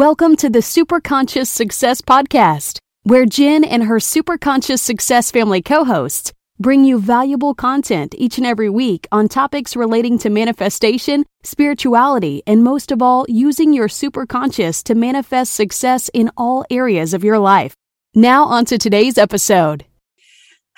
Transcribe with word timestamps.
Welcome 0.00 0.36
to 0.36 0.48
the 0.48 0.60
Superconscious 0.60 1.48
Success 1.48 2.00
Podcast, 2.00 2.78
where 3.02 3.26
Jen 3.26 3.64
and 3.64 3.82
her 3.82 3.96
Superconscious 3.96 4.78
Success 4.78 5.30
family 5.30 5.60
co 5.60 5.84
hosts 5.84 6.32
bring 6.58 6.84
you 6.86 6.98
valuable 6.98 7.54
content 7.54 8.14
each 8.16 8.38
and 8.38 8.46
every 8.46 8.70
week 8.70 9.06
on 9.12 9.28
topics 9.28 9.76
relating 9.76 10.18
to 10.20 10.30
manifestation, 10.30 11.26
spirituality, 11.42 12.42
and 12.46 12.64
most 12.64 12.90
of 12.90 13.02
all, 13.02 13.26
using 13.28 13.74
your 13.74 13.88
superconscious 13.88 14.82
to 14.84 14.94
manifest 14.94 15.52
success 15.52 16.08
in 16.14 16.30
all 16.34 16.64
areas 16.70 17.12
of 17.12 17.22
your 17.22 17.38
life. 17.38 17.74
Now, 18.14 18.44
on 18.44 18.64
to 18.64 18.78
today's 18.78 19.18
episode. 19.18 19.84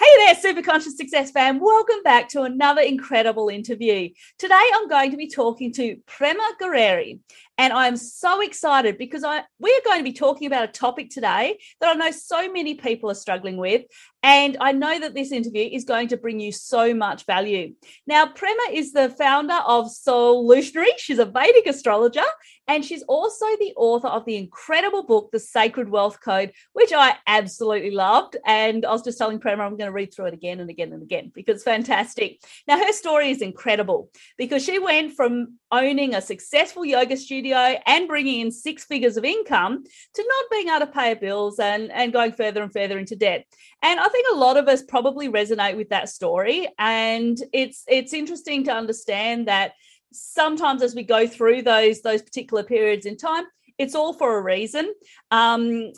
Hey 0.01 0.27
there, 0.27 0.35
Super 0.35 0.63
Conscious 0.63 0.97
Success 0.97 1.31
fam. 1.31 1.61
Welcome 1.61 2.03
back 2.03 2.29
to 2.31 2.43
another 2.43 2.81
incredible 2.81 3.49
interview. 3.49 4.09
Today, 4.37 4.61
I'm 4.75 4.89
going 4.89 5.13
to 5.13 5.17
be 5.17 5.29
talking 5.29 5.73
to 5.75 5.97
Prema 6.07 6.43
Gurreri. 6.61 7.21
And 7.59 7.73
I'm 7.73 7.97
so 7.97 8.41
excited 8.41 8.99
because 8.99 9.25
I 9.25 9.43
we 9.59 9.71
are 9.71 9.85
going 9.85 9.99
to 9.99 10.05
be 10.05 10.13
talking 10.13 10.47
about 10.47 10.65
a 10.65 10.73
topic 10.73 11.11
today 11.11 11.59
that 11.81 11.91
I 11.91 11.95
know 11.95 12.11
so 12.11 12.51
many 12.51 12.75
people 12.75 13.11
are 13.11 13.15
struggling 13.15 13.57
with. 13.57 13.83
And 14.23 14.57
I 14.61 14.73
know 14.73 15.01
that 15.01 15.15
this 15.15 15.33
interview 15.33 15.69
is 15.71 15.85
going 15.85 16.09
to 16.09 16.17
bring 16.17 16.41
you 16.41 16.53
so 16.53 16.95
much 16.95 17.27
value. 17.27 17.75
Now, 18.07 18.27
Prema 18.27 18.73
is 18.73 18.93
the 18.93 19.11
founder 19.11 19.59
of 19.67 19.87
Soulutionary. 19.87 20.97
She's 20.97 21.19
a 21.19 21.25
Vedic 21.25 21.67
astrologer, 21.67 22.23
and 22.69 22.85
she's 22.85 23.03
also 23.03 23.47
the 23.59 23.73
author 23.77 24.09
of 24.09 24.25
the 24.25 24.37
incredible 24.37 25.03
book, 25.03 25.31
The 25.33 25.41
Sacred 25.41 25.89
Wealth 25.89 26.21
Code, 26.21 26.53
which 26.73 26.93
I 26.93 27.17
absolutely 27.27 27.91
loved. 27.91 28.37
And 28.47 28.85
I 28.85 28.93
was 28.93 29.03
just 29.03 29.19
telling 29.19 29.41
Prema 29.41 29.65
I'm 29.65 29.77
going 29.77 29.89
to 29.89 29.93
read 29.93 30.15
through 30.15 30.27
it 30.27 30.35
again 30.35 30.61
and 30.61 30.71
again 30.71 30.93
and 30.93 31.03
again 31.03 31.33
because 31.35 31.57
it's 31.57 31.65
fantastic. 31.65 32.41
Now, 32.69 32.79
her 32.79 32.93
story 32.93 33.31
is 33.31 33.43
incredible 33.43 34.11
because 34.39 34.65
she 34.65 34.79
went 34.79 35.15
from 35.15 35.59
owning 35.73 36.15
a 36.15 36.21
successful 36.21 36.85
yoga 36.85 37.17
studio 37.17 37.77
and 37.87 38.07
bringing 38.07 38.41
in 38.41 38.53
six 38.53 38.85
figures 38.85 39.17
of 39.17 39.25
income 39.25 39.83
to 40.15 40.25
not 40.27 40.51
being 40.51 40.69
able 40.69 40.87
to 40.87 40.93
pay 40.93 41.15
bills 41.15 41.59
and, 41.59 41.91
and 41.91 42.13
going 42.13 42.33
further 42.33 42.63
and 42.63 42.73
further 42.73 42.99
into 42.99 43.17
debt. 43.17 43.47
And 43.83 43.99
I 43.99 44.09
think 44.09 44.27
a 44.33 44.37
lot 44.37 44.57
of 44.57 44.69
us 44.69 44.83
probably 44.83 45.29
resonate 45.29 45.77
with 45.77 45.89
that 45.89 46.09
story. 46.09 46.69
And 46.79 47.37
it's 47.53 47.83
it's 47.89 48.13
interesting 48.13 48.65
to 48.65 48.73
understand 48.73 49.49
that 49.49 49.73
sometimes 50.13 50.83
as 50.83 50.95
we 50.95 51.03
go 51.03 51.27
through 51.27 51.63
those 51.63 52.03
those 52.03 52.23
particular 52.23 52.63
periods 52.63 53.07
in 53.07 53.17
time, 53.17 53.45
it's 53.79 53.95
all 53.95 54.13
for 54.13 54.37
a 54.37 54.43
reason. 54.43 54.93
Um, 55.31 55.93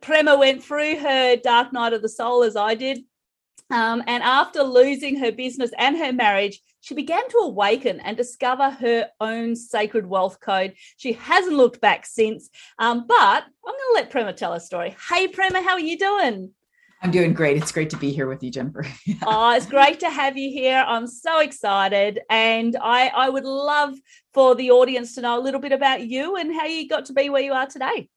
Prema 0.00 0.38
went 0.38 0.62
through 0.62 0.98
her 0.98 1.36
dark 1.36 1.72
night 1.72 1.92
of 1.92 2.02
the 2.02 2.08
soul 2.08 2.42
as 2.42 2.56
I 2.56 2.74
did. 2.74 3.00
Um, 3.70 4.02
and 4.06 4.22
after 4.22 4.62
losing 4.62 5.16
her 5.18 5.30
business 5.30 5.70
and 5.78 5.96
her 5.96 6.12
marriage, 6.12 6.60
she 6.80 6.94
began 6.94 7.28
to 7.28 7.38
awaken 7.38 8.00
and 8.00 8.16
discover 8.16 8.70
her 8.70 9.08
own 9.20 9.54
sacred 9.54 10.06
wealth 10.06 10.40
code. 10.40 10.74
She 10.96 11.12
hasn't 11.12 11.56
looked 11.56 11.80
back 11.80 12.06
since. 12.06 12.50
Um, 12.78 13.06
but 13.06 13.44
I'm 13.44 13.72
going 13.72 13.78
to 13.78 13.94
let 13.94 14.10
Prema 14.10 14.32
tell 14.32 14.54
her 14.54 14.60
story. 14.60 14.96
Hey, 15.08 15.28
Prema, 15.28 15.62
how 15.62 15.72
are 15.72 15.80
you 15.80 15.98
doing? 15.98 16.52
I'm 17.02 17.10
doing 17.10 17.32
great. 17.32 17.56
It's 17.56 17.72
great 17.72 17.88
to 17.90 17.96
be 17.96 18.10
here 18.10 18.26
with 18.26 18.42
you, 18.42 18.50
Jennifer. 18.50 18.86
oh, 19.22 19.54
it's 19.54 19.66
great 19.66 20.00
to 20.00 20.10
have 20.10 20.36
you 20.36 20.50
here. 20.50 20.84
I'm 20.86 21.06
so 21.06 21.40
excited. 21.40 22.20
And 22.28 22.76
I, 22.80 23.08
I 23.08 23.30
would 23.30 23.44
love 23.44 23.94
for 24.34 24.54
the 24.54 24.70
audience 24.70 25.14
to 25.14 25.22
know 25.22 25.38
a 25.38 25.40
little 25.40 25.60
bit 25.60 25.72
about 25.72 26.06
you 26.06 26.36
and 26.36 26.54
how 26.54 26.66
you 26.66 26.88
got 26.88 27.06
to 27.06 27.14
be 27.14 27.30
where 27.30 27.42
you 27.42 27.54
are 27.54 27.66
today. 27.66 28.08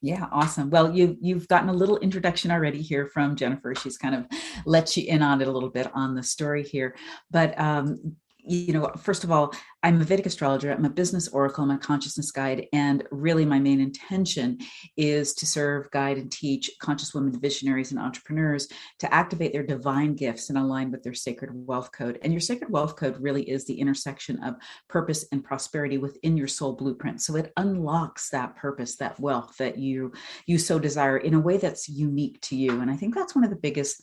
Yeah, 0.00 0.26
awesome. 0.30 0.68
Well, 0.68 0.94
you 0.94 1.16
you've 1.20 1.48
gotten 1.48 1.70
a 1.70 1.72
little 1.72 1.96
introduction 1.96 2.50
already 2.50 2.82
here 2.82 3.06
from 3.06 3.36
Jennifer. 3.36 3.74
She's 3.74 3.96
kind 3.96 4.14
of 4.14 4.26
let 4.66 4.96
you 4.98 5.04
in 5.08 5.22
on 5.22 5.40
it 5.40 5.48
a 5.48 5.50
little 5.50 5.70
bit 5.70 5.90
on 5.94 6.14
the 6.14 6.22
story 6.22 6.62
here. 6.62 6.94
But 7.30 7.58
um, 7.58 8.16
you 8.46 8.72
know, 8.72 8.90
first 8.98 9.24
of 9.24 9.30
all, 9.30 9.54
I'm 9.82 10.00
a 10.00 10.04
Vedic 10.04 10.26
astrologer. 10.26 10.72
I'm 10.72 10.84
a 10.84 10.90
business 10.90 11.28
oracle. 11.28 11.64
I'm 11.64 11.70
a 11.70 11.78
consciousness 11.78 12.30
guide. 12.30 12.66
And 12.72 13.04
really, 13.10 13.44
my 13.44 13.58
main 13.58 13.80
intention 13.80 14.58
is 14.96 15.34
to 15.34 15.46
serve, 15.46 15.90
guide, 15.90 16.16
and 16.18 16.30
teach 16.30 16.70
conscious 16.80 17.14
women, 17.14 17.38
visionaries, 17.38 17.90
and 17.90 18.00
entrepreneurs 18.00 18.68
to 19.00 19.12
activate 19.12 19.52
their 19.52 19.62
divine 19.62 20.14
gifts 20.14 20.48
and 20.48 20.58
align 20.58 20.90
with 20.90 21.02
their 21.02 21.14
sacred 21.14 21.50
wealth 21.52 21.90
code. 21.92 22.18
And 22.22 22.32
your 22.32 22.40
sacred 22.40 22.70
wealth 22.70 22.96
code 22.96 23.16
really 23.20 23.48
is 23.48 23.64
the 23.64 23.78
intersection 23.78 24.42
of 24.42 24.56
purpose 24.88 25.26
and 25.32 25.44
prosperity 25.44 25.98
within 25.98 26.36
your 26.36 26.48
soul 26.48 26.74
blueprint. 26.74 27.22
So 27.22 27.36
it 27.36 27.52
unlocks 27.56 28.30
that 28.30 28.56
purpose, 28.56 28.96
that 28.96 29.18
wealth 29.20 29.54
that 29.58 29.78
you 29.78 30.12
you 30.46 30.58
so 30.58 30.78
desire 30.78 31.18
in 31.18 31.34
a 31.34 31.40
way 31.40 31.56
that's 31.56 31.88
unique 31.88 32.40
to 32.42 32.56
you. 32.56 32.80
And 32.80 32.90
I 32.90 32.96
think 32.96 33.14
that's 33.14 33.34
one 33.34 33.44
of 33.44 33.50
the 33.50 33.56
biggest 33.56 34.02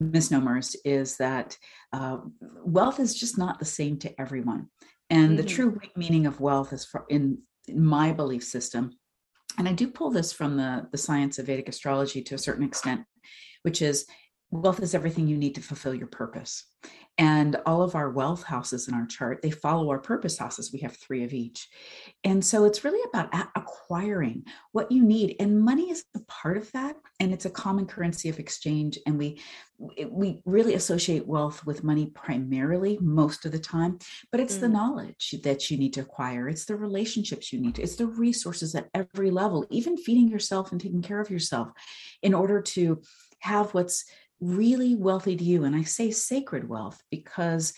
misnomers 0.00 0.76
is 0.84 1.16
that 1.18 1.56
uh, 1.92 2.18
wealth 2.64 3.00
is 3.00 3.14
just 3.14 3.38
not 3.38 3.58
the 3.58 3.64
same 3.64 3.98
to 3.98 4.20
everyone. 4.20 4.68
And 5.08 5.30
mm-hmm. 5.30 5.36
the 5.36 5.44
true 5.44 5.80
meaning 5.96 6.26
of 6.26 6.40
wealth 6.40 6.72
is 6.72 6.84
for, 6.84 7.04
in, 7.08 7.38
in 7.66 7.84
my 7.84 8.12
belief 8.12 8.44
system. 8.44 8.92
And 9.58 9.68
I 9.68 9.72
do 9.72 9.88
pull 9.88 10.10
this 10.10 10.32
from 10.32 10.56
the, 10.56 10.86
the 10.92 10.98
science 10.98 11.38
of 11.38 11.46
Vedic 11.46 11.68
astrology 11.68 12.22
to 12.22 12.34
a 12.34 12.38
certain 12.38 12.64
extent, 12.64 13.02
which 13.62 13.82
is 13.82 14.06
wealth 14.50 14.82
is 14.82 14.94
everything 14.94 15.28
you 15.28 15.36
need 15.36 15.54
to 15.54 15.62
fulfill 15.62 15.94
your 15.94 16.08
purpose. 16.08 16.64
And 17.18 17.56
all 17.66 17.82
of 17.82 17.94
our 17.94 18.10
wealth 18.10 18.42
houses 18.42 18.88
in 18.88 18.94
our 18.94 19.06
chart 19.06 19.42
they 19.42 19.50
follow 19.50 19.90
our 19.90 19.98
purpose 19.98 20.38
houses. 20.38 20.72
We 20.72 20.80
have 20.80 20.96
three 20.96 21.22
of 21.22 21.32
each. 21.34 21.68
And 22.24 22.44
so 22.44 22.64
it's 22.64 22.82
really 22.82 23.02
about 23.12 23.28
acquiring 23.54 24.44
what 24.72 24.90
you 24.90 25.04
need. 25.04 25.36
And 25.38 25.60
money 25.60 25.90
is 25.90 26.04
a 26.16 26.20
part 26.20 26.56
of 26.56 26.72
that. 26.72 26.96
And 27.20 27.32
it's 27.32 27.44
a 27.44 27.50
common 27.50 27.86
currency 27.86 28.28
of 28.28 28.38
exchange. 28.38 28.98
And 29.06 29.18
we 29.18 29.40
we 30.10 30.42
really 30.44 30.74
associate 30.74 31.26
wealth 31.26 31.64
with 31.64 31.84
money 31.84 32.06
primarily 32.06 32.98
most 33.00 33.44
of 33.44 33.52
the 33.52 33.58
time. 33.58 33.98
But 34.32 34.40
it's 34.40 34.56
mm. 34.56 34.60
the 34.60 34.68
knowledge 34.68 35.34
that 35.44 35.70
you 35.70 35.76
need 35.76 35.92
to 35.94 36.00
acquire. 36.00 36.48
It's 36.48 36.64
the 36.64 36.76
relationships 36.76 37.52
you 37.52 37.60
need 37.60 37.74
to 37.74 37.82
it's 37.82 37.96
the 37.96 38.06
resources 38.06 38.74
at 38.74 38.88
every 38.94 39.30
level 39.30 39.66
even 39.70 39.96
feeding 39.96 40.28
yourself 40.28 40.72
and 40.72 40.80
taking 40.80 41.02
care 41.02 41.20
of 41.20 41.30
yourself 41.30 41.68
in 42.22 42.34
order 42.34 42.60
to 42.60 43.00
have 43.40 43.72
what's 43.74 44.04
really 44.40 44.94
wealthy 44.94 45.36
to 45.36 45.44
you. 45.44 45.64
And 45.64 45.76
I 45.76 45.82
say 45.82 46.10
sacred 46.10 46.68
wealth 46.68 47.02
because 47.10 47.74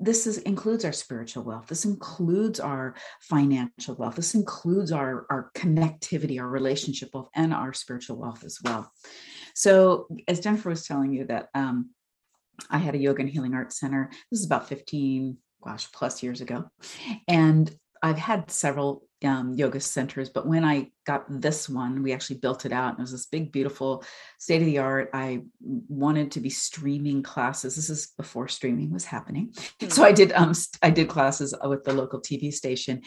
this 0.00 0.26
is 0.26 0.38
includes 0.38 0.84
our 0.84 0.92
spiritual 0.92 1.44
wealth 1.44 1.68
this 1.68 1.84
includes 1.84 2.58
our 2.58 2.94
financial 3.20 3.94
wealth 3.94 4.16
this 4.16 4.34
includes 4.34 4.90
our 4.90 5.24
our 5.30 5.50
connectivity 5.54 6.40
our 6.40 6.48
relationship 6.48 7.10
wealth 7.14 7.28
and 7.34 7.54
our 7.54 7.72
spiritual 7.72 8.16
wealth 8.16 8.44
as 8.44 8.58
well 8.64 8.90
so 9.54 10.08
as 10.26 10.40
jennifer 10.40 10.68
was 10.68 10.84
telling 10.84 11.12
you 11.12 11.24
that 11.24 11.48
um, 11.54 11.90
i 12.70 12.78
had 12.78 12.96
a 12.96 12.98
yoga 12.98 13.20
and 13.20 13.30
healing 13.30 13.54
arts 13.54 13.78
center 13.78 14.10
this 14.30 14.40
is 14.40 14.46
about 14.46 14.68
15 14.68 15.36
gosh 15.62 15.90
plus 15.92 16.22
years 16.22 16.40
ago 16.40 16.64
and 17.28 17.74
i've 18.04 18.18
had 18.18 18.50
several 18.50 19.04
um, 19.24 19.54
yoga 19.54 19.80
centers, 19.80 20.28
but 20.28 20.46
when 20.46 20.64
I 20.64 20.90
got 21.06 21.24
this 21.28 21.68
one, 21.68 22.02
we 22.02 22.12
actually 22.12 22.36
built 22.36 22.66
it 22.66 22.72
out. 22.72 22.94
it 22.94 23.00
was 23.00 23.12
this 23.12 23.26
big, 23.26 23.52
beautiful, 23.52 24.04
state 24.38 24.60
of 24.60 24.66
the 24.66 24.78
art. 24.78 25.10
I 25.14 25.44
wanted 25.60 26.32
to 26.32 26.40
be 26.40 26.50
streaming 26.50 27.22
classes. 27.22 27.76
This 27.76 27.90
is 27.90 28.12
before 28.18 28.48
streaming 28.48 28.92
was 28.92 29.04
happening, 29.04 29.52
mm-hmm. 29.52 29.88
so 29.96 30.04
I 30.04 30.12
did 30.12 30.32
um, 30.32 30.52
I 30.82 30.90
did 30.90 31.08
classes 31.08 31.54
with 31.64 31.84
the 31.84 31.94
local 31.94 32.20
TV 32.20 32.52
station, 32.52 33.02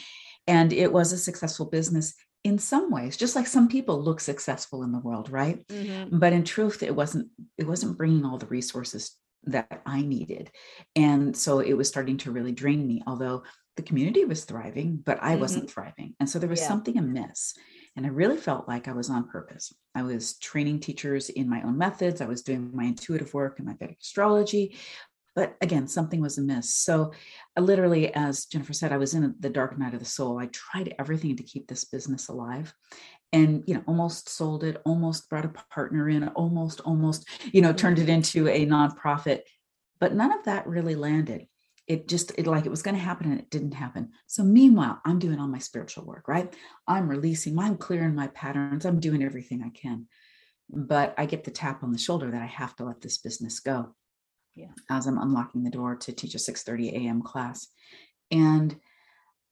and 0.47 0.73
it 0.73 0.91
was 0.91 1.13
a 1.13 1.17
successful 1.17 1.67
business 1.67 2.13
in 2.43 2.59
some 2.59 2.91
ways 2.91 3.17
just 3.17 3.35
like 3.35 3.47
some 3.47 3.67
people 3.67 4.01
look 4.01 4.21
successful 4.21 4.83
in 4.83 4.91
the 4.91 4.99
world 4.99 5.29
right 5.29 5.67
mm-hmm. 5.67 6.17
but 6.17 6.31
in 6.31 6.43
truth 6.43 6.83
it 6.83 6.95
wasn't 6.95 7.27
it 7.57 7.67
wasn't 7.67 7.97
bringing 7.97 8.23
all 8.23 8.37
the 8.37 8.45
resources 8.45 9.17
that 9.47 9.81
I 9.85 10.01
needed. 10.01 10.51
And 10.95 11.35
so 11.35 11.59
it 11.59 11.73
was 11.73 11.87
starting 11.87 12.17
to 12.17 12.31
really 12.31 12.51
drain 12.51 12.85
me, 12.85 13.01
although 13.07 13.43
the 13.77 13.83
community 13.83 14.25
was 14.25 14.43
thriving, 14.43 14.97
but 14.97 15.19
I 15.21 15.31
mm-hmm. 15.31 15.41
wasn't 15.41 15.71
thriving. 15.71 16.15
And 16.19 16.29
so 16.29 16.39
there 16.39 16.49
was 16.49 16.59
yeah. 16.61 16.67
something 16.67 16.97
amiss. 16.97 17.53
And 17.95 18.05
I 18.05 18.09
really 18.09 18.37
felt 18.37 18.67
like 18.67 18.87
I 18.87 18.91
was 18.91 19.09
on 19.09 19.29
purpose. 19.29 19.73
I 19.95 20.03
was 20.03 20.37
training 20.37 20.81
teachers 20.81 21.29
in 21.29 21.49
my 21.49 21.61
own 21.61 21.77
methods, 21.77 22.21
I 22.21 22.25
was 22.25 22.41
doing 22.41 22.71
my 22.73 22.85
intuitive 22.85 23.33
work 23.33 23.59
and 23.59 23.67
my 23.67 23.75
Vedic 23.79 23.97
astrology. 24.01 24.77
But 25.35 25.55
again, 25.61 25.87
something 25.87 26.19
was 26.19 26.39
amiss. 26.39 26.73
So, 26.73 27.13
I 27.55 27.61
literally, 27.61 28.11
as 28.11 28.45
Jennifer 28.45 28.73
said, 28.73 28.91
I 28.91 28.97
was 28.97 29.13
in 29.13 29.35
the 29.39 29.51
dark 29.51 29.77
night 29.77 29.93
of 29.93 29.99
the 29.99 30.05
soul. 30.05 30.39
I 30.39 30.47
tried 30.47 30.95
everything 30.97 31.35
to 31.35 31.43
keep 31.43 31.67
this 31.67 31.85
business 31.85 32.27
alive 32.27 32.73
and 33.33 33.63
you 33.67 33.73
know 33.73 33.83
almost 33.87 34.29
sold 34.29 34.63
it 34.63 34.81
almost 34.85 35.29
brought 35.29 35.45
a 35.45 35.49
partner 35.69 36.07
in 36.09 36.27
almost 36.29 36.79
almost 36.81 37.27
you 37.51 37.61
know 37.61 37.73
turned 37.73 37.99
it 37.99 38.09
into 38.09 38.47
a 38.47 38.65
nonprofit 38.65 39.41
but 39.99 40.13
none 40.13 40.31
of 40.31 40.45
that 40.45 40.67
really 40.67 40.95
landed 40.95 41.45
it 41.87 42.07
just 42.07 42.31
it 42.37 42.45
like 42.45 42.65
it 42.65 42.69
was 42.69 42.81
going 42.81 42.95
to 42.95 43.01
happen 43.01 43.31
and 43.31 43.39
it 43.39 43.49
didn't 43.49 43.73
happen. 43.73 44.11
So 44.27 44.43
meanwhile 44.43 45.01
i'm 45.05 45.19
doing 45.19 45.39
all 45.39 45.47
my 45.47 45.59
spiritual 45.59 46.05
work 46.05 46.27
right? 46.27 46.53
I'm 46.87 47.09
releasing 47.09 47.57
i'm 47.57 47.77
clearing 47.77 48.15
my 48.15 48.27
patterns. 48.27 48.85
I'm 48.85 48.99
doing 48.99 49.23
everything 49.23 49.63
i 49.63 49.69
can. 49.69 50.07
But 50.69 51.15
i 51.17 51.25
get 51.25 51.43
the 51.43 51.51
tap 51.51 51.83
on 51.83 51.91
the 51.91 51.97
shoulder 51.97 52.29
that 52.31 52.41
i 52.41 52.45
have 52.45 52.75
to 52.77 52.85
let 52.85 53.01
this 53.01 53.17
business 53.17 53.59
go. 53.59 53.95
Yeah. 54.55 54.73
as 54.89 55.07
i'm 55.07 55.17
unlocking 55.17 55.63
the 55.63 55.69
door 55.69 55.95
to 55.95 56.11
teach 56.11 56.35
a 56.35 56.37
6.30 56.37 56.93
a.m 56.93 57.21
class. 57.21 57.67
And 58.31 58.75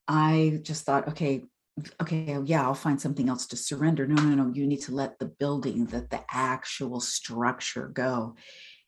i 0.08 0.60
just 0.62 0.84
thought 0.86 1.08
okay 1.08 1.44
okay 2.02 2.36
oh, 2.36 2.44
yeah 2.46 2.64
i'll 2.64 2.74
find 2.74 3.02
something 3.02 3.30
else 3.30 3.48
to 3.48 3.56
surrender. 3.58 4.06
No 4.06 4.22
no 4.22 4.36
no 4.36 4.54
you 4.54 4.68
need 4.68 4.82
to 4.82 4.94
let 4.94 5.20
the 5.20 5.26
building 5.26 5.86
that 5.88 6.10
the 6.10 6.22
actual 6.30 7.00
structure 7.00 7.88
go 7.88 8.36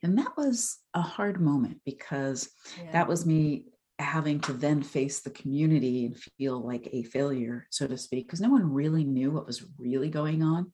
and 0.04 0.18
that 0.18 0.38
was 0.38 0.78
a 0.94 1.02
hard 1.02 1.42
moment 1.42 1.82
because 1.86 2.50
yeah. 2.82 2.92
that 2.92 3.08
was 3.08 3.26
me 3.26 3.66
having 4.00 4.40
to 4.42 4.54
then 4.54 4.84
face 4.84 5.22
the 5.22 5.32
community 5.32 6.06
and 6.06 6.18
feel 6.38 6.60
like 6.60 6.88
a 6.94 7.04
failure, 7.04 7.68
so 7.72 7.88
to 7.88 7.98
speak, 7.98 8.28
because 8.28 8.42
no 8.42 8.50
one 8.50 8.72
really 8.72 9.04
knew 9.04 9.32
what 9.32 9.48
was 9.48 9.66
really 9.80 10.10
going 10.10 10.44
on. 10.44 10.72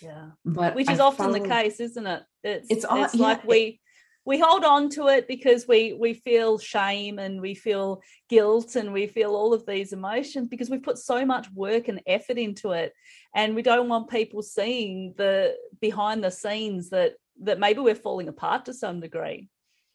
Yeah. 0.00 0.30
But 0.44 0.74
which 0.74 0.90
is 0.90 0.98
I 0.98 1.04
often 1.04 1.26
followed, 1.26 1.44
the 1.44 1.48
case, 1.48 1.78
isn't 1.78 2.06
it? 2.06 2.22
It's 2.42 2.66
it's, 2.70 2.84
all, 2.84 3.04
it's 3.04 3.14
like 3.14 3.42
yeah, 3.42 3.48
we 3.48 3.80
we 4.24 4.38
hold 4.38 4.64
on 4.64 4.88
to 4.90 5.06
it 5.08 5.26
because 5.28 5.66
we 5.66 5.92
we 5.92 6.14
feel 6.14 6.58
shame 6.58 7.18
and 7.18 7.40
we 7.40 7.54
feel 7.54 8.02
guilt 8.28 8.74
and 8.76 8.92
we 8.92 9.06
feel 9.06 9.34
all 9.34 9.54
of 9.54 9.64
these 9.66 9.92
emotions 9.92 10.48
because 10.48 10.70
we've 10.70 10.82
put 10.82 10.98
so 10.98 11.24
much 11.24 11.50
work 11.52 11.88
and 11.88 12.02
effort 12.06 12.38
into 12.38 12.72
it 12.72 12.92
and 13.34 13.54
we 13.54 13.62
don't 13.62 13.88
want 13.88 14.10
people 14.10 14.42
seeing 14.42 15.14
the 15.16 15.54
behind 15.80 16.22
the 16.22 16.30
scenes 16.30 16.90
that 16.90 17.14
that 17.40 17.58
maybe 17.58 17.80
we're 17.80 17.94
falling 17.94 18.28
apart 18.28 18.66
to 18.66 18.74
some 18.74 19.00
degree. 19.00 19.48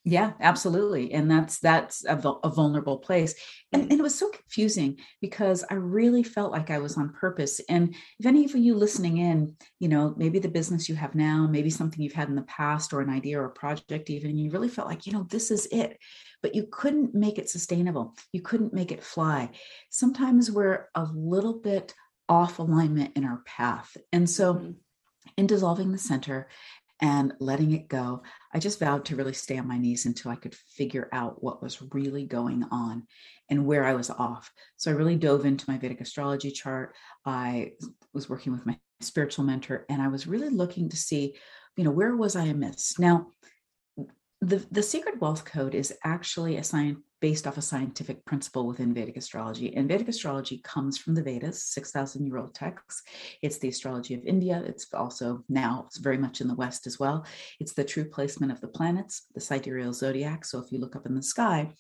Yeah 0.07 0.31
absolutely. 0.39 1.11
And 1.11 1.29
that's 1.29 1.59
that's 1.59 2.05
a, 2.05 2.15
a 2.15 2.49
vulnerable 2.49 2.97
place. 2.99 3.35
And, 3.73 3.91
and, 3.91 3.99
it 3.99 4.01
was 4.01 4.17
so 4.17 4.29
confusing 4.29 4.99
because 5.19 5.65
i 5.69 5.73
really 5.73 6.23
felt 6.23 6.53
like 6.53 6.69
i 6.69 6.77
was 6.77 6.97
on 6.97 7.11
purpose. 7.11 7.59
And 7.67 7.93
if 8.17 8.25
any 8.25 8.45
of 8.45 8.55
you 8.55 8.73
listening 8.73 9.17
in 9.17 9.57
you 9.79 9.89
know 9.89 10.13
maybe 10.15 10.39
the 10.39 10.47
business 10.47 10.87
you 10.87 10.95
have 10.95 11.13
now 11.13 11.45
maybe 11.51 11.69
something 11.69 12.01
you've 12.01 12.13
had 12.13 12.29
in 12.29 12.35
the 12.35 12.43
past 12.43 12.93
or 12.93 13.01
an 13.01 13.09
idea 13.09 13.37
or 13.37 13.45
a 13.47 13.49
project 13.49 14.09
even 14.09 14.37
you 14.37 14.49
really 14.49 14.69
felt 14.69 14.87
like 14.87 15.05
you 15.05 15.11
know 15.11 15.27
this 15.29 15.51
is 15.51 15.67
it. 15.73 15.97
But 16.41 16.55
you 16.55 16.67
couldn't 16.71 17.13
make 17.13 17.37
it 17.37 17.49
sustainable. 17.49 18.15
You 18.31 18.41
couldn't 18.41 18.73
make 18.73 18.93
it 18.93 19.03
fly. 19.03 19.49
Sometimes 19.89 20.49
we're 20.49 20.85
a 20.95 21.03
little 21.13 21.59
bit 21.59 21.93
off 22.29 22.59
alignment 22.59 23.17
in 23.17 23.25
our 23.25 23.41
path. 23.45 23.97
And 24.13 24.29
so 24.29 24.53
mm-hmm. 24.53 24.71
in 25.35 25.47
dissolving 25.47 25.91
the 25.91 25.97
center 25.97 26.47
and 27.01 27.33
letting 27.39 27.73
it 27.73 27.87
go, 27.87 28.23
I 28.53 28.59
just 28.59 28.79
vowed 28.79 29.05
to 29.05 29.15
really 29.15 29.33
stay 29.33 29.57
on 29.57 29.67
my 29.67 29.77
knees 29.77 30.05
until 30.05 30.31
I 30.31 30.35
could 30.35 30.55
figure 30.55 31.09
out 31.11 31.43
what 31.43 31.61
was 31.61 31.81
really 31.93 32.25
going 32.25 32.63
on 32.71 33.05
and 33.49 33.65
where 33.65 33.85
I 33.85 33.93
was 33.93 34.09
off. 34.09 34.51
So 34.77 34.91
I 34.91 34.95
really 34.95 35.15
dove 35.15 35.45
into 35.45 35.69
my 35.69 35.77
Vedic 35.77 36.01
astrology 36.01 36.51
chart. 36.51 36.95
I 37.25 37.73
was 38.13 38.29
working 38.29 38.51
with 38.51 38.65
my 38.65 38.79
spiritual 39.01 39.45
mentor 39.45 39.85
and 39.89 40.01
I 40.01 40.07
was 40.07 40.27
really 40.27 40.49
looking 40.49 40.89
to 40.89 40.97
see, 40.97 41.35
you 41.75 41.83
know, 41.83 41.91
where 41.91 42.15
was 42.15 42.35
I 42.35 42.45
amiss? 42.45 42.97
Now, 42.97 43.27
the, 44.41 44.65
the 44.71 44.83
Sacred 44.83 45.19
Wealth 45.21 45.45
Code 45.45 45.75
is 45.75 45.93
actually 46.03 46.57
a 46.57 46.63
science 46.63 46.99
based 47.19 47.47
off 47.47 47.57
a 47.57 47.61
scientific 47.61 48.23
principle 48.25 48.67
within 48.67 48.93
Vedic 48.93 49.17
astrology. 49.17 49.75
And 49.75 49.87
Vedic 49.87 50.07
astrology 50.07 50.59
comes 50.63 50.97
from 50.97 51.15
the 51.15 51.23
Vedas, 51.23 51.63
6,000 51.63 52.25
year 52.25 52.37
old 52.37 52.53
texts. 52.53 53.03
It's 53.41 53.57
the 53.57 53.69
astrology 53.69 54.13
of 54.13 54.25
India. 54.25 54.63
It's 54.65 54.93
also 54.93 55.43
now 55.49 55.87
very 55.99 56.17
much 56.17 56.41
in 56.41 56.47
the 56.47 56.55
West 56.55 56.87
as 56.87 56.99
well. 56.99 57.25
It's 57.59 57.73
the 57.73 57.83
true 57.83 58.05
placement 58.05 58.51
of 58.51 58.61
the 58.61 58.67
planets, 58.67 59.25
the 59.33 59.41
sidereal 59.41 59.93
zodiac. 59.93 60.45
So 60.45 60.59
if 60.59 60.71
you 60.71 60.79
look 60.79 60.95
up 60.95 61.05
in 61.05 61.15
the 61.15 61.23
sky, 61.23 61.73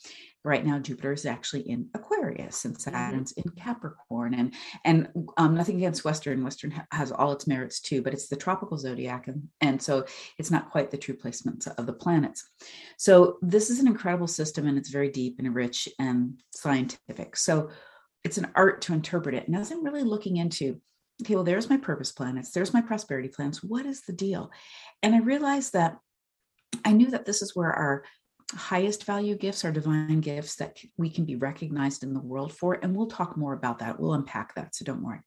right 0.43 0.65
now 0.65 0.79
Jupiter 0.79 1.11
is 1.11 1.25
actually 1.25 1.61
in 1.61 1.89
Aquarius 1.93 2.65
and 2.65 2.75
mm-hmm. 2.75 2.95
Saturn's 2.95 3.31
in 3.33 3.49
Capricorn 3.51 4.33
and 4.33 4.53
and 4.85 5.09
um, 5.37 5.55
nothing 5.55 5.77
against 5.77 6.05
Western 6.05 6.43
Western 6.43 6.73
has 6.91 7.11
all 7.11 7.31
its 7.31 7.47
merits 7.47 7.79
too 7.79 8.01
but 8.01 8.13
it's 8.13 8.27
the 8.27 8.35
tropical 8.35 8.77
zodiac 8.77 9.27
and 9.27 9.47
and 9.61 9.81
so 9.81 10.05
it's 10.37 10.51
not 10.51 10.71
quite 10.71 10.91
the 10.91 10.97
true 10.97 11.15
placements 11.15 11.67
of 11.67 11.85
the 11.85 11.93
planets. 11.93 12.49
So 12.97 13.37
this 13.41 13.69
is 13.69 13.79
an 13.79 13.87
incredible 13.87 14.27
system 14.27 14.67
and 14.67 14.77
it's 14.77 14.89
very 14.89 15.09
deep 15.09 15.39
and 15.39 15.53
rich 15.53 15.89
and 15.99 16.39
scientific. 16.51 17.35
So 17.35 17.69
it's 18.23 18.37
an 18.37 18.47
art 18.55 18.81
to 18.83 18.93
interpret 18.93 19.35
it. 19.35 19.47
And 19.47 19.55
as 19.55 19.71
I'm 19.71 19.83
really 19.83 20.03
looking 20.03 20.37
into 20.37 20.79
okay 21.23 21.35
well 21.35 21.43
there's 21.43 21.69
my 21.69 21.77
purpose 21.77 22.11
planets 22.11 22.51
there's 22.51 22.75
my 22.75 22.81
prosperity 22.81 23.27
plans 23.27 23.63
what 23.63 23.85
is 23.85 24.01
the 24.01 24.13
deal? 24.13 24.51
And 25.03 25.15
I 25.15 25.19
realized 25.19 25.73
that 25.73 25.97
I 26.85 26.93
knew 26.93 27.11
that 27.11 27.25
this 27.25 27.41
is 27.41 27.55
where 27.55 27.71
our 27.71 28.03
highest 28.53 29.03
value 29.03 29.35
gifts 29.35 29.65
are 29.65 29.71
divine 29.71 30.21
gifts 30.21 30.55
that 30.55 30.77
we 30.97 31.09
can 31.09 31.25
be 31.25 31.35
recognized 31.35 32.03
in 32.03 32.13
the 32.13 32.21
world 32.21 32.53
for. 32.53 32.79
And 32.81 32.95
we'll 32.95 33.07
talk 33.07 33.37
more 33.37 33.53
about 33.53 33.79
that. 33.79 33.99
We'll 33.99 34.13
unpack 34.13 34.55
that. 34.55 34.75
So 34.75 34.85
don't 34.85 35.03
worry. 35.03 35.19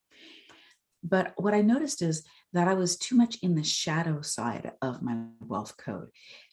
But 1.02 1.32
what 1.37 1.55
I 1.55 1.62
noticed 1.62 2.02
is 2.02 2.25
that 2.52 2.69
I 2.69 2.75
was 2.75 2.96
too 2.96 3.17
much 3.17 3.38
in 3.43 3.55
the 3.55 3.64
shadow 3.64 4.20
side 4.20 4.72
of 4.82 5.02
my 5.02 5.25
wealth 5.40 5.76
code 5.76 6.08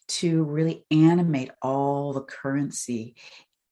to 0.07 0.43
really 0.43 0.85
animate 0.89 1.51
all 1.61 2.13
the 2.13 2.21
currency 2.21 3.15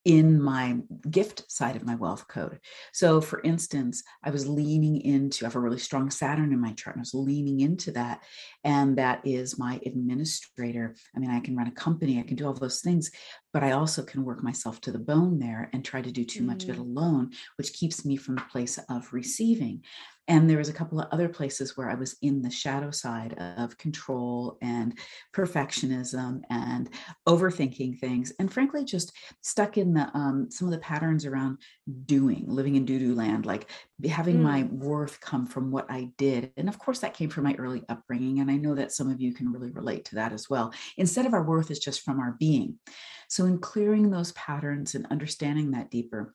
in 0.05 0.39
my 0.39 0.77
gift 1.09 1.51
side 1.51 1.75
of 1.75 1.83
my 1.83 1.95
wealth 1.95 2.27
code. 2.27 2.59
So, 2.93 3.19
for 3.19 3.41
instance, 3.41 4.03
I 4.23 4.29
was 4.29 4.47
leaning 4.47 5.01
into, 5.01 5.45
I 5.45 5.47
have 5.47 5.55
a 5.55 5.59
really 5.59 5.79
strong 5.79 6.11
Saturn 6.11 6.53
in 6.53 6.61
my 6.61 6.73
chart, 6.73 6.95
and 6.95 7.01
I 7.01 7.07
was 7.09 7.15
leaning 7.15 7.61
into 7.61 7.91
that. 7.93 8.21
And 8.63 8.97
that 8.99 9.21
is 9.25 9.57
my 9.57 9.81
administrator. 9.83 10.95
I 11.15 11.19
mean, 11.19 11.31
I 11.31 11.39
can 11.39 11.57
run 11.57 11.67
a 11.67 11.71
company, 11.71 12.19
I 12.19 12.23
can 12.23 12.35
do 12.35 12.45
all 12.45 12.53
those 12.53 12.81
things, 12.81 13.09
but 13.51 13.63
I 13.63 13.71
also 13.71 14.03
can 14.03 14.23
work 14.23 14.43
myself 14.43 14.79
to 14.81 14.91
the 14.91 14.99
bone 14.99 15.39
there 15.39 15.69
and 15.73 15.83
try 15.83 16.01
to 16.01 16.11
do 16.11 16.23
too 16.23 16.43
mm. 16.43 16.47
much 16.47 16.63
of 16.63 16.69
it 16.69 16.75
mm. 16.75 16.81
alone, 16.81 17.31
which 17.57 17.73
keeps 17.73 18.05
me 18.05 18.15
from 18.15 18.35
the 18.35 18.43
place 18.51 18.77
of 18.89 19.11
receiving. 19.11 19.81
And 20.27 20.49
there 20.49 20.57
was 20.57 20.69
a 20.69 20.73
couple 20.73 20.99
of 20.99 21.07
other 21.11 21.29
places 21.29 21.77
where 21.77 21.89
I 21.89 21.95
was 21.95 22.15
in 22.21 22.41
the 22.41 22.49
shadow 22.49 22.89
side 22.89 23.33
of 23.37 23.77
control 23.77 24.57
and 24.61 24.97
perfectionism 25.33 26.41
and 26.49 26.89
overthinking 27.27 27.99
things, 27.99 28.31
and 28.39 28.51
frankly, 28.51 28.85
just 28.85 29.11
stuck 29.41 29.77
in 29.77 29.93
the 29.93 30.09
um, 30.15 30.49
some 30.49 30.67
of 30.67 30.71
the 30.71 30.79
patterns 30.79 31.25
around 31.25 31.59
doing, 32.05 32.45
living 32.47 32.75
in 32.75 32.85
doo-doo 32.85 33.13
land, 33.13 33.45
like 33.45 33.69
having 34.09 34.37
mm. 34.37 34.43
my 34.43 34.63
worth 34.63 35.19
come 35.21 35.45
from 35.45 35.71
what 35.71 35.85
I 35.89 36.09
did. 36.17 36.51
And 36.57 36.67
of 36.67 36.79
course, 36.79 36.99
that 36.99 37.13
came 37.13 37.29
from 37.29 37.43
my 37.43 37.55
early 37.59 37.83
upbringing, 37.87 38.39
and 38.39 38.49
I 38.49 38.57
know 38.57 38.75
that 38.75 38.91
some 38.91 39.11
of 39.11 39.21
you 39.21 39.33
can 39.33 39.51
really 39.51 39.71
relate 39.71 40.05
to 40.05 40.15
that 40.15 40.33
as 40.33 40.49
well. 40.49 40.73
Instead 40.97 41.25
of 41.25 41.33
our 41.33 41.43
worth 41.43 41.69
is 41.69 41.79
just 41.79 42.01
from 42.01 42.19
our 42.19 42.35
being. 42.39 42.79
So, 43.27 43.45
in 43.45 43.59
clearing 43.59 44.09
those 44.09 44.31
patterns 44.33 44.95
and 44.95 45.07
understanding 45.11 45.71
that 45.71 45.91
deeper, 45.91 46.33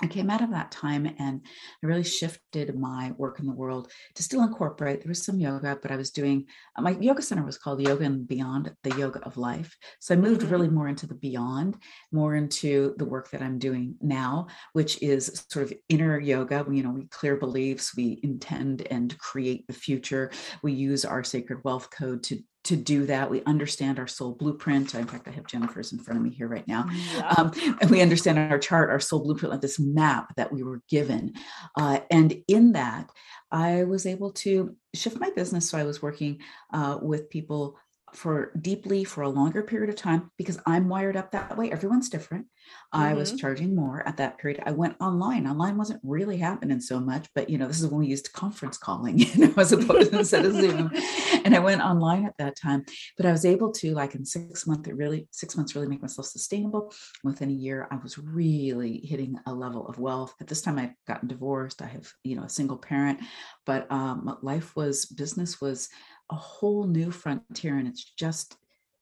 I 0.00 0.06
came 0.06 0.30
out 0.30 0.42
of 0.42 0.50
that 0.50 0.70
time 0.70 1.06
and 1.18 1.40
I 1.82 1.86
really 1.86 2.04
shifted 2.04 2.78
my 2.78 3.12
work 3.16 3.40
in 3.40 3.46
the 3.46 3.52
world 3.54 3.90
to 4.14 4.22
still 4.22 4.42
incorporate. 4.42 5.00
There 5.00 5.08
was 5.08 5.24
some 5.24 5.40
yoga, 5.40 5.78
but 5.80 5.90
I 5.90 5.96
was 5.96 6.10
doing 6.10 6.46
uh, 6.76 6.82
my 6.82 6.96
yoga 7.00 7.22
center 7.22 7.44
was 7.44 7.58
called 7.58 7.80
Yoga 7.80 8.04
and 8.04 8.26
Beyond, 8.26 8.72
the 8.82 8.96
Yoga 8.96 9.20
of 9.20 9.36
Life. 9.36 9.76
So 10.00 10.14
I 10.14 10.18
moved 10.18 10.42
mm-hmm. 10.42 10.50
really 10.50 10.68
more 10.68 10.88
into 10.88 11.06
the 11.06 11.14
beyond, 11.14 11.76
more 12.12 12.36
into 12.36 12.94
the 12.98 13.04
work 13.04 13.30
that 13.30 13.42
I'm 13.42 13.58
doing 13.58 13.96
now, 14.00 14.48
which 14.72 15.02
is 15.02 15.44
sort 15.50 15.66
of 15.66 15.72
inner 15.88 16.18
yoga. 16.18 16.64
You 16.70 16.82
know, 16.82 16.90
we 16.90 17.06
clear 17.06 17.36
beliefs, 17.36 17.96
we 17.96 18.20
intend 18.22 18.86
and 18.90 19.16
create 19.18 19.66
the 19.66 19.72
future. 19.72 20.30
We 20.62 20.72
use 20.72 21.04
our 21.04 21.24
sacred 21.24 21.60
wealth 21.64 21.88
code 21.90 22.22
to 22.24 22.38
to 22.68 22.76
do 22.76 23.06
that. 23.06 23.30
We 23.30 23.42
understand 23.44 23.98
our 23.98 24.06
soul 24.06 24.34
blueprint. 24.34 24.94
In 24.94 25.06
fact, 25.06 25.26
I 25.26 25.30
have 25.32 25.46
Jennifer's 25.46 25.92
in 25.92 25.98
front 25.98 26.18
of 26.18 26.24
me 26.24 26.30
here 26.30 26.48
right 26.48 26.66
now. 26.68 26.86
Yeah. 27.14 27.34
Um, 27.36 27.52
and 27.80 27.90
we 27.90 28.02
understand 28.02 28.38
our 28.38 28.58
chart, 28.58 28.90
our 28.90 29.00
soul 29.00 29.20
blueprint, 29.20 29.52
like 29.52 29.62
this 29.62 29.78
map 29.78 30.34
that 30.36 30.52
we 30.52 30.62
were 30.62 30.82
given. 30.88 31.32
Uh, 31.76 32.00
and 32.10 32.42
in 32.46 32.72
that, 32.72 33.10
I 33.50 33.84
was 33.84 34.04
able 34.04 34.32
to 34.32 34.76
shift 34.94 35.18
my 35.18 35.30
business. 35.30 35.68
So 35.68 35.78
I 35.78 35.84
was 35.84 36.02
working 36.02 36.40
uh, 36.72 36.98
with 37.00 37.30
people 37.30 37.78
for 38.14 38.52
deeply 38.60 39.04
for 39.04 39.22
a 39.22 39.28
longer 39.28 39.62
period 39.62 39.90
of 39.90 39.96
time 39.96 40.30
because 40.36 40.58
I'm 40.66 40.88
wired 40.88 41.16
up 41.16 41.32
that 41.32 41.56
way. 41.56 41.70
Everyone's 41.70 42.08
different. 42.08 42.46
Mm-hmm. 42.46 43.04
I 43.04 43.14
was 43.14 43.30
mm-hmm. 43.30 43.38
charging 43.38 43.74
more 43.74 44.06
at 44.06 44.16
that 44.18 44.38
period. 44.38 44.62
I 44.64 44.72
went 44.72 44.96
online. 45.00 45.46
Online 45.46 45.76
wasn't 45.76 46.00
really 46.02 46.38
happening 46.38 46.80
so 46.80 47.00
much, 47.00 47.28
but 47.34 47.48
you 47.48 47.58
know, 47.58 47.66
this 47.66 47.80
is 47.80 47.86
when 47.86 48.00
we 48.00 48.06
used 48.06 48.32
conference 48.32 48.78
calling, 48.78 49.18
you 49.18 49.46
know, 49.46 49.54
as 49.56 49.72
opposed 49.72 50.12
to 50.12 50.18
instead 50.18 50.44
of 50.44 50.54
Zoom. 50.54 50.90
And 51.44 51.54
I 51.54 51.60
went 51.60 51.80
online 51.80 52.26
at 52.26 52.36
that 52.38 52.56
time. 52.60 52.84
But 53.16 53.24
I 53.24 53.32
was 53.32 53.44
able 53.44 53.72
to, 53.72 53.94
like 53.94 54.14
in 54.14 54.24
six 54.24 54.66
months, 54.66 54.88
it 54.88 54.96
really 54.96 55.28
six 55.30 55.56
months 55.56 55.74
really 55.74 55.86
make 55.86 56.02
myself 56.02 56.26
sustainable. 56.26 56.92
Within 57.24 57.48
a 57.48 57.54
year, 57.54 57.88
I 57.90 57.96
was 57.96 58.18
really 58.18 59.00
hitting 59.04 59.38
a 59.46 59.54
level 59.54 59.86
of 59.86 59.98
wealth. 59.98 60.34
At 60.40 60.46
this 60.46 60.60
time, 60.60 60.78
I've 60.78 60.94
gotten 61.06 61.28
divorced. 61.28 61.80
I 61.80 61.86
have, 61.86 62.10
you 62.22 62.36
know, 62.36 62.42
a 62.42 62.48
single 62.50 62.76
parent, 62.76 63.20
but 63.64 63.90
um, 63.90 64.36
life 64.42 64.74
was 64.76 65.06
business 65.06 65.60
was 65.60 65.88
a 66.30 66.36
whole 66.36 66.86
new 66.86 67.10
frontier 67.10 67.78
and 67.78 67.88
it's 67.88 68.04
just 68.04 68.56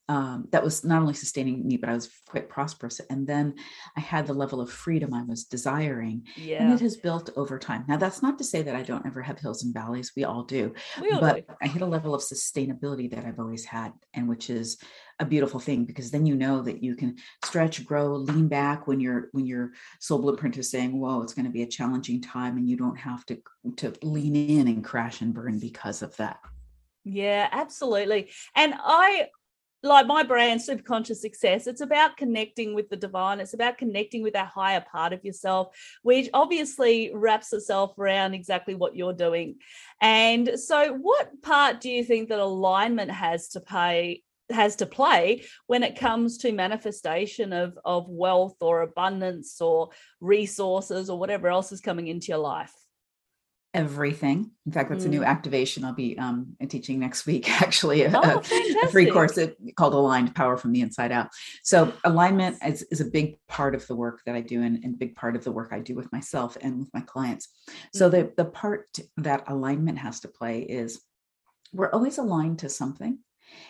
um, 0.08 0.46
that 0.52 0.62
was 0.62 0.84
not 0.84 1.02
only 1.02 1.14
sustaining 1.14 1.66
me, 1.66 1.76
but 1.76 1.88
I 1.88 1.94
was 1.94 2.10
quite 2.28 2.48
prosperous. 2.48 3.00
And 3.10 3.26
then 3.26 3.54
I 3.96 4.00
had 4.00 4.26
the 4.26 4.34
level 4.34 4.60
of 4.60 4.70
freedom 4.70 5.12
I 5.12 5.24
was 5.24 5.44
desiring. 5.44 6.26
Yeah. 6.36 6.62
And 6.62 6.72
it 6.72 6.80
has 6.80 6.96
built 6.96 7.30
over 7.36 7.58
time. 7.58 7.84
Now, 7.88 7.96
that's 7.96 8.22
not 8.22 8.38
to 8.38 8.44
say 8.44 8.62
that 8.62 8.76
I 8.76 8.82
don't 8.82 9.04
ever 9.04 9.20
have 9.20 9.38
hills 9.38 9.64
and 9.64 9.74
valleys. 9.74 10.12
We 10.16 10.22
all 10.22 10.44
do. 10.44 10.72
We 11.00 11.10
all 11.10 11.20
but 11.20 11.48
do. 11.48 11.54
I 11.60 11.66
hit 11.66 11.82
a 11.82 11.86
level 11.86 12.14
of 12.14 12.22
sustainability 12.22 13.10
that 13.10 13.24
I've 13.24 13.40
always 13.40 13.64
had, 13.64 13.92
and 14.14 14.28
which 14.28 14.48
is 14.48 14.78
a 15.18 15.24
beautiful 15.24 15.58
thing 15.58 15.86
because 15.86 16.10
then 16.10 16.26
you 16.26 16.36
know 16.36 16.62
that 16.62 16.84
you 16.84 16.94
can 16.94 17.16
stretch, 17.44 17.84
grow, 17.84 18.14
lean 18.14 18.48
back 18.48 18.86
when 18.86 19.00
you're 19.00 19.28
when 19.32 19.46
your 19.46 19.72
soul 19.98 20.20
blueprint 20.20 20.56
is 20.58 20.70
saying, 20.70 20.96
whoa, 20.96 21.22
it's 21.22 21.34
going 21.34 21.46
to 21.46 21.50
be 21.50 21.62
a 21.62 21.66
challenging 21.66 22.20
time, 22.20 22.58
and 22.58 22.68
you 22.68 22.76
don't 22.76 22.98
have 22.98 23.26
to 23.26 23.38
to 23.78 23.92
lean 24.02 24.36
in 24.36 24.68
and 24.68 24.84
crash 24.84 25.20
and 25.20 25.34
burn 25.34 25.58
because 25.58 26.02
of 26.02 26.16
that. 26.18 26.38
Yeah, 27.06 27.48
absolutely. 27.52 28.30
And 28.56 28.74
I 28.76 29.28
like 29.82 30.08
my 30.08 30.24
brand 30.24 30.60
superconscious 30.60 31.16
success 31.18 31.68
it's 31.68 31.82
about 31.82 32.16
connecting 32.16 32.74
with 32.74 32.88
the 32.88 32.96
divine 32.96 33.38
it's 33.38 33.54
about 33.54 33.78
connecting 33.78 34.22
with 34.22 34.32
that 34.32 34.48
higher 34.48 34.84
part 34.90 35.12
of 35.12 35.24
yourself 35.24 35.68
which 36.02 36.28
obviously 36.34 37.12
wraps 37.14 37.52
itself 37.52 37.96
around 37.96 38.34
exactly 38.34 38.74
what 38.74 38.96
you're 38.96 39.12
doing 39.12 39.54
and 40.00 40.58
so 40.58 40.94
what 40.94 41.30
part 41.42 41.80
do 41.80 41.88
you 41.88 42.02
think 42.02 42.30
that 42.30 42.40
alignment 42.40 43.10
has 43.10 43.48
to 43.48 43.60
pay 43.60 44.22
has 44.50 44.74
to 44.76 44.86
play 44.86 45.44
when 45.68 45.84
it 45.84 45.96
comes 45.96 46.38
to 46.38 46.50
manifestation 46.50 47.52
of 47.52 47.78
of 47.84 48.08
wealth 48.08 48.56
or 48.62 48.80
abundance 48.80 49.60
or 49.60 49.90
resources 50.20 51.08
or 51.08 51.18
whatever 51.18 51.46
else 51.48 51.70
is 51.70 51.80
coming 51.82 52.08
into 52.08 52.28
your 52.28 52.38
life 52.38 52.72
everything. 53.76 54.50
In 54.64 54.72
fact, 54.72 54.88
that's 54.88 55.04
mm. 55.04 55.08
a 55.08 55.10
new 55.10 55.20
mm. 55.20 55.26
activation 55.26 55.84
I'll 55.84 55.92
be 55.92 56.18
um, 56.18 56.56
teaching 56.68 56.98
next 56.98 57.26
week, 57.26 57.48
actually, 57.62 58.02
a, 58.02 58.10
oh, 58.12 58.42
a, 58.82 58.88
free 58.88 59.10
course 59.10 59.38
called 59.76 59.92
Aligned 59.92 60.34
Power 60.34 60.56
from 60.56 60.72
the 60.72 60.80
Inside 60.80 61.12
Out. 61.12 61.28
So, 61.62 61.92
alignment 62.04 62.56
is, 62.64 62.82
is 62.90 63.00
a 63.00 63.04
big 63.04 63.38
part 63.48 63.74
of 63.74 63.86
the 63.86 63.94
work 63.94 64.22
that 64.24 64.34
I 64.34 64.40
do 64.40 64.62
and, 64.62 64.82
and 64.82 64.98
big 64.98 65.14
part 65.14 65.36
of 65.36 65.44
the 65.44 65.52
work 65.52 65.72
I 65.72 65.80
do 65.80 65.94
with 65.94 66.10
myself 66.10 66.56
and 66.60 66.80
with 66.80 66.88
my 66.94 67.02
clients. 67.02 67.48
So, 67.92 68.08
mm. 68.08 68.12
the, 68.12 68.32
the 68.42 68.50
part 68.50 68.98
that 69.18 69.44
alignment 69.46 69.98
has 69.98 70.20
to 70.20 70.28
play 70.28 70.60
is 70.62 71.00
we're 71.72 71.90
always 71.90 72.16
aligned 72.16 72.60
to 72.60 72.70
something. 72.70 73.18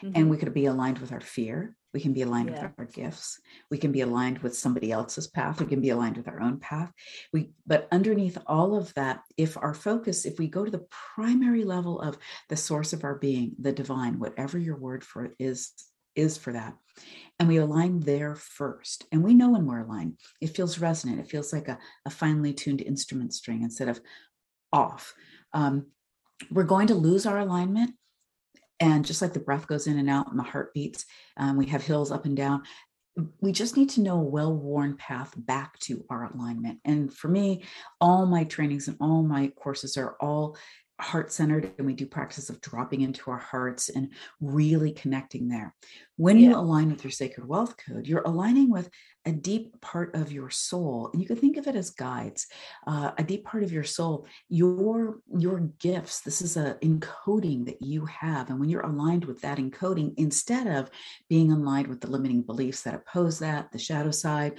Mm-hmm. 0.02 0.12
And 0.14 0.30
we 0.30 0.36
could 0.36 0.54
be 0.54 0.66
aligned 0.66 0.98
with 0.98 1.12
our 1.12 1.20
fear. 1.20 1.76
We 1.94 2.00
can 2.00 2.12
be 2.12 2.22
aligned 2.22 2.50
yeah. 2.50 2.62
with 2.62 2.72
our 2.78 2.84
gifts. 2.84 3.40
We 3.70 3.78
can 3.78 3.90
be 3.90 4.02
aligned 4.02 4.40
with 4.40 4.56
somebody 4.56 4.92
else's 4.92 5.28
path. 5.28 5.60
We 5.60 5.66
can 5.66 5.80
be 5.80 5.90
aligned 5.90 6.16
with 6.16 6.28
our 6.28 6.40
own 6.42 6.60
path. 6.60 6.92
We, 7.32 7.52
but 7.66 7.88
underneath 7.90 8.36
all 8.46 8.76
of 8.76 8.92
that, 8.94 9.20
if 9.36 9.56
our 9.56 9.72
focus, 9.72 10.26
if 10.26 10.38
we 10.38 10.48
go 10.48 10.64
to 10.64 10.70
the 10.70 10.86
primary 11.14 11.64
level 11.64 12.00
of 12.00 12.18
the 12.48 12.56
source 12.56 12.92
of 12.92 13.04
our 13.04 13.14
being, 13.14 13.56
the 13.58 13.72
divine, 13.72 14.18
whatever 14.18 14.58
your 14.58 14.76
word 14.76 15.04
for 15.04 15.24
it 15.24 15.32
is, 15.38 15.72
is 16.14 16.36
for 16.36 16.52
that, 16.52 16.74
and 17.38 17.48
we 17.48 17.58
align 17.58 18.00
there 18.00 18.34
first. 18.34 19.06
And 19.12 19.22
we 19.22 19.34
know 19.34 19.50
when 19.50 19.66
we're 19.66 19.84
aligned. 19.84 20.18
It 20.40 20.56
feels 20.56 20.78
resonant. 20.78 21.20
It 21.20 21.30
feels 21.30 21.52
like 21.52 21.68
a, 21.68 21.78
a 22.06 22.10
finely 22.10 22.54
tuned 22.54 22.80
instrument 22.80 23.34
string 23.34 23.62
instead 23.62 23.88
of 23.88 24.00
off. 24.72 25.14
Um, 25.52 25.86
we're 26.50 26.64
going 26.64 26.88
to 26.88 26.94
lose 26.94 27.26
our 27.26 27.38
alignment 27.38 27.92
and 28.80 29.04
just 29.04 29.22
like 29.22 29.32
the 29.32 29.40
breath 29.40 29.66
goes 29.66 29.86
in 29.86 29.98
and 29.98 30.10
out 30.10 30.30
and 30.30 30.38
the 30.38 30.44
heart 30.44 30.74
beats, 30.74 31.04
um, 31.36 31.56
we 31.56 31.66
have 31.66 31.82
hills 31.82 32.10
up 32.10 32.24
and 32.24 32.36
down. 32.36 32.62
We 33.40 33.52
just 33.52 33.76
need 33.76 33.88
to 33.90 34.02
know 34.02 34.18
a 34.18 34.22
well 34.22 34.52
worn 34.52 34.96
path 34.96 35.32
back 35.36 35.78
to 35.80 36.04
our 36.10 36.24
alignment. 36.24 36.80
And 36.84 37.12
for 37.12 37.28
me, 37.28 37.64
all 38.00 38.26
my 38.26 38.44
trainings 38.44 38.88
and 38.88 38.98
all 39.00 39.22
my 39.22 39.48
courses 39.56 39.96
are 39.96 40.16
all 40.20 40.58
heart 41.00 41.32
centered 41.32 41.72
and 41.78 41.86
we 41.86 41.94
do 41.94 42.06
practice 42.06 42.48
of 42.48 42.60
dropping 42.60 43.02
into 43.02 43.30
our 43.30 43.38
hearts 43.38 43.88
and 43.88 44.12
really 44.40 44.92
connecting 44.92 45.48
there. 45.48 45.74
When 46.16 46.38
yeah. 46.38 46.50
you 46.50 46.56
align 46.56 46.90
with 46.90 47.04
your 47.04 47.10
sacred 47.10 47.46
wealth 47.46 47.76
code, 47.76 48.06
you're 48.06 48.22
aligning 48.22 48.70
with 48.70 48.88
a 49.26 49.32
deep 49.32 49.78
part 49.80 50.14
of 50.14 50.30
your 50.30 50.48
soul 50.48 51.10
and 51.12 51.20
you 51.20 51.26
can 51.26 51.36
think 51.36 51.56
of 51.56 51.66
it 51.66 51.74
as 51.74 51.90
guides 51.90 52.46
uh, 52.86 53.10
a 53.18 53.24
deep 53.24 53.44
part 53.44 53.64
of 53.64 53.72
your 53.72 53.82
soul 53.82 54.26
your 54.48 55.18
your 55.36 55.60
gifts 55.80 56.20
this 56.20 56.40
is 56.40 56.56
a 56.56 56.74
encoding 56.82 57.66
that 57.66 57.82
you 57.82 58.06
have 58.06 58.48
and 58.48 58.60
when 58.60 58.68
you're 58.68 58.86
aligned 58.86 59.24
with 59.24 59.40
that 59.40 59.58
encoding 59.58 60.14
instead 60.16 60.68
of 60.68 60.88
being 61.28 61.50
aligned 61.50 61.88
with 61.88 62.00
the 62.00 62.10
limiting 62.10 62.40
beliefs 62.40 62.82
that 62.82 62.94
oppose 62.94 63.40
that 63.40 63.70
the 63.72 63.78
shadow 63.78 64.12
side 64.12 64.54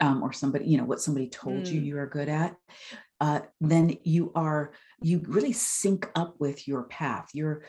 um, 0.00 0.22
or 0.22 0.32
somebody 0.32 0.64
you 0.64 0.78
know 0.78 0.84
what 0.84 1.00
somebody 1.00 1.28
told 1.28 1.64
mm. 1.64 1.72
you 1.72 1.80
you 1.80 1.98
are 1.98 2.06
good 2.06 2.30
at 2.30 2.56
uh, 3.20 3.40
then 3.60 3.96
you 4.04 4.32
are 4.34 4.72
you 5.00 5.22
really 5.26 5.52
sync 5.52 6.08
up 6.14 6.36
with 6.38 6.66
your 6.68 6.84
path. 6.84 7.30
Your 7.32 7.64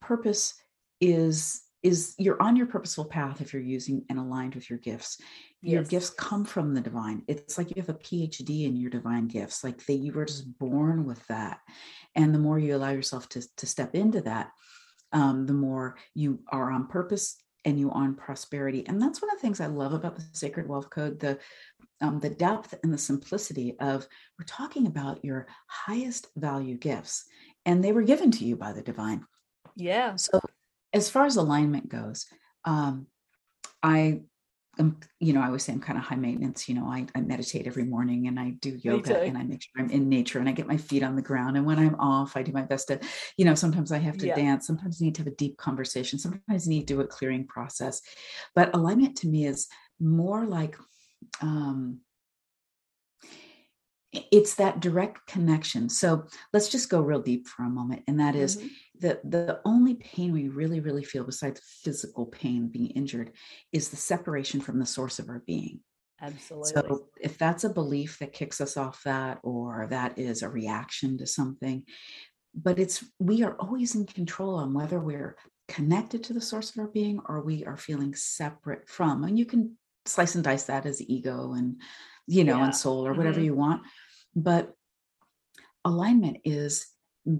purpose 0.00 0.54
is 1.00 1.62
is 1.82 2.14
you're 2.18 2.42
on 2.42 2.56
your 2.56 2.66
purposeful 2.66 3.04
path 3.04 3.40
if 3.40 3.52
you're 3.52 3.62
using 3.62 4.04
and 4.08 4.18
aligned 4.18 4.54
with 4.54 4.68
your 4.68 4.78
gifts. 4.78 5.18
Your 5.62 5.82
yes. 5.82 5.90
gifts 5.90 6.10
come 6.10 6.44
from 6.44 6.74
the 6.74 6.80
divine. 6.80 7.22
It's 7.28 7.58
like 7.58 7.70
you 7.70 7.82
have 7.82 7.88
a 7.88 7.94
phd 7.94 8.66
in 8.66 8.76
your 8.76 8.90
divine 8.90 9.28
gifts 9.28 9.62
like 9.62 9.84
they 9.84 9.94
you 9.94 10.12
were 10.12 10.24
just 10.24 10.58
born 10.58 11.04
with 11.04 11.24
that. 11.28 11.60
And 12.14 12.34
the 12.34 12.38
more 12.38 12.58
you 12.58 12.74
allow 12.74 12.90
yourself 12.90 13.28
to, 13.30 13.42
to 13.56 13.66
step 13.66 13.94
into 13.94 14.20
that 14.22 14.50
um, 15.12 15.46
the 15.46 15.52
more 15.52 15.96
you 16.14 16.40
are 16.50 16.70
on 16.70 16.88
purpose 16.88 17.36
and 17.66 17.78
you 17.78 17.90
on 17.90 18.14
prosperity 18.14 18.84
and 18.86 19.00
that's 19.00 19.20
one 19.20 19.30
of 19.30 19.36
the 19.36 19.42
things 19.42 19.60
i 19.60 19.66
love 19.66 19.92
about 19.92 20.16
the 20.16 20.24
sacred 20.32 20.66
wealth 20.66 20.88
code 20.88 21.20
the 21.20 21.38
um, 22.00 22.20
the 22.20 22.30
depth 22.30 22.74
and 22.82 22.92
the 22.92 22.98
simplicity 22.98 23.76
of 23.80 24.06
we're 24.38 24.46
talking 24.46 24.86
about 24.86 25.24
your 25.24 25.46
highest 25.66 26.28
value 26.36 26.76
gifts 26.76 27.24
and 27.64 27.82
they 27.82 27.92
were 27.92 28.02
given 28.02 28.30
to 28.30 28.44
you 28.44 28.54
by 28.54 28.72
the 28.72 28.82
divine. 28.82 29.24
Yeah. 29.76 30.14
So 30.16 30.40
as 30.92 31.10
far 31.10 31.26
as 31.26 31.36
alignment 31.36 31.88
goes 31.88 32.26
um, 32.64 33.06
i 33.82 34.20
am 34.78 34.98
you 35.20 35.32
know 35.32 35.40
i 35.40 35.46
always 35.46 35.64
say 35.64 35.72
i'm 35.72 35.80
kind 35.80 35.98
of 35.98 36.04
high 36.04 36.16
maintenance 36.16 36.68
you 36.68 36.74
know 36.74 36.86
I, 36.86 37.06
I 37.14 37.20
meditate 37.20 37.66
every 37.66 37.84
morning 37.84 38.26
and 38.26 38.38
i 38.38 38.50
do 38.60 38.78
yoga 38.82 39.22
and 39.22 39.36
i 39.36 39.42
make 39.42 39.62
sure 39.62 39.82
i'm 39.82 39.90
in 39.90 40.08
nature 40.08 40.38
and 40.38 40.48
i 40.48 40.52
get 40.52 40.66
my 40.66 40.76
feet 40.76 41.02
on 41.02 41.16
the 41.16 41.22
ground 41.22 41.56
and 41.56 41.66
when 41.66 41.78
i'm 41.78 41.94
off 41.96 42.36
i 42.36 42.42
do 42.42 42.52
my 42.52 42.62
best 42.62 42.88
to 42.88 43.00
you 43.36 43.44
know 43.44 43.54
sometimes 43.54 43.92
i 43.92 43.98
have 43.98 44.16
to 44.18 44.26
yeah. 44.26 44.34
dance 44.34 44.66
sometimes 44.66 45.00
i 45.00 45.04
need 45.04 45.14
to 45.14 45.22
have 45.22 45.32
a 45.32 45.36
deep 45.36 45.56
conversation 45.56 46.18
sometimes 46.18 46.66
i 46.66 46.70
need 46.70 46.86
to 46.86 46.94
do 46.94 47.00
a 47.00 47.06
clearing 47.06 47.46
process 47.46 48.02
but 48.54 48.74
alignment 48.74 49.16
to 49.16 49.28
me 49.28 49.46
is 49.46 49.68
more 50.00 50.44
like 50.44 50.76
um, 51.40 52.00
it's 54.12 54.54
that 54.54 54.80
direct 54.80 55.26
connection 55.26 55.88
so 55.88 56.26
let's 56.52 56.68
just 56.68 56.88
go 56.88 57.00
real 57.00 57.20
deep 57.20 57.46
for 57.46 57.64
a 57.64 57.68
moment 57.68 58.02
and 58.06 58.20
that 58.20 58.34
is 58.34 58.56
mm-hmm. 58.56 58.66
The 59.00 59.20
the 59.24 59.60
only 59.64 59.94
pain 59.94 60.32
we 60.32 60.48
really 60.48 60.80
really 60.80 61.04
feel 61.04 61.24
besides 61.24 61.60
physical 61.82 62.26
pain 62.26 62.68
being 62.68 62.90
injured 62.90 63.32
is 63.72 63.88
the 63.88 63.96
separation 63.96 64.60
from 64.60 64.78
the 64.78 64.86
source 64.86 65.18
of 65.18 65.28
our 65.28 65.42
being 65.46 65.80
absolutely 66.22 66.70
so 66.72 67.06
if 67.20 67.36
that's 67.38 67.64
a 67.64 67.68
belief 67.68 68.18
that 68.18 68.32
kicks 68.32 68.60
us 68.60 68.76
off 68.76 69.02
that 69.04 69.38
or 69.42 69.86
that 69.90 70.18
is 70.18 70.42
a 70.42 70.48
reaction 70.48 71.18
to 71.18 71.26
something 71.26 71.84
but 72.54 72.78
it's 72.78 73.04
we 73.18 73.42
are 73.42 73.54
always 73.60 73.94
in 73.94 74.06
control 74.06 74.54
on 74.54 74.72
whether 74.72 74.98
we're 74.98 75.36
connected 75.68 76.22
to 76.22 76.32
the 76.32 76.40
source 76.40 76.70
of 76.70 76.78
our 76.78 76.88
being 76.88 77.20
or 77.28 77.42
we 77.42 77.64
are 77.64 77.76
feeling 77.76 78.14
separate 78.14 78.88
from 78.88 79.24
and 79.24 79.38
you 79.38 79.44
can 79.44 79.76
slice 80.06 80.34
and 80.34 80.44
dice 80.44 80.64
that 80.64 80.86
as 80.86 81.02
ego 81.02 81.52
and 81.54 81.80
you 82.26 82.44
know 82.44 82.58
yeah. 82.58 82.64
and 82.64 82.76
soul 82.76 83.06
or 83.06 83.12
whatever 83.12 83.36
mm-hmm. 83.38 83.46
you 83.46 83.54
want 83.54 83.82
but 84.34 84.72
alignment 85.84 86.38
is 86.44 86.86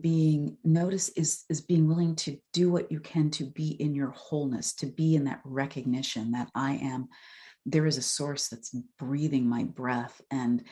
being 0.00 0.56
notice 0.64 1.10
is 1.10 1.44
is 1.48 1.60
being 1.60 1.86
willing 1.86 2.16
to 2.16 2.36
do 2.52 2.70
what 2.70 2.90
you 2.90 2.98
can 2.98 3.30
to 3.30 3.44
be 3.44 3.70
in 3.80 3.94
your 3.94 4.10
wholeness 4.10 4.74
to 4.74 4.86
be 4.86 5.14
in 5.14 5.24
that 5.24 5.40
recognition 5.44 6.32
that 6.32 6.50
i 6.56 6.72
am 6.74 7.08
there 7.66 7.86
is 7.86 7.96
a 7.96 8.02
source 8.02 8.48
that's 8.48 8.74
breathing 8.98 9.48
my 9.48 9.64
breath 9.64 10.20
and 10.30 10.64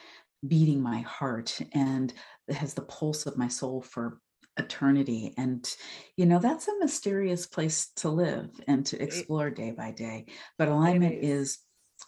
beating 0.46 0.82
my 0.82 1.00
heart 1.00 1.60
and 1.72 2.12
has 2.48 2.74
the 2.74 2.82
pulse 2.82 3.26
of 3.26 3.36
my 3.36 3.48
soul 3.48 3.82
for 3.82 4.20
eternity. 4.56 5.34
And 5.36 5.68
you 6.16 6.26
know 6.26 6.38
that's 6.38 6.68
a 6.68 6.78
mysterious 6.78 7.46
place 7.46 7.90
to 7.96 8.08
live 8.08 8.50
and 8.66 8.84
to 8.86 9.02
explore 9.02 9.50
day 9.50 9.72
by 9.72 9.90
day. 9.90 10.26
But 10.58 10.68
alignment 10.68 11.16
is 11.22 11.58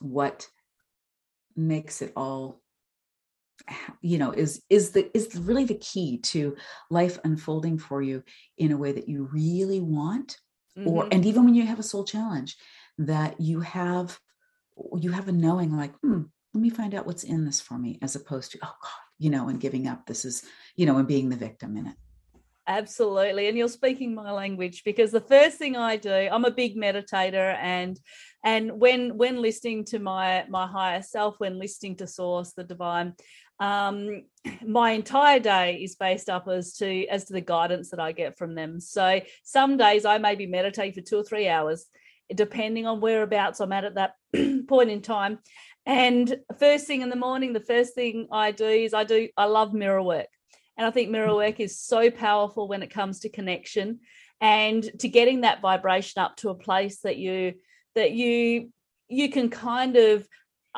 what 0.01 0.47
makes 1.57 2.03
it 2.03 2.13
all 2.17 2.61
you 4.01 4.19
know 4.19 4.33
is 4.33 4.63
is 4.71 4.91
the 4.91 5.11
is 5.17 5.35
really 5.37 5.65
the 5.65 5.79
key 5.79 6.19
to 6.19 6.57
life 6.91 7.19
unfolding 7.25 7.79
for 7.79 8.03
you 8.03 8.23
in 8.59 8.73
a 8.73 8.77
way 8.77 8.93
that 8.93 9.09
you 9.09 9.29
really 9.33 9.81
want 9.81 10.39
mm-hmm. 10.79 10.89
or 10.89 11.09
and 11.11 11.25
even 11.27 11.45
when 11.45 11.55
you 11.55 11.67
have 11.67 11.79
a 11.79 11.85
soul 11.85 12.05
challenge 12.05 12.57
that 12.99 13.41
you 13.41 13.61
have 13.61 14.19
you 14.99 15.13
have 15.13 15.29
a 15.29 15.33
knowing 15.33 15.77
like 15.77 15.95
hmm 16.01 16.23
let 16.55 16.63
me 16.63 16.71
find 16.71 16.95
out 16.95 17.07
what's 17.07 17.25
in 17.25 17.45
this 17.45 17.61
for 17.61 17.79
me 17.79 17.99
as 18.01 18.17
opposed 18.17 18.53
to 18.53 18.59
oh 18.63 18.75
god 18.83 18.91
you 19.19 19.31
know 19.31 19.49
and 19.49 19.61
giving 19.61 19.87
up 19.87 20.07
this 20.07 20.25
is 20.25 20.45
you 20.77 20.87
know 20.87 20.97
and 20.99 21.09
being 21.09 21.29
the 21.29 21.37
victim 21.37 21.77
in 21.77 21.87
it 21.87 21.97
Absolutely. 22.69 23.47
And 23.47 23.57
you're 23.57 23.69
speaking 23.69 24.13
my 24.15 24.33
language 24.33 24.83
because 24.85 25.13
the 25.13 25.21
first 25.21 25.57
thing 25.57 25.77
I 25.77 25.97
do, 25.97 26.11
I'm 26.11 26.45
a 26.45 26.51
big 26.51 26.77
meditator 26.77 27.57
and 27.61 27.99
and 28.45 28.81
when 28.81 29.17
when 29.17 29.41
listening 29.41 29.85
to 29.87 30.01
my 30.01 30.45
my 30.49 30.67
higher 30.67 31.03
self, 31.03 31.39
when 31.39 31.61
listening 31.61 31.97
to 31.99 32.09
source, 32.09 32.53
the 32.53 32.65
divine, 32.65 33.15
um, 33.61 34.25
my 34.67 34.93
entire 34.93 35.41
day 35.41 35.77
is 35.77 35.97
based 35.97 36.29
up 36.29 36.49
as 36.49 36.75
to 36.75 37.07
as 37.07 37.25
to 37.27 37.33
the 37.33 37.41
guidance 37.41 37.91
that 37.91 38.01
I 38.01 38.13
get 38.13 38.39
from 38.39 38.55
them. 38.55 38.81
So 38.81 39.21
some 39.43 39.77
days 39.77 40.05
I 40.05 40.19
may 40.19 40.35
be 40.35 40.47
meditating 40.47 40.95
for 40.95 41.01
two 41.01 41.19
or 41.19 41.25
three 41.25 41.49
hours 41.49 41.87
depending 42.35 42.87
on 42.87 43.01
whereabouts 43.01 43.61
I'm 43.61 43.73
at 43.73 43.85
at 43.85 43.95
that 43.95 44.15
point 44.69 44.91
in 44.91 45.03
time. 45.03 45.39
And 45.85 46.37
first 46.59 46.87
thing 46.87 47.03
in 47.03 47.11
the 47.11 47.17
morning, 47.17 47.53
the 47.53 47.61
first 47.61 47.95
thing 47.95 48.27
I 48.33 48.51
do 48.51 48.67
is 48.67 48.93
I 48.93 49.05
do, 49.05 49.29
I 49.37 49.45
love 49.45 49.73
mirror 49.73 50.03
work. 50.03 50.27
And 50.77 50.87
I 50.87 50.91
think 50.91 51.11
mirror 51.11 51.29
mm. 51.29 51.37
work 51.37 51.61
is 51.61 51.79
so 51.79 52.11
powerful 52.11 52.69
when 52.69 52.83
it 52.83 52.91
comes 52.91 53.21
to 53.21 53.29
connection 53.29 54.01
and 54.41 54.83
to 55.01 55.09
getting 55.09 55.43
that 55.43 55.63
vibration 55.63 56.21
up 56.21 56.37
to 56.39 56.51
a 56.51 56.55
place 56.55 57.01
that 57.01 57.17
you 57.17 57.55
that 57.95 58.11
you 58.11 58.71
you 59.09 59.31
can 59.31 59.49
kind 59.49 59.97
of 59.97 60.29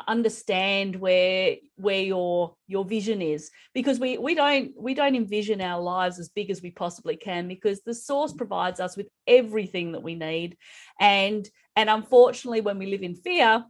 understand 0.07 0.95
where 0.95 1.55
where 1.75 2.01
your 2.01 2.55
your 2.67 2.85
vision 2.85 3.21
is 3.21 3.49
because 3.73 3.99
we 3.99 4.17
we 4.17 4.35
don't 4.35 4.71
we 4.77 4.93
don't 4.93 5.15
envision 5.15 5.61
our 5.61 5.81
lives 5.81 6.19
as 6.19 6.29
big 6.29 6.49
as 6.49 6.61
we 6.61 6.71
possibly 6.71 7.15
can 7.15 7.47
because 7.47 7.81
the 7.81 7.93
source 7.93 8.33
provides 8.33 8.79
us 8.79 8.95
with 8.95 9.07
everything 9.27 9.91
that 9.93 10.03
we 10.03 10.15
need. 10.15 10.57
And 10.99 11.47
and 11.75 11.89
unfortunately 11.89 12.61
when 12.61 12.77
we 12.77 12.87
live 12.87 13.03
in 13.03 13.15
fear 13.15 13.65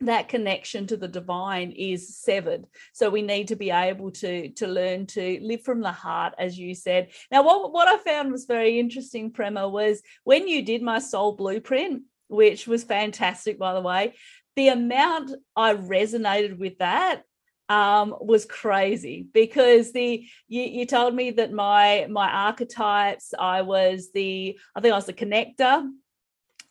that 0.00 0.28
connection 0.28 0.86
to 0.88 0.96
the 0.96 1.08
divine 1.08 1.70
is 1.70 2.18
severed. 2.18 2.64
So 2.92 3.08
we 3.08 3.22
need 3.22 3.48
to 3.48 3.56
be 3.56 3.70
able 3.70 4.10
to 4.12 4.50
to 4.50 4.66
learn 4.66 5.06
to 5.08 5.38
live 5.40 5.62
from 5.62 5.80
the 5.80 5.92
heart 5.92 6.34
as 6.38 6.58
you 6.58 6.74
said. 6.74 7.10
Now 7.30 7.42
what 7.42 7.72
what 7.72 7.88
i 7.88 7.98
found 7.98 8.32
was 8.32 8.46
very 8.46 8.78
interesting 8.78 9.30
prema 9.30 9.68
was 9.68 10.02
when 10.24 10.48
you 10.48 10.62
did 10.62 10.82
my 10.82 10.98
soul 10.98 11.32
blueprint 11.32 12.02
which 12.28 12.66
was 12.66 12.84
fantastic 12.84 13.58
by 13.58 13.74
the 13.74 13.80
way 13.80 14.14
the 14.56 14.68
amount 14.68 15.32
I 15.56 15.74
resonated 15.74 16.58
with 16.58 16.78
that 16.78 17.22
um, 17.68 18.14
was 18.20 18.44
crazy 18.44 19.26
because 19.32 19.92
the 19.92 20.26
you, 20.48 20.62
you 20.62 20.86
told 20.86 21.14
me 21.14 21.30
that 21.32 21.52
my 21.52 22.06
my 22.10 22.28
archetypes 22.30 23.32
I 23.38 23.62
was 23.62 24.10
the 24.12 24.58
I 24.76 24.80
think 24.80 24.92
I 24.92 24.96
was 24.96 25.06
the 25.06 25.12
connector, 25.12 25.88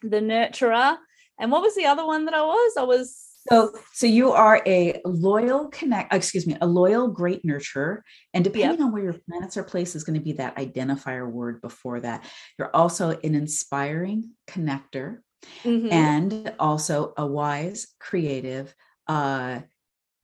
the 0.01 0.19
nurturer, 0.19 0.97
and 1.39 1.51
what 1.51 1.61
was 1.61 1.75
the 1.75 1.85
other 1.85 2.05
one 2.05 2.25
that 2.25 2.35
I 2.35 2.43
was? 2.43 2.73
I 2.77 2.83
was 2.83 3.33
so 3.49 3.73
so 3.91 4.07
you 4.07 4.31
are 4.31 4.61
a 4.65 5.01
loyal 5.05 5.67
connect 5.67 6.13
excuse 6.13 6.47
me 6.47 6.55
a 6.61 6.67
loyal 6.67 7.07
great 7.09 7.43
nurturer 7.45 7.99
and 8.33 8.43
depending 8.43 8.79
yep. 8.79 8.85
on 8.85 8.91
where 8.91 9.03
your 9.03 9.15
planets 9.29 9.57
are 9.57 9.63
placed 9.63 9.95
is 9.95 10.03
going 10.03 10.17
to 10.17 10.23
be 10.23 10.33
that 10.33 10.55
identifier 10.55 11.29
word 11.29 11.61
before 11.61 11.99
that 11.99 12.23
you're 12.57 12.73
also 12.73 13.09
an 13.09 13.35
inspiring 13.35 14.31
connector 14.47 15.17
mm-hmm. 15.63 15.91
and 15.91 16.53
also 16.59 17.13
a 17.17 17.25
wise, 17.25 17.87
creative 17.99 18.73
uh, 19.07 19.59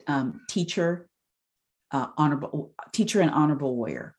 um, 0.07 0.41
teacher, 0.49 1.09
uh, 1.91 2.07
honorable 2.17 2.73
teacher, 2.91 3.21
and 3.21 3.31
honorable 3.31 3.75
warrior. 3.75 4.15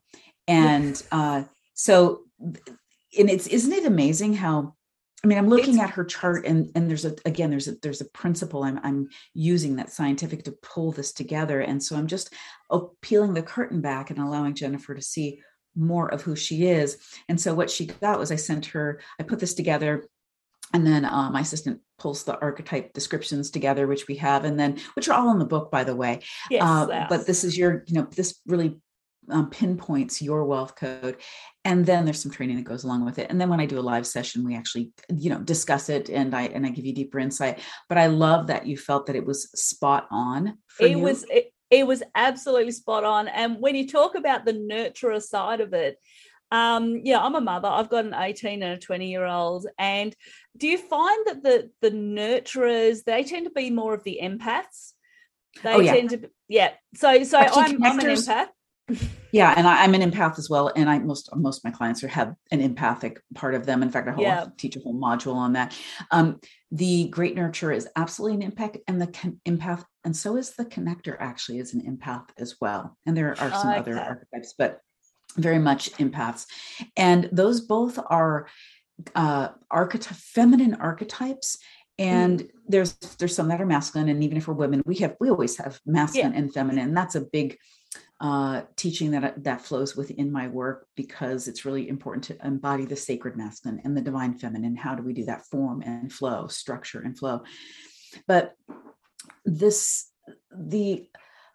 And 0.49 1.01
uh, 1.13 1.45
so, 1.75 2.23
and 2.41 3.31
it's 3.31 3.47
isn't 3.47 3.73
it 3.73 3.87
amazing 3.87 4.35
how 4.35 4.75
I 5.23 5.27
mean, 5.27 5.37
I'm 5.37 5.49
looking 5.49 5.75
it's, 5.75 5.83
at 5.83 5.91
her 5.91 6.05
chart, 6.05 6.47
and 6.47 6.71
and 6.75 6.89
there's 6.89 7.05
a 7.05 7.15
again, 7.27 7.51
there's 7.51 7.69
a 7.69 7.75
there's 7.83 8.01
a 8.01 8.07
principle 8.07 8.65
I'm 8.65 8.81
I'm 8.83 9.09
using 9.35 9.77
that 9.77 9.93
scientific 9.93 10.45
to 10.45 10.53
pull 10.63 10.93
this 10.93 11.13
together, 11.13 11.61
and 11.61 11.83
so 11.83 11.97
I'm 11.97 12.07
just 12.07 12.33
oh, 12.71 12.93
peeling 13.03 13.35
the 13.35 13.43
curtain 13.43 13.83
back 13.83 14.11
and 14.11 14.19
allowing 14.19 14.55
Jennifer 14.55 14.95
to 14.95 15.03
see 15.03 15.43
more 15.77 16.13
of 16.13 16.23
who 16.23 16.35
she 16.35 16.67
is. 16.67 16.99
And 17.29 17.41
so 17.41 17.55
what 17.55 17.71
she 17.71 17.87
got 17.87 18.19
was 18.19 18.33
I 18.33 18.37
sent 18.37 18.67
her, 18.67 19.01
I 19.19 19.23
put 19.23 19.39
this 19.39 19.55
together 19.55 20.07
and 20.73 20.87
then 20.87 21.05
uh, 21.05 21.31
my 21.31 21.41
assistant 21.41 21.81
pulls 21.99 22.25
the 22.25 22.39
archetype 22.41 22.93
descriptions 22.93 23.51
together 23.51 23.87
which 23.87 24.09
we 24.09 24.17
have 24.17 24.45
and 24.45 24.59
then 24.59 24.79
which 24.95 25.09
are 25.09 25.19
all 25.19 25.31
in 25.33 25.39
the 25.39 25.45
book 25.45 25.71
by 25.71 25.85
the 25.85 25.97
way. 25.97 26.21
Yes, 26.51 26.63
uh, 26.63 26.87
yes. 26.89 27.07
but 27.09 27.27
this 27.27 27.45
is 27.45 27.57
your 27.57 27.85
you 27.87 27.95
know 27.95 28.09
this 28.11 28.41
really 28.47 28.81
um, 29.29 29.51
pinpoints 29.51 30.23
your 30.23 30.45
wealth 30.45 30.75
code. 30.77 31.17
And 31.65 31.85
then 31.85 32.05
there's 32.05 32.23
some 32.23 32.33
training 32.33 32.57
that 32.57 32.65
goes 32.65 32.85
along 32.85 33.05
with 33.05 33.19
it. 33.19 33.29
And 33.31 33.41
then 33.41 33.49
when 33.49 33.61
i 33.61 33.67
do 33.67 33.79
a 33.79 33.81
live 33.81 34.07
session 34.07 34.45
we 34.45 34.57
actually 34.57 34.93
you 35.15 35.31
know 35.31 35.39
discuss 35.39 35.89
it 35.89 36.09
and 36.09 36.35
i 36.35 36.43
and 36.43 36.65
i 36.67 36.71
give 36.71 36.87
you 36.87 36.95
deeper 36.95 37.19
insight. 37.19 37.61
But 37.89 37.99
i 37.99 38.07
love 38.07 38.47
that 38.49 38.67
you 38.67 38.77
felt 38.77 39.07
that 39.07 39.17
it 39.17 39.27
was 39.27 39.51
spot 39.53 40.07
on 40.11 40.59
it 40.79 40.91
you. 40.93 40.99
was 40.99 41.25
it, 41.31 41.53
it 41.71 41.87
was 41.87 42.03
absolutely 42.17 42.73
spot 42.73 43.05
on. 43.05 43.29
And 43.29 43.59
when 43.61 43.77
you 43.77 43.87
talk 43.87 44.17
about 44.17 44.45
the 44.45 44.53
nurturer 44.53 45.23
side 45.23 45.61
of 45.61 45.73
it 45.73 45.99
um 46.51 47.01
yeah 47.05 47.21
i'm 47.21 47.35
a 47.35 47.41
mother. 47.41 47.69
I've 47.69 47.91
got 47.91 48.05
an 48.05 48.15
18 48.15 48.63
and 48.63 48.75
a 48.75 48.79
20 48.79 49.11
year 49.11 49.25
old 49.25 49.67
and 49.79 50.15
do 50.57 50.67
you 50.67 50.79
find 50.79 51.27
that 51.27 51.43
the 51.43 51.71
the 51.81 51.91
nurturers 51.91 53.05
they 53.05 53.25
tend 53.25 53.47
to 53.47 53.51
be 53.51 53.71
more 53.71 53.95
of 53.95 54.05
the 54.05 54.21
empaths? 54.23 54.93
They 55.63 55.73
oh, 55.73 55.81
yeah. 55.81 55.95
tend 55.95 56.11
to 56.11 56.31
yeah. 56.49 56.71
So 56.95 57.23
so 57.25 57.39
I'm, 57.39 57.83
I'm, 57.83 57.99
an 57.99 58.07
empath. 58.07 58.49
Yeah 59.33 59.55
and 59.57 59.69
I, 59.69 59.85
am 59.85 59.95
an 59.95 60.11
empath 60.11 60.39
as 60.39 60.51
well 60.51 60.73
and 60.75 60.91
i 60.91 60.99
most 60.99 61.29
most 61.37 61.59
of 61.59 61.65
my 61.65 61.71
clients 61.71 62.03
are 62.03 62.09
have 62.09 62.35
an 62.51 62.61
empathic 62.61 63.21
part 63.35 63.55
of 63.55 63.65
them. 63.65 63.83
In 63.83 63.91
fact 63.91 64.09
i 64.09 64.15
will 64.15 64.23
yeah. 64.23 64.47
teach 64.59 64.77
a 64.77 64.81
whole 64.81 64.95
module 64.95 65.35
on 65.35 65.53
that. 65.53 65.77
Um 66.11 66.41
the 66.73 67.09
great 67.09 67.37
nurturer 67.37 67.75
is 67.75 67.89
absolutely 67.95 68.37
an 68.37 68.43
impact 68.43 68.79
and 68.89 69.01
the 69.01 69.07
con- 69.07 69.41
empath 69.47 69.85
and 70.05 70.17
so 70.17 70.37
is 70.37 70.57
the 70.57 70.65
connector 70.65 71.17
actually 71.21 71.59
is 71.59 71.75
an 71.75 71.83
empath 71.83 72.27
as 72.39 72.57
well. 72.61 72.97
And 73.07 73.17
there 73.17 73.31
are 73.31 73.51
some 73.51 73.71
okay. 73.71 73.79
other 73.79 73.99
archetypes 73.99 74.55
but 74.59 74.81
very 75.37 75.59
much 75.59 75.93
empaths. 75.93 76.47
And 76.97 77.29
those 77.33 77.61
both 77.61 77.99
are 78.07 78.47
uh, 79.15 79.49
archetype, 79.71 80.17
feminine 80.17 80.75
archetypes. 80.75 81.59
And 81.99 82.41
mm. 82.41 82.49
there's 82.67 82.95
there's 83.19 83.35
some 83.35 83.49
that 83.49 83.61
are 83.61 83.67
masculine, 83.67 84.09
and 84.09 84.25
even 84.25 84.37
if 84.37 84.49
we're 84.49 84.55
women, 84.55 84.83
we 84.87 84.97
have 84.97 85.17
we 85.21 85.31
always 85.31 85.57
have 85.59 85.81
masculine 85.85 86.33
yeah. 86.33 86.39
and 86.39 86.53
feminine. 86.53 86.89
And 86.89 86.97
that's 86.97 87.15
a 87.15 87.21
big 87.21 87.59
uh, 88.21 88.63
teaching 88.77 89.11
that 89.13 89.45
that 89.45 89.63
flows 89.63 89.97
within 89.97 90.31
my 90.31 90.49
work 90.49 90.87
because 90.95 91.49
it's 91.49 91.65
really 91.65 91.89
important 91.89 92.25
to 92.25 92.47
embody 92.47 92.85
the 92.85 92.97
sacred 92.97 93.37
masculine 93.37 93.81
and 93.85 93.97
the 93.97 94.01
divine 94.01 94.35
feminine. 94.35 94.77
How 94.77 94.95
do 94.95 95.03
we 95.03 95.13
do 95.13 95.25
that? 95.27 95.47
Form 95.47 95.83
and 95.83 96.13
flow, 96.13 96.47
structure 96.47 97.01
and 97.01 97.19
flow. 97.19 97.43
But 98.27 98.55
this 99.45 100.11
the 100.55 101.09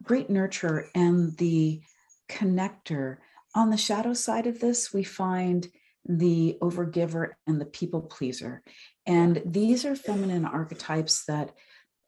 great 0.04 0.30
nurture 0.30 0.88
and 0.94 1.36
the 1.38 1.82
connector 2.30 3.18
on 3.56 3.70
the 3.70 3.78
shadow 3.78 4.13
side 4.13 4.48
of 4.48 4.60
this, 4.60 4.94
we 4.94 5.04
find 5.04 5.68
the 6.08 6.58
overgiver 6.62 7.32
and 7.48 7.60
the 7.60 7.65
people 7.65 8.02
pleaser. 8.02 8.62
And 9.08 9.41
these 9.46 9.86
are 9.86 9.96
feminine 9.96 10.46
archetypes 10.46 11.26
that 11.26 11.52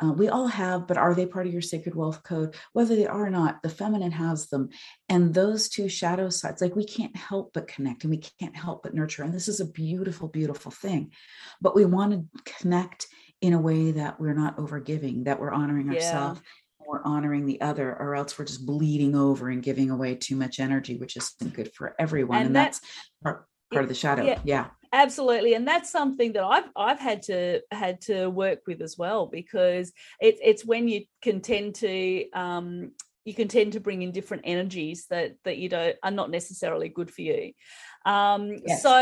uh, 0.03 0.11
we 0.11 0.29
all 0.29 0.45
have, 0.45 0.85
but 0.87 0.97
are 0.97 1.15
they 1.15 1.25
part 1.25 1.47
of 1.47 1.53
your 1.53 1.61
sacred 1.61 1.95
wealth 1.95 2.21
code? 2.21 2.53
Whether 2.73 2.95
they 2.95 3.07
are 3.07 3.25
or 3.25 3.29
not, 3.31 3.63
the 3.63 3.69
feminine 3.69 4.11
has 4.11 4.47
them. 4.49 4.69
And 5.09 5.33
those 5.33 5.69
two 5.69 5.89
shadow 5.89 6.29
sides, 6.29 6.61
like 6.61 6.75
we 6.75 6.85
can't 6.85 7.15
help 7.15 7.51
but 7.53 7.67
connect 7.67 8.03
and 8.03 8.11
we 8.11 8.21
can't 8.39 8.55
help 8.55 8.83
but 8.83 8.93
nurture. 8.93 9.23
And 9.23 9.33
this 9.33 9.47
is 9.47 9.59
a 9.59 9.65
beautiful, 9.65 10.27
beautiful 10.27 10.71
thing. 10.71 11.11
But 11.61 11.75
we 11.75 11.85
want 11.85 12.11
to 12.13 12.43
connect 12.59 13.07
in 13.41 13.53
a 13.53 13.59
way 13.59 13.91
that 13.91 14.19
we're 14.19 14.35
not 14.35 14.57
overgiving, 14.57 15.25
that 15.25 15.39
we're 15.39 15.51
honoring 15.51 15.91
yeah. 15.91 15.95
ourselves 15.95 16.41
we're 16.87 17.03
honoring 17.03 17.45
the 17.45 17.59
other 17.61 17.95
or 17.99 18.15
else 18.15 18.37
we're 18.39 18.45
just 18.45 18.65
bleeding 18.65 19.15
over 19.15 19.49
and 19.49 19.61
giving 19.61 19.89
away 19.89 20.15
too 20.15 20.35
much 20.35 20.59
energy 20.59 20.95
which 20.97 21.17
isn't 21.17 21.53
good 21.53 21.71
for 21.73 21.95
everyone 21.99 22.37
and, 22.37 22.47
and 22.47 22.55
that's, 22.55 22.79
that's 22.79 22.91
part, 23.23 23.45
part 23.71 23.83
of 23.83 23.89
the 23.89 23.95
shadow. 23.95 24.23
Yeah, 24.23 24.39
yeah. 24.43 24.67
Absolutely 24.93 25.53
and 25.53 25.67
that's 25.67 25.91
something 25.91 26.31
that 26.33 26.45
i've 26.45 26.69
i've 26.77 26.99
had 26.99 27.21
to 27.23 27.59
had 27.71 27.99
to 27.99 28.27
work 28.29 28.59
with 28.65 28.81
as 28.81 28.97
well 28.97 29.27
because 29.27 29.91
it's 30.21 30.39
it's 30.41 30.65
when 30.65 30.87
you 30.87 31.03
can 31.21 31.41
tend 31.41 31.75
to 31.75 32.29
um 32.31 32.91
you 33.25 33.33
can 33.33 33.49
tend 33.49 33.73
to 33.73 33.81
bring 33.81 34.01
in 34.01 34.13
different 34.13 34.43
energies 34.45 35.05
that 35.09 35.35
that 35.43 35.57
you 35.57 35.67
don't 35.67 35.97
are 36.01 36.11
not 36.11 36.31
necessarily 36.31 36.87
good 36.87 37.11
for 37.11 37.21
you 37.21 37.51
um 38.07 38.55
yes. 38.65 38.81
so 38.81 38.97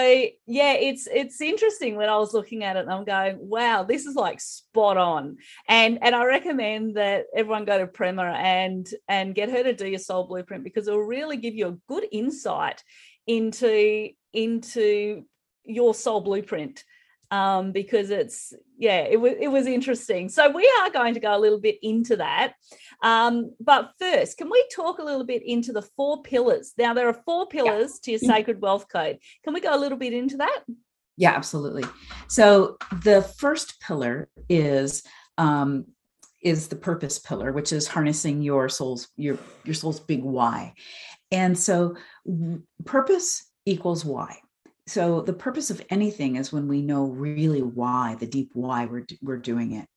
yeah 0.48 0.74
it's 0.74 1.08
it's 1.14 1.40
interesting 1.40 1.96
when 1.96 2.10
i 2.10 2.18
was 2.18 2.34
looking 2.34 2.64
at 2.64 2.76
it 2.76 2.80
and 2.80 2.92
i'm 2.92 3.06
going 3.06 3.38
wow 3.40 3.84
this 3.84 4.08
is 4.08 4.16
like 4.16 4.42
spot 4.42 4.98
on 4.98 5.38
and 5.70 6.00
and 6.02 6.16
i 6.16 6.26
recommend 6.26 6.98
that 6.98 7.26
everyone 7.36 7.66
go 7.66 7.78
to 7.78 7.86
prema 7.86 8.24
and 8.24 8.88
and 9.08 9.36
get 9.36 9.52
her 9.52 9.62
to 9.62 9.76
do 9.76 9.88
your 9.88 10.00
soul 10.00 10.26
blueprint 10.26 10.64
because 10.64 10.88
it'll 10.88 11.00
really 11.00 11.38
give 11.38 11.54
you 11.54 11.68
a 11.68 11.78
good 11.88 12.06
insight 12.12 12.84
into 13.28 14.10
into 14.34 15.24
your 15.64 15.94
soul 15.94 16.22
blueprint 16.22 16.84
um, 17.32 17.72
because 17.72 18.10
it's 18.10 18.54
yeah 18.78 19.00
it 19.00 19.20
was 19.20 19.34
it 19.40 19.48
was 19.48 19.68
interesting. 19.68 20.30
So 20.30 20.50
we 20.50 20.72
are 20.82 20.90
going 20.90 21.14
to 21.14 21.20
go 21.20 21.36
a 21.36 21.40
little 21.40 21.60
bit 21.60 21.78
into 21.82 22.18
that. 22.18 22.54
Um, 23.02 23.52
but 23.60 23.92
first 24.00 24.38
can 24.38 24.50
we 24.50 24.64
talk 24.74 25.00
a 25.00 25.04
little 25.04 25.26
bit 25.26 25.44
into 25.46 25.74
the 25.74 25.82
four 25.82 26.22
pillars? 26.22 26.74
Now 26.78 26.94
there 26.94 27.08
are 27.08 27.22
four 27.26 27.48
pillars 27.48 28.00
yeah. 28.06 28.18
to 28.18 28.26
your 28.26 28.36
sacred 28.36 28.62
wealth 28.62 28.88
code. 28.90 29.20
Can 29.44 29.54
we 29.54 29.62
go 29.62 29.76
a 29.76 29.80
little 29.80 29.98
bit 29.98 30.14
into 30.14 30.38
that? 30.38 30.64
Yeah 31.18 31.34
absolutely. 31.36 31.86
So 32.28 32.78
the 33.04 33.22
first 33.22 33.80
pillar 33.80 34.30
is 34.50 35.04
um, 35.38 35.86
is 36.42 36.68
the 36.68 36.76
purpose 36.76 37.18
pillar 37.18 37.52
which 37.52 37.74
is 37.74 37.88
harnessing 37.88 38.42
your 38.42 38.70
soul's 38.70 39.10
your 39.16 39.38
your 39.64 39.76
soul's 39.76 40.00
big 40.00 40.24
why. 40.24 40.74
And 41.32 41.58
so 41.58 41.96
purpose 42.86 43.50
equals 43.66 44.06
why 44.06 44.40
so 44.88 45.22
the 45.22 45.34
purpose 45.34 45.72
of 45.72 45.82
anything 45.90 46.36
is 46.36 46.52
when 46.52 46.68
we 46.68 46.82
know 46.82 47.06
really 47.06 47.62
why 47.62 48.16
the 48.20 48.28
deep 48.28 48.52
why 48.54 48.86
we're 48.86 49.06
we're 49.22 49.38
doing 49.38 49.74
it 49.74 49.88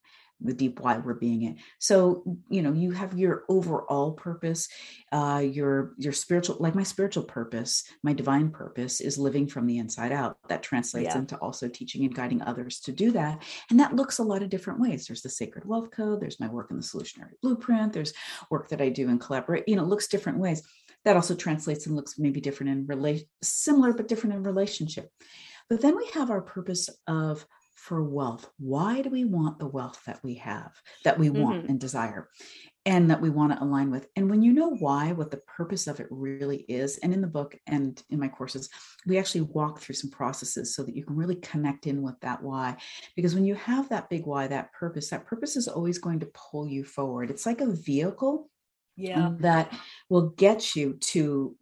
the 0.41 0.55
deep 0.55 0.81
why 0.81 0.99
we're 0.99 1.15
being 1.15 1.43
it. 1.43 1.57
So 1.79 2.23
you 2.49 2.63
know 2.63 2.73
you 2.73 2.93
have 2.93 3.19
your 3.19 3.45
overall 3.49 4.13
purpose 4.13 4.69
uh 5.11 5.43
your 5.45 5.95
your 5.99 6.13
spiritual 6.13 6.57
like 6.61 6.75
my 6.75 6.83
spiritual 6.83 7.25
purpose 7.25 7.85
my 8.03 8.13
divine 8.13 8.51
purpose 8.51 9.01
is 9.01 9.19
living 9.19 9.47
from 9.47 9.67
the 9.67 9.79
inside 9.79 10.13
out. 10.13 10.39
That 10.49 10.63
translates 10.63 11.15
yeah. 11.15 11.19
into 11.19 11.37
also 11.39 11.69
teaching 11.69 12.05
and 12.05 12.15
guiding 12.15 12.43
others 12.43 12.81
to 12.81 12.93
do 12.93 13.11
that. 13.13 13.43
And 13.71 13.81
that 13.81 13.97
looks 13.97 14.19
a 14.19 14.23
lot 14.23 14.43
of 14.43 14.49
different 14.49 14.81
ways. 14.81 15.07
There's 15.07 15.23
the 15.23 15.29
sacred 15.29 15.65
wealth 15.65 15.91
code 15.91 16.21
there's 16.21 16.41
my 16.41 16.49
work 16.49 16.71
in 16.71 16.77
the 16.77 16.83
Soulutionary 16.83 17.33
blueprint 17.43 17.93
there's 17.93 18.13
work 18.51 18.69
that 18.69 18.81
i 18.81 18.89
do 18.89 19.09
in 19.09 19.19
collaborate 19.19 19.65
you 19.67 19.77
know 19.77 19.83
it 19.83 19.89
looks 19.89 20.09
different 20.09 20.39
ways 20.39 20.63
that 21.05 21.17
also 21.17 21.35
translates 21.35 21.87
and 21.87 21.97
looks 21.97 22.19
maybe 22.19 22.41
different 22.41 22.73
in 22.73 22.87
relation 22.87 23.27
similar 23.43 23.93
but 23.93 24.09
different 24.09 24.35
in 24.35 24.43
relationship 24.43 25.09
but 25.69 25.81
then 25.81 25.97
we 25.97 26.07
have 26.15 26.31
our 26.31 26.41
purpose 26.41 26.89
of 27.07 27.47
for 27.89 28.03
wealth. 28.03 28.51
Why 28.59 29.01
do 29.01 29.09
we 29.09 29.25
want 29.25 29.59
the 29.59 29.67
wealth 29.67 30.01
that 30.05 30.23
we 30.23 30.35
have, 30.35 30.73
that 31.05 31.19
we 31.19 31.31
want 31.31 31.63
mm-hmm. 31.63 31.71
and 31.71 31.81
desire, 31.81 32.29
and 32.85 33.11
that 33.11 33.21
we 33.21 33.31
want 33.31 33.53
to 33.53 33.63
align 33.63 33.91
with? 33.91 34.09
And 34.15 34.29
when 34.29 34.43
you 34.43 34.53
know 34.53 34.77
why, 34.77 35.13
what 35.13 35.31
the 35.31 35.41
purpose 35.57 35.87
of 35.87 35.99
it 36.01 36.07
really 36.11 36.67
is, 36.69 36.99
and 36.99 37.15
in 37.15 37.23
the 37.23 37.27
book 37.27 37.57
and 37.67 38.03
in 38.11 38.19
my 38.19 38.29
courses, 38.29 38.69
we 39.07 39.17
actually 39.17 39.43
walk 39.43 39.81
through 39.81 39.95
some 39.95 40.11
processes 40.11 40.75
so 40.75 40.83
that 40.83 40.95
you 40.95 41.05
can 41.05 41.17
really 41.17 41.37
connect 41.37 41.87
in 41.87 42.03
with 42.03 42.21
that 42.21 42.43
why. 42.43 42.77
Because 43.17 43.35
when 43.35 43.47
you 43.47 43.55
have 43.55 43.89
that 43.89 44.11
big 44.11 44.27
why, 44.27 44.49
that 44.49 44.73
purpose, 44.75 45.09
that 45.09 45.27
purpose 45.27 45.57
is 45.57 45.69
always 45.69 45.99
going 45.99 46.21
to 46.21 46.31
pull 46.35 46.67
you 46.67 46.85
forward. 46.85 47.31
It's 47.31 47.47
like 47.47 47.63
a 47.63 47.71
vehicle 47.71 48.51
yeah. 48.99 49.31
that 49.39 49.73
will 50.09 50.31
get 50.31 50.75
you 50.75 50.95
to 50.95 51.57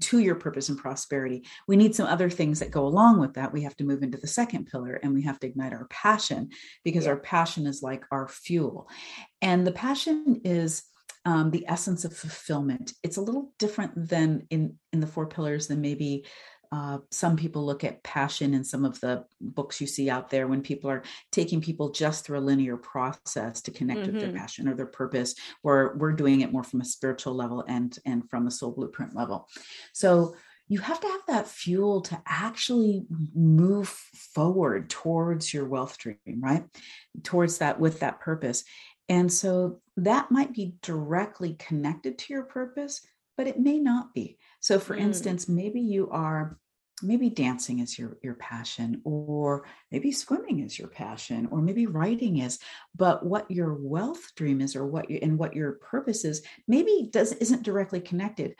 to 0.00 0.18
your 0.18 0.34
purpose 0.34 0.68
and 0.68 0.78
prosperity. 0.78 1.44
We 1.66 1.76
need 1.76 1.94
some 1.94 2.06
other 2.06 2.28
things 2.28 2.60
that 2.60 2.70
go 2.70 2.86
along 2.86 3.18
with 3.18 3.34
that. 3.34 3.52
We 3.52 3.62
have 3.62 3.76
to 3.76 3.84
move 3.84 4.02
into 4.02 4.18
the 4.18 4.26
second 4.26 4.66
pillar 4.66 5.00
and 5.02 5.14
we 5.14 5.22
have 5.22 5.40
to 5.40 5.46
ignite 5.46 5.72
our 5.72 5.86
passion 5.88 6.50
because 6.84 7.04
yeah. 7.04 7.12
our 7.12 7.16
passion 7.16 7.66
is 7.66 7.82
like 7.82 8.04
our 8.10 8.28
fuel. 8.28 8.88
And 9.40 9.66
the 9.66 9.72
passion 9.72 10.42
is 10.44 10.82
um, 11.24 11.50
the 11.50 11.64
essence 11.66 12.04
of 12.04 12.14
fulfillment. 12.14 12.92
It's 13.02 13.16
a 13.16 13.22
little 13.22 13.52
different 13.58 13.92
than 14.08 14.46
in 14.50 14.78
in 14.92 15.00
the 15.00 15.06
four 15.06 15.26
pillars 15.26 15.68
than 15.68 15.80
maybe 15.80 16.26
uh, 16.74 16.98
some 17.12 17.36
people 17.36 17.64
look 17.64 17.84
at 17.84 18.02
passion 18.02 18.52
in 18.52 18.64
some 18.64 18.84
of 18.84 18.98
the 18.98 19.24
books 19.40 19.80
you 19.80 19.86
see 19.86 20.10
out 20.10 20.28
there 20.28 20.48
when 20.48 20.60
people 20.60 20.90
are 20.90 21.04
taking 21.30 21.60
people 21.60 21.90
just 21.90 22.24
through 22.24 22.36
a 22.36 22.40
linear 22.40 22.76
process 22.76 23.62
to 23.62 23.70
connect 23.70 24.00
mm-hmm. 24.00 24.10
with 24.10 24.20
their 24.20 24.30
mm-hmm. 24.30 24.38
passion 24.38 24.66
or 24.66 24.74
their 24.74 24.84
purpose 24.84 25.36
or 25.62 25.94
we're 25.98 26.10
doing 26.10 26.40
it 26.40 26.52
more 26.52 26.64
from 26.64 26.80
a 26.80 26.84
spiritual 26.84 27.32
level 27.32 27.64
and 27.68 27.98
and 28.06 28.28
from 28.28 28.48
a 28.48 28.50
soul 28.50 28.72
blueprint 28.72 29.14
level 29.14 29.48
so 29.92 30.34
you 30.66 30.80
have 30.80 30.98
to 30.98 31.06
have 31.06 31.20
that 31.28 31.46
fuel 31.46 32.00
to 32.00 32.20
actually 32.26 33.04
move 33.34 33.88
forward 33.88 34.90
towards 34.90 35.54
your 35.54 35.66
wealth 35.66 35.96
dream 35.96 36.18
right 36.40 36.64
towards 37.22 37.58
that 37.58 37.78
with 37.78 38.00
that 38.00 38.18
purpose 38.18 38.64
and 39.08 39.32
so 39.32 39.80
that 39.96 40.32
might 40.32 40.52
be 40.52 40.74
directly 40.82 41.54
connected 41.54 42.18
to 42.18 42.32
your 42.32 42.42
purpose 42.42 43.06
but 43.36 43.46
it 43.46 43.60
may 43.60 43.78
not 43.78 44.12
be 44.12 44.38
so 44.58 44.80
for 44.80 44.96
mm. 44.96 45.02
instance 45.02 45.48
maybe 45.48 45.80
you 45.80 46.10
are 46.10 46.58
maybe 47.02 47.28
dancing 47.28 47.80
is 47.80 47.98
your 47.98 48.18
your 48.22 48.34
passion 48.34 49.00
or 49.04 49.64
maybe 49.90 50.12
swimming 50.12 50.60
is 50.60 50.78
your 50.78 50.88
passion 50.88 51.48
or 51.50 51.60
maybe 51.60 51.86
writing 51.86 52.38
is 52.38 52.58
but 52.94 53.26
what 53.26 53.50
your 53.50 53.74
wealth 53.74 54.32
dream 54.36 54.60
is 54.60 54.76
or 54.76 54.86
what 54.86 55.10
you 55.10 55.18
and 55.22 55.38
what 55.38 55.54
your 55.54 55.72
purpose 55.72 56.24
is 56.24 56.42
maybe 56.68 57.08
does 57.12 57.32
isn't 57.32 57.62
directly 57.62 58.00
connected. 58.00 58.54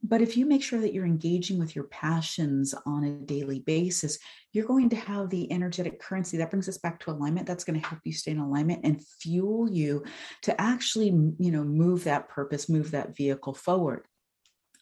But 0.00 0.22
if 0.22 0.36
you 0.36 0.46
make 0.46 0.62
sure 0.62 0.80
that 0.80 0.94
you're 0.94 1.04
engaging 1.04 1.58
with 1.58 1.74
your 1.74 1.86
passions 1.86 2.72
on 2.86 3.02
a 3.04 3.12
daily 3.12 3.60
basis 3.60 4.18
you're 4.52 4.66
going 4.66 4.90
to 4.90 4.96
have 4.96 5.28
the 5.28 5.50
energetic 5.50 6.00
currency 6.00 6.36
that 6.36 6.50
brings 6.50 6.68
us 6.68 6.78
back 6.78 7.00
to 7.00 7.10
alignment 7.10 7.46
that's 7.46 7.64
going 7.64 7.80
to 7.80 7.86
help 7.86 8.00
you 8.04 8.12
stay 8.12 8.30
in 8.30 8.38
alignment 8.38 8.80
and 8.84 9.04
fuel 9.20 9.68
you 9.70 10.04
to 10.42 10.60
actually 10.60 11.06
you 11.06 11.50
know 11.50 11.64
move 11.64 12.04
that 12.04 12.28
purpose 12.28 12.68
move 12.68 12.90
that 12.90 13.16
vehicle 13.16 13.54
forward. 13.54 14.04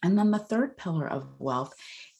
And 0.03 0.17
then 0.17 0.31
the 0.31 0.39
third 0.39 0.77
pillar 0.77 1.07
of 1.07 1.27
wealth 1.39 1.73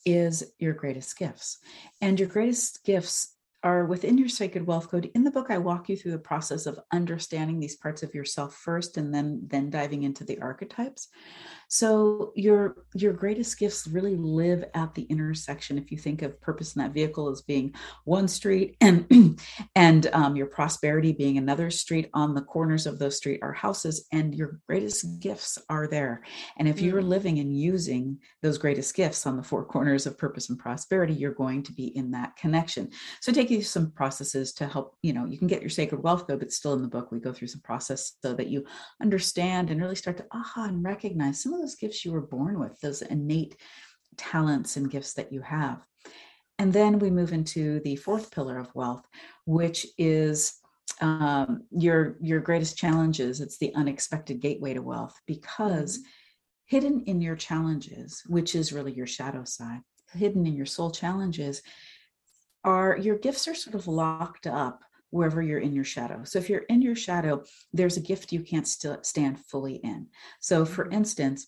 is 0.08 0.52
your 0.58 0.72
greatest 0.72 1.18
gifts. 1.18 1.58
And 2.00 2.18
your 2.18 2.28
greatest 2.28 2.82
gifts 2.84 3.34
are 3.62 3.84
within 3.84 4.16
your 4.16 4.28
sacred 4.28 4.66
wealth 4.66 4.88
code 4.88 5.10
in 5.16 5.24
the 5.24 5.32
book 5.32 5.48
i 5.50 5.58
walk 5.58 5.88
you 5.88 5.96
through 5.96 6.12
the 6.12 6.18
process 6.18 6.64
of 6.64 6.78
understanding 6.92 7.58
these 7.58 7.74
parts 7.74 8.04
of 8.04 8.14
yourself 8.14 8.54
first 8.54 8.96
and 8.96 9.12
then 9.12 9.40
then 9.48 9.68
diving 9.68 10.04
into 10.04 10.22
the 10.22 10.38
archetypes 10.40 11.08
so 11.68 12.32
your 12.34 12.76
your 12.94 13.12
greatest 13.12 13.58
gifts 13.58 13.86
really 13.86 14.16
live 14.16 14.64
at 14.72 14.94
the 14.94 15.02
intersection 15.02 15.76
if 15.76 15.92
you 15.92 15.98
think 15.98 16.22
of 16.22 16.40
purpose 16.40 16.74
in 16.74 16.82
that 16.82 16.94
vehicle 16.94 17.28
as 17.28 17.42
being 17.42 17.74
one 18.04 18.26
street 18.26 18.76
and 18.80 19.38
and 19.74 20.06
um, 20.14 20.34
your 20.34 20.46
prosperity 20.46 21.12
being 21.12 21.36
another 21.36 21.70
street. 21.70 22.08
On 22.14 22.34
the 22.34 22.40
corners 22.40 22.86
of 22.86 22.98
those 22.98 23.18
street 23.18 23.40
are 23.42 23.52
houses 23.52 24.06
and 24.12 24.34
your 24.34 24.60
greatest 24.66 25.20
gifts 25.20 25.58
are 25.68 25.86
there. 25.86 26.22
And 26.58 26.66
if 26.66 26.80
you're 26.80 27.02
mm. 27.02 27.08
living 27.08 27.38
and 27.38 27.54
using 27.54 28.18
those 28.42 28.56
greatest 28.56 28.94
gifts 28.94 29.26
on 29.26 29.36
the 29.36 29.42
four 29.42 29.64
corners 29.64 30.06
of 30.06 30.16
purpose 30.16 30.48
and 30.48 30.58
prosperity 30.58 31.12
you're 31.12 31.32
going 31.32 31.62
to 31.64 31.72
be 31.72 31.94
in 31.96 32.10
that 32.12 32.34
connection. 32.36 32.88
So 33.20 33.30
take 33.30 33.50
you 33.50 33.60
some 33.60 33.90
processes 33.90 34.54
to 34.54 34.66
help 34.66 34.96
you 35.02 35.12
know 35.12 35.26
you 35.26 35.36
can 35.36 35.48
get 35.48 35.60
your 35.60 35.70
sacred 35.70 36.02
wealth 36.02 36.26
code 36.26 36.40
but 36.40 36.50
still 36.52 36.72
in 36.72 36.80
the 36.80 36.88
book 36.88 37.12
we 37.12 37.20
go 37.20 37.32
through 37.32 37.48
some 37.48 37.60
process 37.60 38.14
so 38.22 38.32
that 38.32 38.48
you 38.48 38.64
understand 39.02 39.70
and 39.70 39.82
really 39.82 39.94
start 39.94 40.16
to 40.16 40.26
aha 40.32 40.64
and 40.64 40.82
recognize 40.82 41.42
some 41.42 41.57
of 41.58 41.64
those 41.64 41.76
gifts 41.76 42.04
you 42.04 42.12
were 42.12 42.20
born 42.20 42.58
with 42.58 42.78
those 42.80 43.02
innate 43.02 43.56
talents 44.16 44.76
and 44.76 44.90
gifts 44.90 45.14
that 45.14 45.32
you 45.32 45.40
have 45.40 45.82
and 46.58 46.72
then 46.72 46.98
we 46.98 47.10
move 47.10 47.32
into 47.32 47.80
the 47.80 47.96
fourth 47.96 48.30
pillar 48.30 48.58
of 48.58 48.74
wealth 48.74 49.06
which 49.44 49.86
is 49.96 50.54
um, 51.00 51.62
your 51.70 52.16
your 52.20 52.40
greatest 52.40 52.76
challenges 52.76 53.40
it's 53.40 53.58
the 53.58 53.74
unexpected 53.74 54.40
gateway 54.40 54.74
to 54.74 54.82
wealth 54.82 55.14
because 55.26 55.98
mm-hmm. 55.98 56.08
hidden 56.66 57.00
in 57.06 57.20
your 57.20 57.36
challenges 57.36 58.22
which 58.26 58.54
is 58.54 58.72
really 58.72 58.92
your 58.92 59.06
shadow 59.06 59.44
side 59.44 59.80
hidden 60.12 60.46
in 60.46 60.54
your 60.54 60.66
soul 60.66 60.90
challenges 60.90 61.62
are 62.64 62.96
your 62.96 63.18
gifts 63.18 63.46
are 63.46 63.54
sort 63.54 63.76
of 63.76 63.86
locked 63.86 64.46
up 64.46 64.80
wherever 65.10 65.40
you're 65.42 65.60
in 65.60 65.74
your 65.74 65.84
shadow. 65.84 66.22
So 66.24 66.38
if 66.38 66.50
you're 66.50 66.60
in 66.68 66.82
your 66.82 66.96
shadow, 66.96 67.44
there's 67.72 67.96
a 67.96 68.02
gift 68.02 68.32
you 68.32 68.40
can't 68.40 68.68
still 68.68 68.98
stand 69.02 69.40
fully 69.46 69.76
in. 69.76 70.08
So 70.40 70.64
for 70.64 70.84
mm-hmm. 70.84 70.94
instance, 70.94 71.46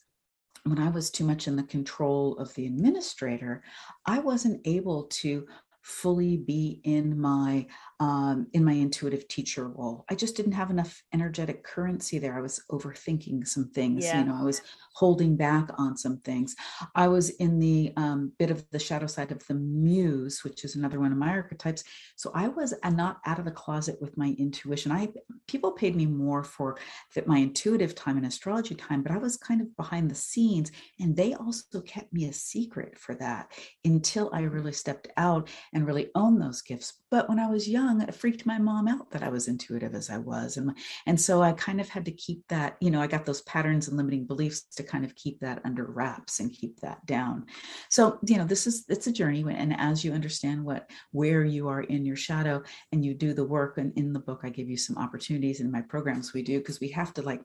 when 0.65 0.79
I 0.79 0.91
was 0.91 1.11
too 1.11 1.25
much 1.25 1.49
in 1.49 1.57
the 1.57 1.63
control 1.63 2.37
of 2.39 2.55
the 2.55 2.67
administrator, 2.67 3.63
I 4.07 4.19
wasn't 4.19 4.61
able 4.67 5.05
to 5.05 5.47
fully 5.83 6.37
be 6.37 6.81
in 6.85 7.19
my 7.19 7.67
um, 8.01 8.47
in 8.55 8.65
my 8.65 8.73
intuitive 8.73 9.29
teacher 9.29 9.69
role. 9.69 10.07
I 10.09 10.15
just 10.15 10.35
didn't 10.35 10.53
have 10.53 10.71
enough 10.71 11.03
energetic 11.13 11.63
currency 11.63 12.19
there. 12.19 12.37
I 12.37 12.41
was 12.41 12.63
overthinking 12.71 13.47
some 13.47 13.69
things. 13.69 14.05
Yeah. 14.05 14.21
You 14.21 14.27
know, 14.27 14.37
I 14.41 14.43
was 14.43 14.63
holding 14.95 15.37
back 15.37 15.69
on 15.77 15.99
some 15.99 16.17
things. 16.19 16.57
I 16.95 17.09
was 17.09 17.31
in 17.31 17.59
the 17.59 17.93
um, 17.99 18.33
bit 18.39 18.51
of 18.51 18.65
the 18.71 18.79
shadow 18.79 19.07
side 19.07 19.33
of 19.33 19.47
the 19.47 19.55
muse, 19.55 20.43
which 20.43 20.65
is 20.65 20.77
another 20.77 20.99
one 20.99 21.13
of 21.13 21.19
my 21.19 21.29
archetypes. 21.29 21.85
So 22.17 22.33
I 22.35 22.49
was 22.49 22.73
not 22.91 23.21
out 23.27 23.39
of 23.39 23.45
the 23.45 23.51
closet 23.51 24.01
with 24.01 24.17
my 24.17 24.35
intuition. 24.39 24.93
I 24.93 25.09
people 25.47 25.73
paid 25.73 25.95
me 25.95 26.07
more 26.07 26.43
for 26.43 26.79
that 27.15 27.27
my 27.27 27.39
intuitive 27.39 27.95
time 27.95 28.17
and 28.17 28.25
astrology 28.25 28.75
time, 28.75 29.03
but 29.03 29.13
I 29.13 29.19
was 29.19 29.37
kind 29.37 29.61
of 29.61 29.77
behind 29.77 30.11
the 30.11 30.15
scenes, 30.15 30.73
and 30.99 31.15
they 31.15 31.35
also 31.35 31.83
kept 31.83 32.13
me 32.15 32.27
a 32.27 32.33
secret 32.33 32.99
for 32.99 33.15
that 33.17 33.53
until 33.85 34.31
I 34.33 34.43
really 34.43 34.73
stepped 34.73 35.09
out 35.19 35.51
and 35.75 35.87
really 35.87 36.11
owned 36.15 36.41
those 36.41 36.63
gifts. 36.63 36.95
But 37.11 37.29
when 37.29 37.39
I 37.39 37.49
was 37.49 37.69
young 37.69 38.01
it 38.01 38.15
freaked 38.15 38.47
my 38.47 38.59
mom 38.59 38.89
out 38.89 39.11
that 39.11 39.23
I 39.23 39.29
was 39.29 39.49
intuitive 39.49 39.95
as 39.95 40.11
I 40.11 40.19
was. 40.19 40.57
And, 40.57 40.77
and 41.07 41.21
so 41.21 41.43
I 41.43 41.53
kind 41.53 41.81
of 41.81 41.89
had 41.89 42.05
to 42.05 42.13
keep 42.13 42.47
that, 42.49 42.77
you 42.81 42.91
know, 42.91 43.01
I 43.01 43.07
got 43.07 43.27
those 43.27 43.43
patterns 43.43 43.89
and 43.89 43.97
limiting 43.97 44.27
beliefs 44.27 44.63
to 44.77 44.83
kind 44.83 45.05
of 45.05 45.15
keep 45.15 45.41
that 45.41 45.61
under 45.65 45.85
wraps 45.85 46.41
and 46.41 46.53
keep 46.53 46.79
that 46.81 47.05
down. 47.07 47.47
So, 47.89 48.19
you 48.27 48.37
know, 48.37 48.45
this 48.45 48.67
is, 48.67 48.85
it's 48.89 49.07
a 49.07 49.13
journey. 49.13 49.45
And 49.49 49.79
as 49.79 50.05
you 50.05 50.13
understand 50.13 50.65
what, 50.65 50.91
where 51.13 51.45
you 51.45 51.69
are 51.69 51.83
in 51.83 52.05
your 52.05 52.17
shadow 52.17 52.63
and 52.93 53.05
you 53.05 53.15
do 53.15 53.35
the 53.35 53.45
work, 53.45 53.79
and 53.79 53.93
in 53.97 54.13
the 54.13 54.21
book, 54.21 54.41
I 54.45 54.51
give 54.51 54.69
you 54.69 54.77
some 54.77 54.99
opportunities 54.99 55.61
in 55.61 55.71
my 55.71 55.83
programs 55.83 56.33
we 56.33 56.43
do, 56.43 56.59
because 56.59 56.81
we 56.81 56.89
have 56.89 57.13
to 57.15 57.23
like, 57.23 57.43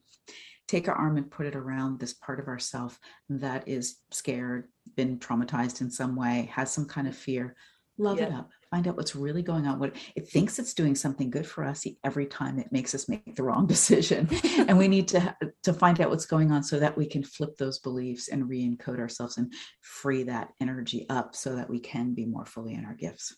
take 0.68 0.88
our 0.88 0.96
arm 0.96 1.18
and 1.18 1.30
put 1.30 1.46
it 1.46 1.56
around 1.56 2.00
this 2.00 2.14
part 2.14 2.40
of 2.40 2.48
ourself 2.48 3.00
that 3.30 3.68
is 3.68 3.98
scared, 4.12 4.68
been 4.96 5.20
traumatized 5.20 5.82
in 5.82 5.92
some 5.92 6.16
way, 6.16 6.50
has 6.52 6.72
some 6.72 6.86
kind 6.86 7.08
of 7.08 7.16
fear. 7.16 7.56
Love 7.98 8.20
yeah. 8.20 8.26
it 8.26 8.34
up 8.34 8.50
find 8.76 8.90
out 8.90 8.98
what's 8.98 9.16
really 9.16 9.42
going 9.42 9.66
on 9.66 9.80
what 9.80 9.96
it 10.18 10.28
thinks 10.28 10.60
it's 10.60 10.74
doing 10.74 10.96
something 10.96 11.30
good 11.30 11.48
for 11.48 11.64
us 11.64 11.86
every 12.04 12.26
time 12.26 12.60
it 12.60 12.72
makes 12.72 12.94
us 12.94 13.08
make 13.08 13.36
the 13.36 13.44
wrong 13.44 13.66
decision. 13.76 14.30
And 14.68 14.78
we 14.78 14.88
need 14.88 15.08
to 15.10 15.36
to 15.64 15.74
find 15.74 16.02
out 16.02 16.10
what's 16.10 16.26
going 16.26 16.52
on 16.52 16.64
so 16.64 16.80
that 16.80 16.98
we 16.98 17.06
can 17.06 17.24
flip 17.24 17.56
those 17.58 17.80
beliefs 17.80 18.30
and 18.30 18.50
re-encode 18.50 19.00
ourselves 19.00 19.38
and 19.38 19.54
free 19.82 20.24
that 20.24 20.50
energy 20.60 21.06
up 21.10 21.36
so 21.36 21.56
that 21.56 21.70
we 21.70 21.80
can 21.80 22.14
be 22.14 22.26
more 22.26 22.46
fully 22.46 22.74
in 22.74 22.84
our 22.84 22.96
gifts. 22.96 23.36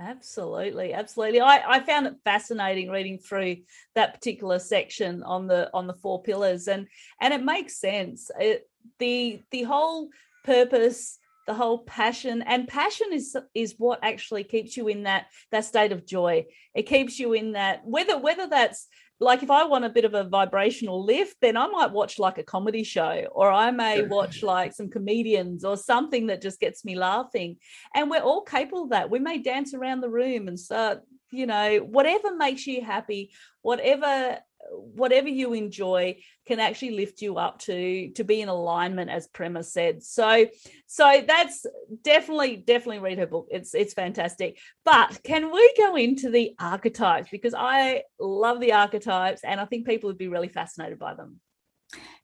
Absolutely 0.00 0.94
absolutely. 0.94 1.40
I, 1.40 1.76
I 1.76 1.80
found 1.80 2.06
it 2.06 2.14
fascinating 2.24 2.88
reading 2.88 3.18
through 3.18 3.56
that 3.94 4.14
particular 4.14 4.58
section 4.58 5.22
on 5.22 5.46
the 5.46 5.70
on 5.74 5.86
the 5.86 5.94
four 5.94 6.22
pillars 6.22 6.66
and 6.66 6.86
and 7.20 7.34
it 7.34 7.44
makes 7.44 7.78
sense. 7.78 8.30
It, 8.40 8.68
the 8.98 9.42
the 9.50 9.64
whole 9.64 10.08
purpose 10.44 11.18
the 11.48 11.54
whole 11.54 11.78
passion 11.78 12.42
and 12.42 12.68
passion 12.68 13.06
is 13.10 13.34
is 13.54 13.74
what 13.78 14.00
actually 14.02 14.44
keeps 14.44 14.76
you 14.76 14.86
in 14.86 15.04
that 15.04 15.26
that 15.50 15.64
state 15.64 15.92
of 15.92 16.06
joy. 16.06 16.44
It 16.74 16.82
keeps 16.82 17.18
you 17.18 17.32
in 17.32 17.52
that 17.52 17.80
whether 17.84 18.18
whether 18.18 18.46
that's 18.46 18.86
like 19.18 19.42
if 19.42 19.50
i 19.50 19.64
want 19.64 19.84
a 19.84 19.88
bit 19.88 20.04
of 20.04 20.14
a 20.14 20.22
vibrational 20.22 21.04
lift 21.04 21.34
then 21.40 21.56
i 21.56 21.66
might 21.66 21.90
watch 21.90 22.20
like 22.20 22.38
a 22.38 22.44
comedy 22.44 22.84
show 22.84 23.26
or 23.32 23.50
i 23.50 23.68
may 23.72 24.02
watch 24.02 24.44
like 24.44 24.72
some 24.72 24.88
comedians 24.88 25.64
or 25.64 25.76
something 25.76 26.28
that 26.28 26.40
just 26.40 26.60
gets 26.60 26.84
me 26.84 26.94
laughing. 26.94 27.56
And 27.96 28.10
we're 28.10 28.20
all 28.20 28.42
capable 28.42 28.84
of 28.84 28.90
that. 28.90 29.10
We 29.10 29.18
may 29.18 29.38
dance 29.38 29.74
around 29.74 30.02
the 30.02 30.10
room 30.10 30.46
and 30.46 30.60
start 30.60 31.00
you 31.30 31.46
know 31.46 31.78
whatever 31.78 32.34
makes 32.36 32.66
you 32.66 32.82
happy 32.82 33.30
whatever 33.62 34.38
whatever 34.70 35.28
you 35.28 35.52
enjoy 35.52 36.16
can 36.46 36.60
actually 36.60 36.90
lift 36.90 37.22
you 37.22 37.36
up 37.36 37.58
to 37.60 38.10
to 38.12 38.24
be 38.24 38.40
in 38.40 38.48
alignment 38.48 39.10
as 39.10 39.26
Prema 39.28 39.62
said. 39.62 40.02
So 40.02 40.46
so 40.86 41.24
that's 41.26 41.66
definitely 42.02 42.56
definitely 42.56 42.98
read 42.98 43.18
her 43.18 43.26
book. 43.26 43.48
It's 43.50 43.74
it's 43.74 43.94
fantastic. 43.94 44.58
But 44.84 45.20
can 45.22 45.52
we 45.52 45.74
go 45.76 45.96
into 45.96 46.30
the 46.30 46.54
archetypes? 46.58 47.30
Because 47.30 47.54
i 47.56 48.02
love 48.18 48.60
the 48.60 48.72
archetypes 48.72 49.42
and 49.44 49.60
i 49.60 49.64
think 49.64 49.86
people 49.86 50.08
would 50.08 50.18
be 50.18 50.28
really 50.28 50.48
fascinated 50.48 50.98
by 50.98 51.14
them. 51.14 51.40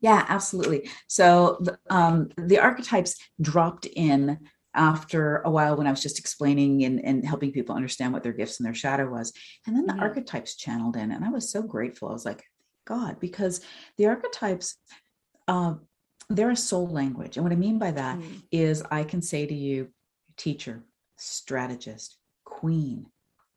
Yeah 0.00 0.24
absolutely. 0.28 0.90
So 1.08 1.64
um, 1.88 2.30
the 2.36 2.58
archetypes 2.58 3.16
dropped 3.40 3.86
in 3.86 4.38
after 4.74 5.38
a 5.42 5.50
while 5.50 5.76
when 5.76 5.86
I 5.86 5.90
was 5.90 6.02
just 6.02 6.18
explaining 6.18 6.84
and, 6.84 7.04
and 7.04 7.24
helping 7.24 7.52
people 7.52 7.74
understand 7.74 8.12
what 8.12 8.22
their 8.22 8.32
gifts 8.32 8.58
and 8.58 8.66
their 8.66 8.74
shadow 8.74 9.08
was. 9.08 9.32
And 9.66 9.76
then 9.76 9.86
the 9.86 10.02
archetypes 10.02 10.56
channeled 10.56 10.96
in, 10.96 11.12
and 11.12 11.24
I 11.24 11.30
was 11.30 11.50
so 11.50 11.62
grateful. 11.62 12.08
I 12.08 12.12
was 12.12 12.24
like, 12.24 12.44
God, 12.84 13.18
because 13.20 13.60
the 13.96 14.06
archetypes, 14.06 14.76
uh, 15.48 15.74
they're 16.28 16.50
a 16.50 16.56
soul 16.56 16.88
language. 16.88 17.36
And 17.36 17.44
what 17.44 17.52
I 17.52 17.56
mean 17.56 17.78
by 17.78 17.92
that 17.92 18.18
mm-hmm. 18.18 18.36
is 18.50 18.82
I 18.90 19.04
can 19.04 19.22
say 19.22 19.46
to 19.46 19.54
you, 19.54 19.88
teacher, 20.36 20.84
strategist, 21.16 22.16
queen, 22.44 23.06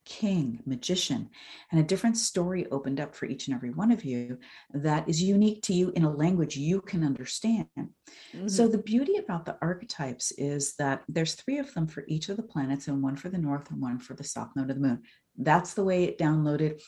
king, 0.08 0.63
magician, 0.65 1.30
and 1.70 1.82
a 1.82 1.84
different 1.84 2.15
story 2.15 2.65
opened 2.72 3.02
up 3.02 3.13
for 3.13 3.26
each 3.26 3.48
and 3.48 3.56
every 3.56 3.72
one 3.72 3.91
of 3.91 4.06
you 4.06 4.39
that 4.74 5.08
is 5.10 5.22
unique 5.22 5.62
to 5.62 5.74
you 5.74 5.91
in 5.98 6.06
a 6.06 6.10
language 6.10 6.56
you 6.56 6.80
can 6.80 7.04
understand. 7.04 7.67
Mm-hmm. 7.76 8.48
So 8.48 8.70
the 8.70 8.78
beauty 8.78 9.17
about 9.17 9.46
the 9.46 9.58
archetypes 9.62 10.32
is 10.38 10.76
that 10.76 11.04
there's 11.10 11.34
three 11.34 11.58
of 11.58 11.74
them 11.74 11.88
for 11.88 12.06
each 12.08 12.30
of 12.30 12.38
the 12.38 12.43
planets 12.43 12.88
and 12.88 13.04
one 13.04 13.17
for 13.17 13.28
the 13.28 13.38
north 13.38 13.70
and 13.70 13.82
one 13.82 14.00
for 14.00 14.13
the 14.13 14.24
south 14.24 14.50
node 14.56 14.70
of 14.70 14.78
the 14.78 14.88
moon. 14.88 15.04
That's 15.38 15.74
the 15.74 15.84
way 15.84 16.06
it 16.06 16.17
downloaded. 16.17 16.82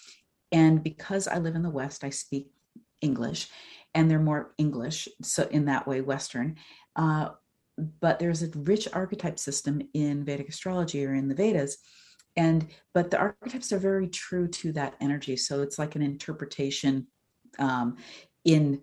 And 0.53 0.81
because 0.81 1.27
I 1.27 1.39
live 1.39 1.55
in 1.55 1.61
the 1.61 1.69
West, 1.69 2.05
I 2.05 2.11
speak 2.11 2.51
English 3.01 3.49
and 3.93 4.09
they're 4.09 4.19
more 4.19 4.53
English. 4.57 5.09
So 5.21 5.43
in 5.51 5.65
that 5.65 5.85
way, 5.85 5.99
Western. 5.99 6.55
Uh, 6.95 7.29
but 7.99 8.17
there's 8.19 8.43
a 8.43 8.49
rich 8.59 8.87
archetype 8.93 9.39
system 9.39 9.81
in 9.93 10.23
Vedic 10.23 10.47
astrology 10.47 11.05
or 11.05 11.13
in 11.13 11.27
the 11.27 11.35
Vedas 11.35 11.77
and 12.35 12.67
but 12.93 13.11
the 13.11 13.17
archetypes 13.17 13.71
are 13.71 13.79
very 13.79 14.07
true 14.07 14.47
to 14.47 14.71
that 14.71 14.95
energy 15.01 15.35
so 15.35 15.61
it's 15.61 15.79
like 15.79 15.95
an 15.95 16.01
interpretation 16.01 17.07
um, 17.59 17.97
in 18.45 18.81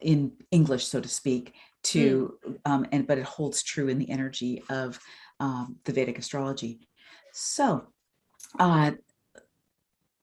in 0.00 0.32
english 0.50 0.86
so 0.86 1.00
to 1.00 1.08
speak 1.08 1.54
to 1.82 2.34
mm. 2.46 2.56
um, 2.64 2.86
and 2.92 3.06
but 3.06 3.18
it 3.18 3.24
holds 3.24 3.62
true 3.62 3.88
in 3.88 3.98
the 3.98 4.10
energy 4.10 4.62
of 4.70 4.98
um, 5.40 5.76
the 5.84 5.92
vedic 5.92 6.18
astrology 6.18 6.88
so 7.32 7.86
uh, 8.58 8.92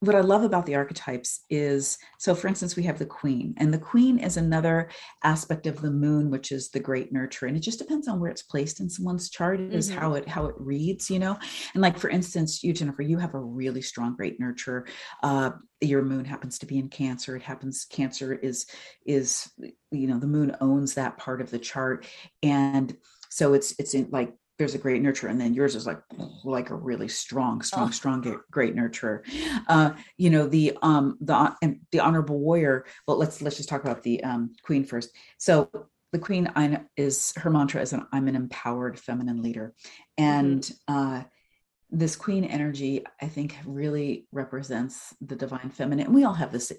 what 0.02 0.16
I 0.16 0.22
love 0.22 0.44
about 0.44 0.66
the 0.66 0.74
archetypes 0.74 1.46
is 1.48 2.00
so, 2.18 2.34
for 2.34 2.48
instance, 2.48 2.76
we 2.76 2.82
have 2.84 2.98
the 2.98 3.06
queen, 3.06 3.54
and 3.58 3.72
the 3.72 3.78
queen 3.78 4.18
is 4.18 4.36
another 4.36 4.90
aspect 5.24 5.68
of 5.68 5.80
the 5.80 5.92
moon, 5.92 6.32
which 6.32 6.52
is 6.52 6.70
the 6.72 6.80
great 6.80 7.14
nurturer. 7.14 7.48
And 7.48 7.56
it 7.56 7.62
just 7.62 7.78
depends 7.78 8.08
on 8.08 8.20
where 8.20 8.32
it's 8.32 8.42
placed 8.42 8.80
in 8.80 8.90
someone's 8.90 9.30
chart, 9.30 9.60
is 9.60 9.92
mm-hmm. 9.92 10.00
how 10.00 10.14
it 10.16 10.28
how 10.28 10.48
it 10.48 10.56
reads, 10.58 11.12
you 11.12 11.20
know. 11.20 11.38
And 11.76 11.84
like 11.84 12.00
for 12.00 12.10
instance, 12.10 12.64
you 12.64 12.74
Jennifer, 12.74 13.04
you 13.04 13.20
have 13.20 13.36
a 13.36 13.40
really 13.40 13.84
strong 13.84 14.16
great 14.16 14.42
nurturer. 14.42 14.88
Uh, 15.22 15.52
your 15.82 16.02
moon 16.02 16.26
happens 16.26 16.58
to 16.60 16.66
be 16.66 16.80
in 16.80 16.90
Cancer. 16.90 17.36
It 17.36 17.44
happens 17.44 17.86
Cancer 17.86 18.34
is 18.34 18.66
is 19.06 19.52
you 19.92 20.08
know 20.08 20.18
the 20.18 20.26
moon 20.26 20.56
owns 20.62 20.96
that 20.96 21.18
part 21.18 21.42
of 21.42 21.52
the 21.52 21.60
chart, 21.60 22.08
and 22.42 22.98
so 23.30 23.54
it's 23.54 23.76
it's 23.78 23.94
in 23.94 24.10
like 24.12 24.34
there's 24.62 24.76
a 24.76 24.78
great 24.78 25.02
nurturer 25.02 25.32
and 25.32 25.42
then 25.42 25.56
yours 25.56 25.76
is 25.76 25.88
like 25.88 26.00
like 26.44 26.70
a 26.70 26.76
really 26.76 27.08
strong 27.08 27.64
strong 27.64 27.88
oh. 27.88 27.92
strong 27.92 28.42
great 28.52 28.76
nurturer 28.76 29.22
uh 29.70 29.92
you 30.18 30.30
know 30.30 30.46
the 30.46 30.78
um 30.84 31.18
the 31.20 31.56
and 31.64 31.80
the 31.92 32.00
honorable 32.00 32.38
warrior 32.38 32.86
well 33.08 33.18
let's 33.18 33.42
let's 33.42 33.58
just 33.58 33.68
talk 33.68 33.84
about 33.84 34.04
the 34.04 34.24
um 34.24 34.54
queen 34.62 34.84
first 34.84 35.16
so 35.40 35.68
the 36.12 36.20
queen 36.20 36.52
I 36.56 36.82
is 36.96 37.34
her 37.38 37.50
mantra 37.50 37.82
is 37.82 37.92
an 37.92 38.06
i'm 38.14 38.28
an 38.28 38.36
empowered 38.36 39.00
feminine 39.00 39.42
leader 39.42 39.74
and 40.16 40.62
mm-hmm. 40.62 40.96
uh 40.96 41.24
this 41.94 42.16
queen 42.16 42.46
energy 42.46 43.04
i 43.22 43.28
think 43.28 43.58
really 43.66 44.26
represents 44.32 45.14
the 45.22 45.36
divine 45.36 45.70
feminine 45.70 46.14
we 46.14 46.24
all 46.24 46.34
have 46.34 46.52
this 46.52 46.72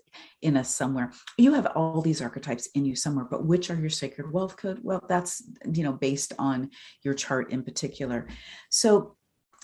in 0.42 0.56
us 0.56 0.74
somewhere. 0.74 1.12
You 1.38 1.54
have 1.54 1.66
all 1.66 2.02
these 2.02 2.20
archetypes 2.20 2.68
in 2.74 2.84
you 2.84 2.96
somewhere 2.96 3.26
but 3.30 3.46
which 3.46 3.70
are 3.70 3.76
your 3.76 3.90
sacred 3.90 4.30
wealth 4.32 4.56
code? 4.56 4.80
Well 4.82 5.02
that's 5.08 5.42
you 5.72 5.84
know 5.84 5.92
based 5.92 6.32
on 6.38 6.70
your 7.02 7.14
chart 7.14 7.52
in 7.52 7.62
particular. 7.62 8.26
So 8.68 9.16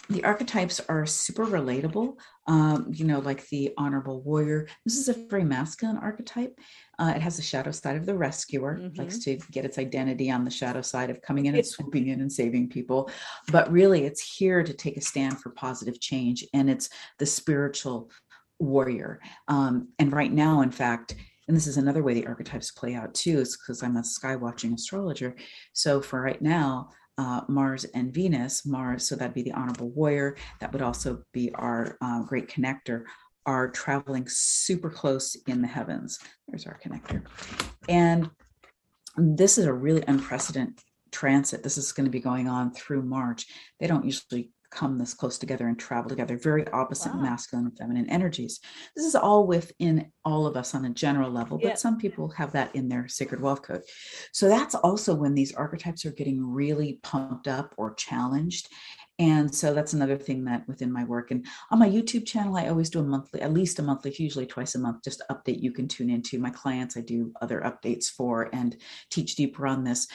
the 0.08 0.24
archetypes 0.24 0.80
are 0.88 1.04
super 1.06 1.46
relatable. 1.46 2.16
Um, 2.46 2.87
you 2.90 3.04
know, 3.04 3.18
like 3.18 3.46
the 3.48 3.74
honorable 3.76 4.22
warrior. 4.22 4.68
This 4.87 4.96
is 4.96 5.08
a 5.08 5.28
very 5.28 5.44
masculine 5.44 5.98
archetype. 5.98 6.58
Uh, 6.98 7.12
it 7.14 7.20
has 7.20 7.37
the 7.37 7.42
shadow 7.42 7.70
side 7.70 7.96
of 7.96 8.06
the 8.06 8.14
rescuer, 8.14 8.78
mm-hmm. 8.78 8.98
likes 8.98 9.18
to 9.24 9.37
get 9.52 9.66
its 9.66 9.76
identity 9.76 10.30
on 10.30 10.44
the 10.44 10.50
shadow 10.50 10.80
side 10.80 11.11
of 11.11 11.20
coming 11.20 11.44
in 11.44 11.54
and 11.54 11.66
swooping 11.66 12.08
in 12.08 12.22
and 12.22 12.32
saving 12.32 12.70
people. 12.70 13.11
But 13.52 13.70
really, 13.70 14.04
it's 14.04 14.37
here 14.37 14.62
to 14.62 14.72
take 14.72 14.96
a 14.96 15.02
stand 15.02 15.40
for 15.40 15.50
positive 15.50 16.00
change. 16.00 16.46
And 16.54 16.70
it's 16.70 16.88
the 17.18 17.26
spiritual 17.26 18.11
warrior. 18.58 19.20
Um, 19.48 19.88
and 19.98 20.11
right 20.11 20.32
now, 20.32 20.62
in 20.62 20.70
fact, 20.70 21.16
and 21.48 21.56
this 21.56 21.66
is 21.66 21.78
another 21.78 22.02
way 22.02 22.14
the 22.14 22.26
archetypes 22.26 22.70
play 22.70 22.94
out 22.94 23.14
too, 23.14 23.40
is 23.40 23.56
because 23.56 23.82
I'm 23.82 23.96
a 23.96 24.04
sky 24.04 24.37
watching 24.37 24.74
astrologer. 24.74 25.34
So 25.72 26.00
for 26.00 26.20
right 26.20 26.40
now, 26.40 26.90
uh, 27.18 27.42
Mars 27.48 27.85
and 27.85 28.14
Venus, 28.14 28.64
Mars, 28.64 29.07
so 29.07 29.16
that'd 29.16 29.35
be 29.35 29.42
the 29.42 29.52
honorable 29.52 29.90
warrior, 29.90 30.37
that 30.61 30.72
would 30.72 30.83
also 30.83 31.22
be 31.33 31.52
our 31.54 31.98
uh, 32.00 32.22
great 32.22 32.48
connector, 32.48 33.04
are 33.44 33.68
traveling 33.70 34.26
super 34.28 34.88
close 34.88 35.37
in 35.46 35.61
the 35.61 35.68
heavens. 35.68 36.18
There's 36.46 36.66
our 36.66 36.78
connector. 36.85 37.22
And 37.88 38.31
this 39.16 39.59
is 39.59 39.66
a 39.66 39.72
really 39.72 40.04
unprecedented 40.07 40.81
transit. 41.11 41.62
This 41.62 41.78
is 41.78 41.92
going 41.92 42.04
to 42.04 42.11
be 42.11 42.20
going 42.20 42.48
on 42.48 42.72
through 42.72 43.02
March. 43.02 43.46
They 43.81 43.87
don't 43.87 44.04
usually 44.04 44.50
come 44.70 44.98
this 44.98 45.14
close 45.14 45.38
together 45.38 45.68
and 45.68 45.78
travel 45.78 46.09
together 46.09 46.37
very 46.37 46.66
opposite 46.68 47.14
wow. 47.14 47.20
masculine 47.20 47.66
and 47.66 47.78
feminine 47.78 48.09
energies. 48.11 48.61
This 48.94 49.07
is 49.07 49.14
all 49.14 49.46
within 49.46 50.11
all 50.24 50.46
of 50.46 50.57
us 50.57 50.74
on 50.74 50.85
a 50.85 50.90
general 50.90 51.31
level 51.31 51.59
but 51.59 51.78
some 51.78 51.98
people 51.98 52.28
have 52.31 52.52
that 52.52 52.74
in 52.74 52.88
their 52.88 53.09
sacred 53.09 53.40
wealth 53.40 53.62
code. 53.62 53.83
So 54.33 54.48
that's 54.48 54.74
also 54.74 55.14
when 55.14 55.35
these 55.35 55.54
archetypes 55.54 56.04
are 56.04 56.11
getting 56.11 56.44
really 56.44 57.00
pumped 57.02 57.48
up 57.48 57.74
or 57.76 57.94
challenged. 57.94 58.68
And 59.18 59.52
so 59.52 59.74
that's 59.74 59.94
another 59.94 60.16
thing 60.16 60.44
that 60.44 60.66
within 60.68 60.92
my 60.92 61.02
work 61.02 61.33
and 61.33 61.44
on 61.72 61.81
my 61.81 61.88
youtube 61.88 62.24
channel 62.24 62.57
i 62.57 62.68
always 62.68 62.88
do 62.88 63.00
a 63.00 63.02
monthly 63.02 63.42
at 63.42 63.52
least 63.52 63.81
a 63.81 63.83
monthly 63.83 64.14
usually 64.16 64.46
twice 64.46 64.76
a 64.76 64.78
month 64.78 65.02
just 65.02 65.22
update 65.28 65.61
you 65.61 65.72
can 65.72 65.88
tune 65.88 66.11
into. 66.11 66.38
My 66.38 66.50
clients 66.50 66.96
i 66.96 67.00
do 67.00 67.33
other 67.42 67.61
updates 67.61 68.07
for 68.07 68.48
and 68.52 68.76
teach 69.11 69.35
deeper 69.35 69.66
on 69.66 69.85
this. 69.85 70.07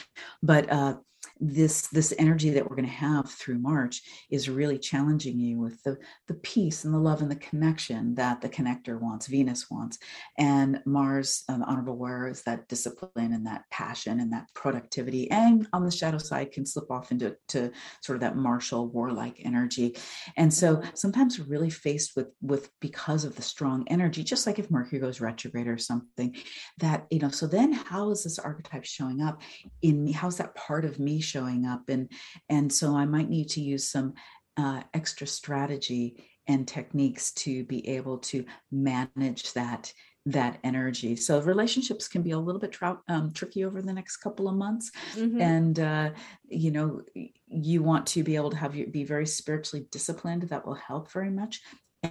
But 0.42 0.72
uh 0.72 0.96
this 1.40 1.88
this 1.88 2.14
energy 2.18 2.50
that 2.50 2.68
we're 2.68 2.76
going 2.76 2.88
to 2.88 2.94
have 2.94 3.30
through 3.30 3.58
march 3.58 4.02
is 4.30 4.48
really 4.48 4.78
challenging 4.78 5.38
you 5.38 5.58
with 5.58 5.82
the 5.82 5.96
the 6.28 6.34
peace 6.34 6.84
and 6.84 6.94
the 6.94 6.98
love 6.98 7.22
and 7.22 7.30
the 7.30 7.36
connection 7.36 8.14
that 8.14 8.40
the 8.40 8.48
connector 8.48 9.00
wants 9.00 9.26
venus 9.26 9.70
wants 9.70 9.98
and 10.38 10.80
mars 10.86 11.44
um, 11.48 11.62
honorable 11.64 11.96
warrior 11.96 12.28
is 12.28 12.42
that 12.42 12.66
discipline 12.68 13.32
and 13.32 13.46
that 13.46 13.64
passion 13.70 14.20
and 14.20 14.32
that 14.32 14.46
productivity 14.54 15.30
and 15.30 15.66
on 15.72 15.84
the 15.84 15.90
shadow 15.90 16.18
side 16.18 16.52
can 16.52 16.64
slip 16.64 16.90
off 16.90 17.10
into 17.10 17.36
to 17.48 17.70
sort 18.02 18.16
of 18.16 18.20
that 18.20 18.36
martial 18.36 18.88
warlike 18.88 19.40
energy. 19.44 19.96
And 20.36 20.52
so 20.52 20.82
sometimes 20.94 21.38
we're 21.38 21.46
really 21.46 21.70
faced 21.70 22.12
with 22.16 22.28
with 22.40 22.70
because 22.80 23.24
of 23.24 23.36
the 23.36 23.42
strong 23.42 23.84
energy 23.88 24.22
just 24.22 24.46
like 24.46 24.58
if 24.58 24.70
mercury 24.70 25.00
goes 25.00 25.20
retrograde 25.20 25.66
or 25.66 25.78
something 25.78 26.34
that 26.78 27.06
you 27.10 27.18
know 27.18 27.28
so 27.28 27.46
then 27.46 27.72
how 27.72 28.10
is 28.10 28.24
this 28.24 28.38
archetype 28.38 28.84
showing 28.84 29.20
up 29.20 29.42
in 29.82 30.04
me? 30.04 30.12
How's 30.12 30.38
that 30.38 30.54
part 30.54 30.84
of 30.84 30.98
me 30.98 31.20
showing 31.24 31.66
up 31.66 31.88
and 31.88 32.10
and 32.48 32.72
so 32.72 32.96
i 32.96 33.04
might 33.04 33.28
need 33.28 33.48
to 33.48 33.60
use 33.60 33.90
some 33.90 34.14
uh, 34.56 34.80
extra 34.92 35.26
strategy 35.26 36.24
and 36.46 36.68
techniques 36.68 37.32
to 37.32 37.64
be 37.64 37.88
able 37.88 38.18
to 38.18 38.44
manage 38.70 39.52
that 39.54 39.92
that 40.26 40.58
energy. 40.64 41.16
So 41.16 41.40
relationships 41.42 42.08
can 42.08 42.22
be 42.22 42.30
a 42.30 42.38
little 42.38 42.60
bit 42.60 42.74
um, 43.08 43.32
tricky 43.32 43.62
over 43.64 43.82
the 43.82 43.92
next 43.92 44.18
couple 44.18 44.48
of 44.48 44.56
months 44.56 44.90
mm-hmm. 45.14 45.40
and 45.40 45.78
uh, 45.78 46.10
you 46.48 46.70
know 46.70 47.02
you 47.46 47.82
want 47.82 48.06
to 48.06 48.22
be 48.22 48.34
able 48.36 48.50
to 48.50 48.56
have 48.56 48.74
you 48.74 48.86
be 48.86 49.04
very 49.04 49.26
spiritually 49.26 49.86
disciplined. 49.90 50.44
That 50.44 50.66
will 50.66 50.74
help 50.74 51.12
very 51.12 51.30
much 51.30 51.60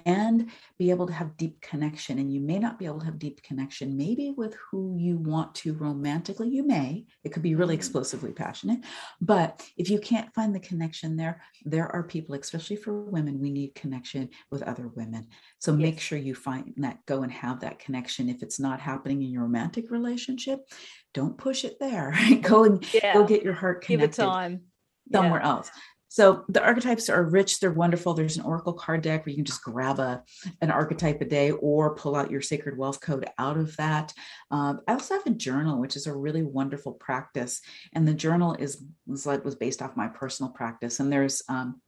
and 0.04 0.50
be 0.78 0.90
able 0.90 1.06
to 1.06 1.12
have 1.12 1.36
deep 1.36 1.60
connection. 1.60 2.18
And 2.18 2.32
you 2.32 2.40
may 2.40 2.58
not 2.58 2.78
be 2.78 2.86
able 2.86 3.00
to 3.00 3.06
have 3.06 3.18
deep 3.18 3.42
connection, 3.42 3.96
maybe 3.96 4.34
with 4.36 4.56
who 4.70 4.96
you 4.98 5.18
want 5.18 5.54
to 5.56 5.74
romantically. 5.74 6.48
You 6.48 6.66
may, 6.66 7.06
it 7.22 7.30
could 7.32 7.42
be 7.42 7.54
really 7.54 7.74
mm-hmm. 7.74 7.80
explosively 7.80 8.32
passionate. 8.32 8.80
But 9.20 9.62
if 9.76 9.90
you 9.90 9.98
can't 9.98 10.32
find 10.34 10.54
the 10.54 10.60
connection 10.60 11.16
there, 11.16 11.42
there 11.64 11.90
are 11.94 12.02
people, 12.02 12.34
especially 12.34 12.76
for 12.76 13.02
women, 13.02 13.40
we 13.40 13.50
need 13.50 13.74
connection 13.74 14.30
with 14.50 14.62
other 14.62 14.88
women. 14.88 15.28
So 15.58 15.72
yes. 15.72 15.80
make 15.80 16.00
sure 16.00 16.18
you 16.18 16.34
find 16.34 16.74
that, 16.78 17.04
go 17.06 17.22
and 17.22 17.32
have 17.32 17.60
that 17.60 17.78
connection. 17.78 18.28
If 18.28 18.42
it's 18.42 18.60
not 18.60 18.80
happening 18.80 19.22
in 19.22 19.30
your 19.30 19.42
romantic 19.42 19.90
relationship, 19.90 20.60
don't 21.12 21.38
push 21.38 21.64
it 21.64 21.78
there. 21.78 22.14
go 22.42 22.64
and 22.64 22.94
yeah. 22.94 23.14
go 23.14 23.24
get 23.24 23.42
your 23.42 23.54
heart 23.54 23.82
connected. 23.82 24.16
Give 24.16 24.26
it 24.26 24.30
time 24.30 24.60
somewhere 25.12 25.40
yeah. 25.40 25.48
else. 25.48 25.70
So 26.14 26.44
the 26.48 26.62
archetypes 26.62 27.08
are 27.08 27.24
rich, 27.24 27.58
they're 27.58 27.72
wonderful. 27.72 28.14
There's 28.14 28.36
an 28.36 28.44
oracle 28.44 28.72
card 28.72 29.02
deck 29.02 29.26
where 29.26 29.30
you 29.30 29.34
can 29.34 29.44
just 29.44 29.64
grab 29.64 29.98
a 29.98 30.22
an 30.60 30.70
archetype 30.70 31.20
a 31.20 31.24
day 31.24 31.50
or 31.50 31.96
pull 31.96 32.14
out 32.14 32.30
your 32.30 32.40
sacred 32.40 32.78
wealth 32.78 33.00
code 33.00 33.26
out 33.36 33.56
of 33.56 33.76
that. 33.78 34.12
Um, 34.52 34.80
I 34.86 34.92
also 34.92 35.14
have 35.14 35.26
a 35.26 35.30
journal, 35.30 35.80
which 35.80 35.96
is 35.96 36.06
a 36.06 36.14
really 36.14 36.44
wonderful 36.44 36.92
practice, 36.92 37.62
and 37.94 38.06
the 38.06 38.14
journal 38.14 38.54
is 38.54 38.80
was 39.08 39.26
like 39.26 39.44
was 39.44 39.56
based 39.56 39.82
off 39.82 39.96
my 39.96 40.06
personal 40.06 40.52
practice. 40.52 41.00
And 41.00 41.12
there's 41.12 41.42
um, 41.48 41.80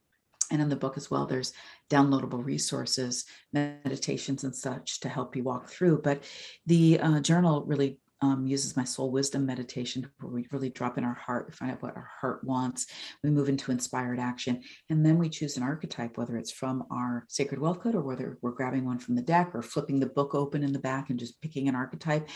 and 0.51 0.61
in 0.61 0.67
the 0.67 0.75
book 0.75 0.97
as 0.97 1.09
well, 1.09 1.25
there's 1.25 1.53
downloadable 1.89 2.43
resources, 2.43 3.23
meditations, 3.53 4.43
and 4.43 4.53
such 4.53 4.99
to 4.99 5.07
help 5.07 5.37
you 5.37 5.43
walk 5.43 5.69
through. 5.69 6.01
But 6.01 6.23
the 6.65 6.99
uh, 6.99 7.21
journal 7.21 7.63
really 7.65 7.97
um, 8.21 8.47
uses 8.47 8.75
my 8.75 8.83
soul 8.83 9.11
wisdom 9.11 9.45
meditation 9.45 10.09
where 10.19 10.31
we 10.31 10.47
really 10.51 10.69
drop 10.69 10.97
in 10.97 11.03
our 11.03 11.13
heart, 11.13 11.45
we 11.47 11.53
find 11.53 11.71
out 11.71 11.81
what 11.81 11.95
our 11.95 12.09
heart 12.19 12.43
wants, 12.43 12.87
we 13.23 13.29
move 13.29 13.49
into 13.49 13.71
inspired 13.71 14.19
action, 14.19 14.61
and 14.89 15.05
then 15.05 15.17
we 15.17 15.29
choose 15.29 15.57
an 15.57 15.63
archetype, 15.63 16.17
whether 16.17 16.37
it's 16.37 16.51
from 16.51 16.83
our 16.91 17.25
sacred 17.29 17.59
wealth 17.59 17.79
code 17.79 17.95
or 17.95 18.01
whether 18.01 18.37
we're 18.41 18.51
grabbing 18.51 18.85
one 18.85 18.99
from 18.99 19.15
the 19.15 19.21
deck 19.21 19.51
or 19.53 19.61
flipping 19.61 19.99
the 19.99 20.07
book 20.07 20.33
open 20.33 20.63
in 20.63 20.73
the 20.73 20.79
back 20.79 21.09
and 21.09 21.19
just 21.19 21.39
picking 21.41 21.67
an 21.67 21.75
archetype, 21.75 22.27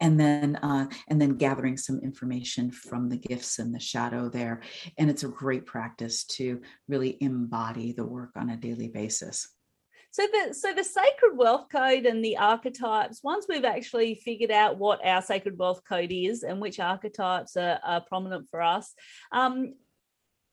and 0.00 0.18
then 0.18 0.56
uh, 0.56 0.86
and 1.08 1.20
then 1.20 1.36
gathering 1.36 1.76
some 1.76 2.00
information 2.00 2.70
from 2.70 3.08
the 3.08 3.16
gifts 3.16 3.58
and 3.58 3.74
the 3.74 3.80
shadow 3.80 4.28
there. 4.28 4.60
And 4.98 5.08
it's 5.08 5.24
a 5.24 5.28
great 5.28 5.66
practice 5.66 6.24
to 6.24 6.60
really 6.88 7.16
embody 7.20 7.92
the 7.92 8.04
work 8.04 8.30
on 8.36 8.50
a 8.50 8.56
daily 8.56 8.88
basis. 8.88 9.48
So 10.12 10.26
the 10.26 10.54
so 10.54 10.74
the 10.74 10.82
sacred 10.82 11.36
wealth 11.36 11.66
code 11.70 12.04
and 12.04 12.24
the 12.24 12.36
archetypes. 12.36 13.20
Once 13.22 13.46
we've 13.48 13.64
actually 13.64 14.16
figured 14.16 14.50
out 14.50 14.78
what 14.78 15.04
our 15.04 15.22
sacred 15.22 15.56
wealth 15.56 15.82
code 15.88 16.10
is 16.10 16.42
and 16.42 16.60
which 16.60 16.80
archetypes 16.80 17.56
are, 17.56 17.78
are 17.84 18.00
prominent 18.00 18.48
for 18.50 18.60
us, 18.60 18.92
um, 19.30 19.74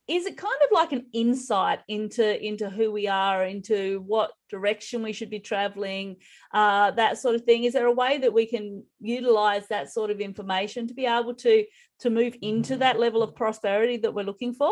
is 0.08 0.26
it 0.26 0.38
kind 0.38 0.56
of 0.64 0.70
like 0.72 0.94
an 0.94 1.08
insight 1.12 1.80
into 1.88 2.46
into 2.46 2.70
who 2.70 2.92
we 2.92 3.08
are, 3.08 3.44
into 3.46 4.04
what 4.06 4.32
direction 4.50 5.04
we 5.04 5.12
should 5.12 5.30
be 5.30 5.40
traveling, 5.40 6.18
uh, 6.54 6.92
that 6.92 7.18
sort 7.18 7.36
of 7.36 7.44
thing? 7.44 7.66
Is 7.66 7.74
there 7.74 7.88
a 7.88 7.92
way 7.92 8.20
that 8.20 8.34
we 8.34 8.46
can 8.46 8.84
utilize 9.02 9.68
that 9.68 9.92
sort 9.92 10.12
of 10.12 10.22
information 10.22 10.88
to 10.88 10.94
be 10.94 11.06
able 11.06 11.34
to 11.36 11.66
to 12.00 12.10
move 12.10 12.38
into 12.42 12.78
that 12.78 13.00
level 13.00 13.24
of 13.24 13.36
prosperity 13.36 13.98
that 13.98 14.14
we're 14.14 14.24
looking 14.24 14.54
for? 14.54 14.72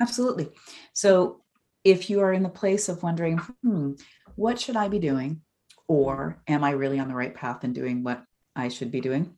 Absolutely. 0.00 0.48
So 0.94 1.42
if 1.84 2.10
you 2.10 2.20
are 2.20 2.32
in 2.32 2.42
the 2.42 2.48
place 2.48 2.88
of 2.88 3.02
wondering, 3.02 3.38
hmm, 3.38 3.92
what 4.36 4.60
should 4.60 4.76
I 4.76 4.88
be 4.88 4.98
doing? 4.98 5.42
Or 5.88 6.42
am 6.48 6.64
I 6.64 6.70
really 6.70 6.98
on 6.98 7.08
the 7.08 7.14
right 7.14 7.34
path 7.34 7.64
and 7.64 7.74
doing 7.74 8.02
what 8.02 8.22
I 8.56 8.68
should 8.68 8.90
be 8.90 9.00
doing? 9.00 9.34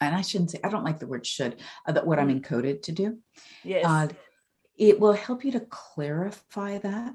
And 0.00 0.14
I 0.14 0.22
shouldn't 0.22 0.52
say, 0.52 0.60
I 0.62 0.68
don't 0.68 0.84
like 0.84 0.98
the 0.98 1.06
word 1.06 1.26
should, 1.26 1.56
uh, 1.86 1.92
that 1.92 2.06
what 2.06 2.18
I'm 2.18 2.28
mm. 2.28 2.40
encoded 2.40 2.82
to 2.82 2.92
do. 2.92 3.18
Yes. 3.64 3.84
Uh, 3.84 4.08
it 4.76 5.00
will 5.00 5.12
help 5.12 5.44
you 5.44 5.52
to 5.52 5.60
clarify 5.60 6.78
that. 6.78 7.14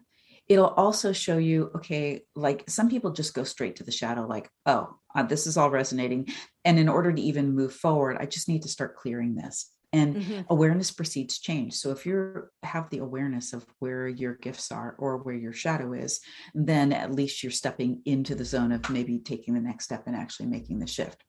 It'll 0.50 0.68
also 0.68 1.14
show 1.14 1.38
you, 1.38 1.72
okay, 1.78 2.24
like 2.36 2.70
some 2.70 2.90
people 2.90 3.12
just 3.12 3.34
go 3.34 3.46
straight 3.46 3.78
to 3.78 3.86
the 3.86 3.92
shadow, 3.92 4.28
like, 4.28 4.50
oh, 4.66 4.98
uh, 5.16 5.24
this 5.24 5.48
is 5.48 5.56
all 5.56 5.70
resonating. 5.70 6.28
And 6.66 6.78
in 6.78 6.90
order 6.90 7.14
to 7.14 7.22
even 7.22 7.56
move 7.56 7.74
forward, 7.74 8.18
I 8.20 8.26
just 8.26 8.50
need 8.50 8.64
to 8.64 8.68
start 8.68 8.98
clearing 8.98 9.36
this 9.36 9.72
and 9.94 10.16
mm-hmm. 10.16 10.42
awareness 10.50 10.92
precedes 10.92 11.40
change 11.40 11.74
so 11.74 11.92
if 11.92 12.06
you 12.06 12.44
have 12.64 12.90
the 12.90 12.98
awareness 12.98 13.54
of 13.54 13.66
where 13.80 14.08
your 14.08 14.36
gifts 14.36 14.72
are 14.72 14.96
or 14.98 15.18
where 15.18 15.36
your 15.36 15.54
shadow 15.54 15.94
is 15.94 16.20
then 16.54 16.92
at 16.92 17.14
least 17.14 17.44
you're 17.44 17.52
stepping 17.52 18.02
into 18.06 18.36
the 18.36 18.46
zone 18.46 18.72
of 18.72 18.90
maybe 18.90 19.20
taking 19.20 19.54
the 19.54 19.62
next 19.62 19.86
step 19.86 20.04
and 20.08 20.16
actually 20.16 20.48
making 20.48 20.80
the 20.80 20.88
shift 20.88 21.24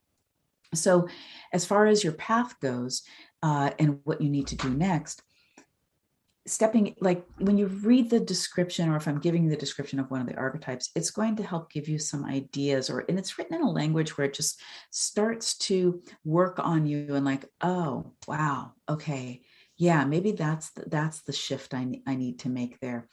so 0.74 1.07
as 1.53 1.64
far 1.64 1.87
as 1.87 2.03
your 2.03 2.14
path 2.14 2.59
goes 2.61 3.03
uh, 3.42 3.70
and 3.79 4.00
what 4.05 4.20
you 4.20 4.31
need 4.31 4.46
to 4.46 4.57
do 4.57 4.70
next 4.70 5.22
stepping 6.46 6.94
like 7.00 7.24
when 7.38 7.57
you 7.57 7.66
read 7.66 8.11
the 8.11 8.20
description 8.20 8.90
or 8.90 8.96
if 8.96 9.09
i'm 9.09 9.18
giving 9.18 9.48
the 9.48 9.57
description 9.57 9.98
of 9.98 10.11
one 10.11 10.20
of 10.20 10.26
the 10.26 10.37
archetypes 10.37 10.90
it's 10.94 11.11
going 11.11 11.35
to 11.35 11.42
help 11.42 11.72
give 11.72 11.88
you 11.88 11.98
some 11.98 12.24
ideas 12.26 12.90
or 12.90 13.04
and 13.09 13.18
it's 13.18 13.38
written 13.38 13.57
in 13.57 13.62
a 13.62 13.70
language 13.70 14.18
where 14.18 14.26
it 14.26 14.35
just 14.35 14.61
starts 14.90 15.57
to 15.57 16.02
work 16.24 16.59
on 16.59 16.87
you 16.87 17.14
and 17.14 17.24
like 17.24 17.46
oh 17.62 18.12
wow 18.28 18.72
okay 18.90 19.40
yeah 19.76 20.04
maybe 20.04 20.33
that's 20.33 20.70
the, 20.70 20.85
that's 20.87 21.22
the 21.22 21.33
shift 21.33 21.74
I, 21.74 22.00
I 22.07 22.14
need 22.14 22.40
to 22.40 22.48
make 22.48 22.80
there. 22.80 23.09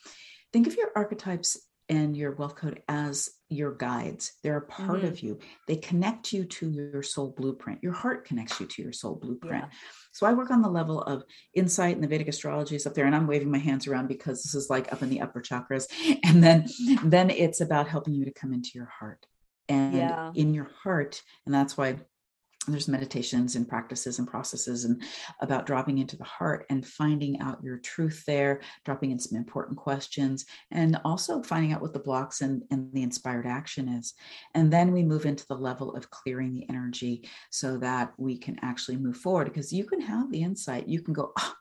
Think 0.54 0.68
of 0.68 0.76
your 0.76 0.92
archetypes 0.96 1.58
and 1.92 2.16
your 2.16 2.32
wealth 2.32 2.56
code 2.56 2.82
as 2.88 3.30
your 3.50 3.74
guides. 3.74 4.32
They're 4.42 4.58
a 4.58 4.62
part 4.62 5.00
mm-hmm. 5.00 5.08
of 5.08 5.20
you. 5.20 5.40
They 5.68 5.76
connect 5.76 6.32
you 6.32 6.46
to 6.46 6.70
your 6.70 7.04
soul 7.04 7.36
blueprint. 7.38 7.84
Your 7.84 7.92
heart 7.92 8.24
connects 8.24 8.62
you 8.62 8.66
to 8.66 8.82
your 8.82 8.94
soul 8.94 9.16
blueprint. 9.16 9.66
Yeah. 9.66 9.78
So 10.14 10.26
I 10.26 10.32
work 10.32 10.52
on 10.52 10.62
the 10.62 10.70
level 10.70 11.02
of 11.02 11.24
insight 11.54 11.96
and 11.96 12.04
the 12.04 12.08
Vedic 12.08 12.30
astrology 12.30 12.78
is 12.78 12.88
up 12.88 12.94
there, 12.94 13.06
and 13.06 13.16
I'm 13.16 13.28
waving 13.28 13.52
my 13.52 13.58
hands 13.58 13.88
around 13.88 14.08
because 14.08 14.42
this 14.42 14.56
is 14.56 14.70
like 14.70 14.92
up 14.94 15.04
in 15.04 15.10
the 15.10 15.22
upper 15.22 15.42
chakras. 15.42 15.86
And 16.24 16.42
then 16.42 16.66
then 17.04 17.30
it's 17.30 17.60
about 17.60 17.88
helping 17.90 18.14
you 18.14 18.26
to 18.26 18.32
come 18.32 18.54
into 18.54 18.70
your 18.74 18.86
heart. 18.86 19.26
And 19.68 19.96
yeah. 19.96 20.32
in 20.34 20.54
your 20.54 20.70
heart, 20.84 21.22
and 21.46 21.54
that's 21.54 21.78
why 21.78 21.98
there's 22.68 22.88
meditations 22.88 23.56
and 23.56 23.68
practices 23.68 24.20
and 24.20 24.28
processes 24.28 24.86
and 24.86 25.02
about 25.40 25.66
dropping 25.66 25.98
into 25.98 26.16
the 26.16 26.24
heart 26.24 26.66
and 26.70 26.86
finding 26.86 27.40
out 27.40 27.64
your 27.64 27.78
truth 27.78 28.24
there 28.28 28.62
dropping 28.86 29.12
in 29.12 29.18
some 29.18 29.38
important 29.38 29.78
questions 29.78 30.46
and 30.70 31.00
also 31.04 31.42
finding 31.42 31.74
out 31.74 31.82
what 31.82 31.94
the 31.94 32.00
blocks 32.00 32.42
and, 32.42 32.62
and 32.70 32.94
the 32.94 33.02
inspired 33.02 33.48
action 33.48 33.90
is. 33.90 34.14
And 34.54 34.72
then 34.72 34.92
we 34.92 35.02
move 35.04 35.26
into 35.26 35.48
the 35.48 35.56
level 35.56 35.96
of 35.96 36.10
clearing 36.12 36.54
the 36.54 36.70
energy 36.70 37.28
so 37.50 37.78
that 37.78 38.14
we 38.18 38.38
can 38.38 38.60
actually 38.62 38.98
move 38.98 39.18
forward 39.18 39.46
because 39.46 39.74
you 39.74 39.86
can 39.86 40.02
have 40.02 40.32
the 40.32 40.44
insight. 40.44 40.88
You 40.88 41.02
can 41.02 41.14
go 41.14 41.34
oh, 41.38 41.54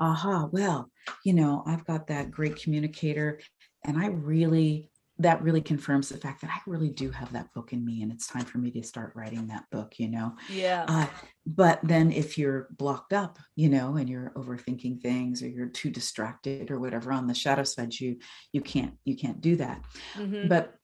aha 0.00 0.48
well 0.52 0.90
you 1.24 1.32
know 1.32 1.64
i've 1.66 1.84
got 1.84 2.06
that 2.06 2.30
great 2.30 2.60
communicator 2.62 3.40
and 3.84 3.98
i 3.98 4.06
really 4.06 4.88
that 5.20 5.42
really 5.42 5.60
confirms 5.60 6.08
the 6.08 6.16
fact 6.16 6.40
that 6.42 6.50
I 6.50 6.58
really 6.66 6.90
do 6.90 7.10
have 7.10 7.32
that 7.32 7.52
book 7.52 7.72
in 7.72 7.84
me 7.84 8.02
and 8.02 8.12
it's 8.12 8.26
time 8.26 8.44
for 8.44 8.58
me 8.58 8.70
to 8.70 8.82
start 8.82 9.12
writing 9.16 9.48
that 9.48 9.64
book, 9.72 9.98
you 9.98 10.08
know? 10.08 10.36
Yeah. 10.48 10.84
Uh, 10.86 11.06
but 11.46 11.80
then 11.82 12.12
if 12.12 12.38
you're 12.38 12.68
blocked 12.76 13.12
up, 13.12 13.38
you 13.56 13.68
know, 13.68 13.96
and 13.96 14.08
you're 14.08 14.32
overthinking 14.36 15.02
things 15.02 15.42
or 15.42 15.48
you're 15.48 15.68
too 15.68 15.90
distracted 15.90 16.70
or 16.70 16.78
whatever 16.78 17.10
on 17.12 17.26
the 17.26 17.34
shadow 17.34 17.64
side, 17.64 17.98
you, 17.98 18.18
you 18.52 18.60
can't, 18.60 18.94
you 19.04 19.16
can't 19.16 19.40
do 19.40 19.56
that. 19.56 19.82
Mm-hmm. 20.14 20.48
But 20.48 20.74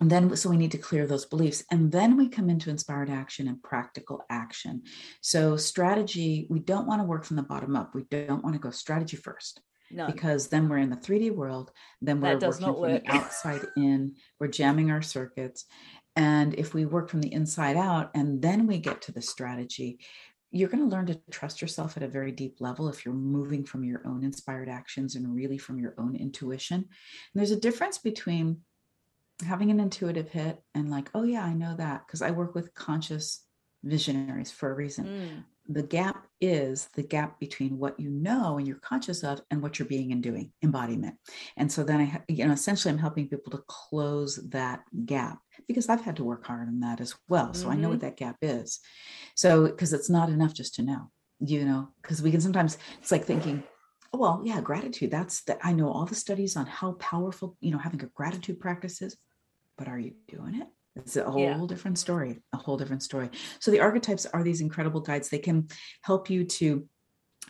and 0.00 0.10
then 0.10 0.36
so 0.36 0.50
we 0.50 0.58
need 0.58 0.72
to 0.72 0.78
clear 0.78 1.06
those 1.06 1.24
beliefs 1.24 1.64
and 1.70 1.90
then 1.90 2.18
we 2.18 2.28
come 2.28 2.50
into 2.50 2.68
inspired 2.68 3.08
action 3.08 3.48
and 3.48 3.62
practical 3.62 4.22
action 4.28 4.82
so 5.22 5.56
strategy 5.56 6.46
we 6.50 6.58
don't 6.58 6.86
want 6.86 7.00
to 7.00 7.06
work 7.06 7.24
from 7.24 7.36
the 7.36 7.42
bottom 7.42 7.74
up 7.74 7.94
we 7.94 8.04
don't 8.10 8.44
want 8.44 8.54
to 8.54 8.60
go 8.60 8.70
strategy 8.70 9.16
first 9.16 9.62
no. 9.90 10.06
Because 10.06 10.48
then 10.48 10.68
we're 10.68 10.78
in 10.78 10.90
the 10.90 10.96
3D 10.96 11.34
world, 11.34 11.70
then 12.00 12.20
we're 12.20 12.38
working 12.38 12.74
from 12.74 12.82
the 12.82 13.02
outside 13.06 13.62
in, 13.76 14.16
we're 14.40 14.48
jamming 14.48 14.90
our 14.90 15.02
circuits. 15.02 15.64
And 16.16 16.54
if 16.54 16.74
we 16.74 16.86
work 16.86 17.10
from 17.10 17.20
the 17.20 17.32
inside 17.32 17.76
out 17.76 18.10
and 18.14 18.40
then 18.40 18.66
we 18.66 18.78
get 18.78 19.02
to 19.02 19.12
the 19.12 19.22
strategy, 19.22 20.00
you're 20.50 20.68
going 20.68 20.82
to 20.82 20.88
learn 20.88 21.06
to 21.06 21.20
trust 21.30 21.60
yourself 21.60 21.96
at 21.96 22.02
a 22.02 22.08
very 22.08 22.32
deep 22.32 22.56
level 22.60 22.88
if 22.88 23.04
you're 23.04 23.14
moving 23.14 23.64
from 23.64 23.84
your 23.84 24.00
own 24.06 24.24
inspired 24.24 24.68
actions 24.68 25.14
and 25.14 25.34
really 25.34 25.58
from 25.58 25.78
your 25.78 25.94
own 25.98 26.16
intuition. 26.16 26.76
And 26.76 26.86
there's 27.34 27.50
a 27.50 27.60
difference 27.60 27.98
between 27.98 28.62
having 29.46 29.70
an 29.70 29.80
intuitive 29.80 30.30
hit 30.30 30.58
and 30.74 30.90
like, 30.90 31.10
oh, 31.14 31.24
yeah, 31.24 31.44
I 31.44 31.52
know 31.52 31.76
that 31.76 32.06
because 32.06 32.22
I 32.22 32.30
work 32.30 32.54
with 32.54 32.74
conscious 32.74 33.44
visionaries 33.84 34.50
for 34.50 34.70
a 34.70 34.74
reason. 34.74 35.04
Mm 35.04 35.44
the 35.68 35.82
gap 35.82 36.26
is 36.40 36.88
the 36.94 37.02
gap 37.02 37.40
between 37.40 37.78
what 37.78 37.98
you 37.98 38.10
know 38.10 38.58
and 38.58 38.66
you're 38.66 38.76
conscious 38.76 39.24
of 39.24 39.40
and 39.50 39.62
what 39.62 39.78
you're 39.78 39.88
being 39.88 40.12
and 40.12 40.22
doing 40.22 40.52
embodiment 40.62 41.14
and 41.56 41.70
so 41.70 41.82
then 41.82 42.00
i 42.00 42.22
you 42.28 42.46
know 42.46 42.52
essentially 42.52 42.92
i'm 42.92 42.98
helping 42.98 43.28
people 43.28 43.50
to 43.50 43.62
close 43.66 44.36
that 44.50 44.82
gap 45.06 45.38
because 45.66 45.88
i've 45.88 46.02
had 46.02 46.16
to 46.16 46.24
work 46.24 46.46
hard 46.46 46.68
on 46.68 46.80
that 46.80 47.00
as 47.00 47.14
well 47.28 47.52
so 47.54 47.62
mm-hmm. 47.62 47.72
i 47.72 47.76
know 47.76 47.88
what 47.88 47.98
mm-hmm. 47.98 48.06
that 48.06 48.16
gap 48.16 48.36
is 48.42 48.80
so 49.34 49.66
because 49.66 49.92
it's 49.92 50.10
not 50.10 50.28
enough 50.28 50.54
just 50.54 50.74
to 50.74 50.82
know 50.82 51.10
you 51.40 51.64
know 51.64 51.88
because 52.02 52.22
we 52.22 52.30
can 52.30 52.40
sometimes 52.40 52.78
it's 53.00 53.12
like 53.12 53.24
thinking 53.24 53.62
oh, 54.12 54.18
well 54.18 54.42
yeah 54.44 54.60
gratitude 54.60 55.10
that's 55.10 55.42
that 55.44 55.58
i 55.62 55.72
know 55.72 55.90
all 55.90 56.04
the 56.04 56.14
studies 56.14 56.56
on 56.56 56.66
how 56.66 56.92
powerful 56.92 57.56
you 57.60 57.70
know 57.70 57.78
having 57.78 58.02
a 58.02 58.06
gratitude 58.06 58.60
practice 58.60 59.00
is 59.02 59.16
but 59.78 59.88
are 59.88 59.98
you 59.98 60.12
doing 60.28 60.60
it 60.60 60.66
it's 60.96 61.16
a 61.16 61.30
whole 61.30 61.42
yeah. 61.42 61.60
different 61.66 61.98
story, 61.98 62.40
a 62.52 62.56
whole 62.56 62.76
different 62.76 63.02
story. 63.02 63.30
So 63.60 63.70
the 63.70 63.80
archetypes 63.80 64.26
are 64.26 64.42
these 64.42 64.60
incredible 64.60 65.00
guides. 65.00 65.28
They 65.28 65.38
can 65.38 65.68
help 66.02 66.30
you 66.30 66.44
to 66.44 66.88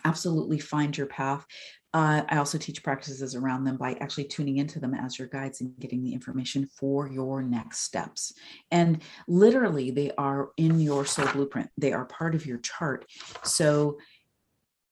absolutely 0.05 0.59
find 0.59 0.97
your 0.97 1.07
path. 1.07 1.47
Uh, 1.95 2.23
I 2.29 2.37
also 2.37 2.59
teach 2.59 2.83
practices 2.83 3.35
around 3.35 3.65
them 3.65 3.79
by 3.79 3.95
actually 3.95 4.25
tuning 4.25 4.59
into 4.59 4.79
them 4.79 4.95
as 4.95 5.19
your 5.19 5.29
guides 5.29 5.61
and 5.63 5.73
getting 5.79 6.03
the 6.03 6.13
information 6.13 6.69
for 6.79 7.09
your 7.09 7.43
next 7.43 7.81
steps. 7.81 8.35
And 8.71 9.03
literally, 9.27 9.91
they 9.91 10.11
are 10.19 10.51
in 10.59 10.79
your 10.79 11.07
soul 11.07 11.27
blueprint, 11.29 11.71
they 11.79 11.93
are 11.93 12.05
part 12.05 12.35
of 12.35 12.45
your 12.45 12.59
chart. 12.59 13.07
So 13.45 13.99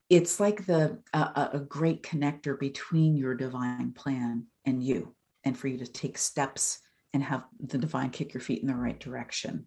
it's 0.08 0.40
like 0.40 0.64
the 0.66 1.02
uh, 1.12 1.48
a 1.52 1.58
great 1.58 2.02
connector 2.02 2.58
between 2.58 3.16
your 3.16 3.34
divine 3.34 3.92
plan 3.92 4.46
and 4.64 4.82
you, 4.82 5.14
and 5.44 5.58
for 5.58 5.68
you 5.68 5.78
to 5.78 5.86
take 5.86 6.16
steps 6.16 6.78
and 7.14 7.22
have 7.22 7.44
the 7.60 7.78
divine 7.78 8.10
kick 8.10 8.34
your 8.34 8.42
feet 8.42 8.60
in 8.60 8.68
the 8.68 8.74
right 8.74 9.00
direction 9.00 9.64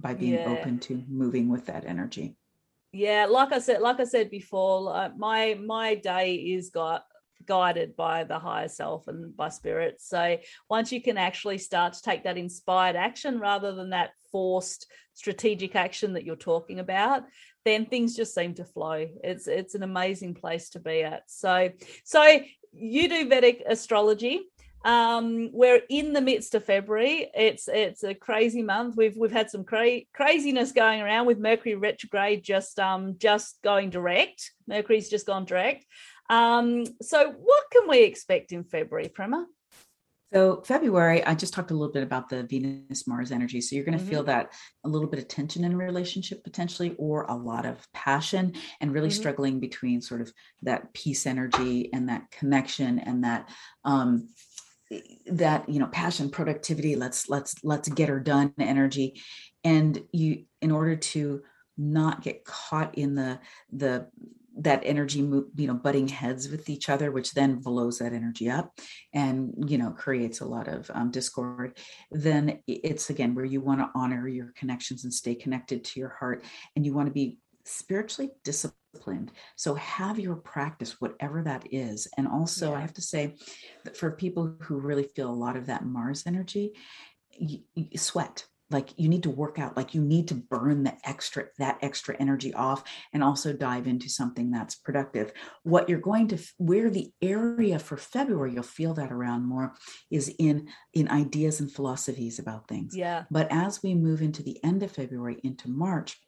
by 0.00 0.14
being 0.14 0.34
yeah. 0.34 0.46
open 0.46 0.78
to 0.78 1.04
moving 1.08 1.48
with 1.48 1.66
that 1.66 1.84
energy. 1.84 2.36
Yeah 2.92 3.26
like 3.28 3.52
i 3.52 3.58
said 3.58 3.80
like 3.80 3.98
i 3.98 4.04
said 4.04 4.30
before 4.30 4.80
like 4.82 5.16
my 5.16 5.58
my 5.60 5.96
day 5.96 6.36
is 6.36 6.70
got 6.70 7.04
guided 7.44 7.96
by 7.96 8.24
the 8.24 8.38
higher 8.38 8.68
self 8.68 9.08
and 9.08 9.36
by 9.36 9.48
spirit. 9.48 10.00
So 10.00 10.38
once 10.70 10.92
you 10.92 11.02
can 11.02 11.18
actually 11.18 11.58
start 11.58 11.92
to 11.94 12.02
take 12.02 12.24
that 12.24 12.38
inspired 12.38 12.96
action 12.96 13.38
rather 13.38 13.72
than 13.72 13.90
that 13.90 14.12
forced 14.32 14.86
strategic 15.14 15.76
action 15.76 16.14
that 16.14 16.24
you're 16.24 16.36
talking 16.36 16.80
about 16.80 17.24
then 17.64 17.86
things 17.86 18.14
just 18.14 18.34
seem 18.34 18.54
to 18.54 18.64
flow. 18.64 19.06
It's 19.22 19.48
it's 19.48 19.74
an 19.74 19.82
amazing 19.82 20.34
place 20.34 20.70
to 20.70 20.80
be 20.80 21.02
at. 21.02 21.22
So 21.26 21.70
so 22.04 22.40
you 22.72 23.08
do 23.08 23.28
vedic 23.28 23.62
astrology 23.66 24.42
um, 24.84 25.50
we're 25.52 25.80
in 25.88 26.12
the 26.12 26.20
midst 26.20 26.54
of 26.54 26.64
February. 26.64 27.30
It's 27.34 27.68
it's 27.68 28.04
a 28.04 28.14
crazy 28.14 28.62
month. 28.62 28.96
We've 28.96 29.16
we've 29.16 29.32
had 29.32 29.50
some 29.50 29.64
cra- 29.64 30.02
craziness 30.12 30.72
going 30.72 31.00
around 31.00 31.26
with 31.26 31.38
Mercury 31.38 31.74
retrograde 31.74 32.44
just 32.44 32.78
um 32.78 33.16
just 33.18 33.58
going 33.62 33.90
direct. 33.90 34.52
Mercury's 34.68 35.08
just 35.08 35.26
gone 35.26 35.46
direct. 35.46 35.86
Um, 36.28 36.84
so 37.02 37.32
what 37.32 37.64
can 37.72 37.88
we 37.88 38.02
expect 38.02 38.52
in 38.52 38.64
February, 38.64 39.08
Prema? 39.08 39.46
So 40.34 40.62
February, 40.62 41.22
I 41.22 41.34
just 41.36 41.54
talked 41.54 41.70
a 41.70 41.74
little 41.74 41.92
bit 41.92 42.02
about 42.02 42.28
the 42.28 42.42
Venus 42.42 43.06
Mars 43.06 43.30
energy. 43.30 43.60
So 43.60 43.76
you're 43.76 43.84
going 43.84 43.96
to 43.96 44.02
mm-hmm. 44.02 44.10
feel 44.10 44.24
that 44.24 44.52
a 44.84 44.88
little 44.88 45.06
bit 45.06 45.20
of 45.20 45.28
tension 45.28 45.62
in 45.62 45.74
a 45.74 45.76
relationship 45.76 46.42
potentially, 46.42 46.96
or 46.98 47.22
a 47.28 47.36
lot 47.36 47.64
of 47.64 47.86
passion, 47.92 48.54
and 48.80 48.92
really 48.92 49.10
mm-hmm. 49.10 49.16
struggling 49.16 49.60
between 49.60 50.00
sort 50.00 50.20
of 50.20 50.32
that 50.62 50.92
peace 50.92 51.26
energy 51.26 51.88
and 51.92 52.08
that 52.08 52.28
connection 52.32 52.98
and 52.98 53.22
that 53.22 53.48
um, 53.84 54.28
that 55.26 55.68
you 55.68 55.78
know 55.78 55.86
passion 55.86 56.30
productivity 56.30 56.96
let's 56.96 57.28
let's 57.28 57.54
let's 57.64 57.88
get 57.88 58.08
her 58.08 58.20
done 58.20 58.52
energy. 58.58 59.20
And 59.62 60.02
you 60.12 60.44
in 60.60 60.70
order 60.70 60.96
to 60.96 61.42
not 61.76 62.22
get 62.22 62.44
caught 62.44 62.96
in 62.96 63.14
the 63.14 63.40
the 63.72 64.08
that 64.56 64.82
energy 64.84 65.18
you 65.18 65.50
know 65.56 65.74
butting 65.74 66.06
heads 66.06 66.48
with 66.48 66.68
each 66.68 66.88
other 66.88 67.10
which 67.10 67.32
then 67.32 67.56
blows 67.56 67.98
that 67.98 68.12
energy 68.12 68.48
up 68.48 68.72
and 69.12 69.52
you 69.66 69.76
know 69.76 69.90
creates 69.90 70.40
a 70.40 70.44
lot 70.44 70.68
of 70.68 70.88
um, 70.94 71.10
discord 71.10 71.76
then 72.12 72.60
it's 72.68 73.10
again 73.10 73.34
where 73.34 73.44
you 73.44 73.60
want 73.60 73.80
to 73.80 73.90
honor 73.96 74.28
your 74.28 74.52
connections 74.56 75.04
and 75.04 75.12
stay 75.12 75.34
connected 75.34 75.84
to 75.84 76.00
your 76.00 76.10
heart. 76.10 76.44
And 76.76 76.84
you 76.84 76.94
want 76.94 77.06
to 77.06 77.12
be 77.12 77.38
spiritually 77.64 78.30
disciplined 78.44 78.78
disciplined. 78.94 79.32
So 79.56 79.74
have 79.74 80.18
your 80.18 80.36
practice, 80.36 81.00
whatever 81.00 81.42
that 81.42 81.66
is. 81.70 82.08
And 82.16 82.26
also, 82.26 82.70
yeah. 82.70 82.78
I 82.78 82.80
have 82.80 82.94
to 82.94 83.02
say 83.02 83.34
that 83.84 83.96
for 83.96 84.10
people 84.12 84.56
who 84.60 84.80
really 84.80 85.08
feel 85.14 85.30
a 85.30 85.32
lot 85.32 85.56
of 85.56 85.66
that 85.66 85.84
Mars 85.84 86.24
energy, 86.26 86.72
you, 87.30 87.60
you 87.74 87.98
sweat 87.98 88.44
like 88.70 88.98
you 88.98 89.08
need 89.10 89.22
to 89.22 89.30
work 89.30 89.58
out 89.58 89.76
like 89.76 89.92
you 89.92 90.00
need 90.00 90.26
to 90.26 90.34
burn 90.34 90.84
the 90.84 90.96
extra 91.04 91.44
that 91.58 91.78
extra 91.82 92.16
energy 92.18 92.54
off 92.54 92.82
and 93.12 93.22
also 93.22 93.52
dive 93.52 93.86
into 93.86 94.08
something 94.08 94.50
that's 94.50 94.74
productive 94.74 95.32
what 95.64 95.86
you're 95.86 95.98
going 95.98 96.26
to 96.26 96.38
where 96.56 96.88
the 96.88 97.12
area 97.20 97.78
for 97.78 97.98
february 97.98 98.54
you'll 98.54 98.62
feel 98.62 98.94
that 98.94 99.12
around 99.12 99.46
more 99.46 99.74
is 100.10 100.34
in 100.38 100.66
in 100.94 101.10
ideas 101.10 101.60
and 101.60 101.70
philosophies 101.70 102.38
about 102.38 102.66
things 102.66 102.96
yeah 102.96 103.24
but 103.30 103.46
as 103.50 103.82
we 103.82 103.94
move 103.94 104.22
into 104.22 104.42
the 104.42 104.58
end 104.64 104.82
of 104.82 104.90
february 104.90 105.38
into 105.44 105.68
march 105.68 106.18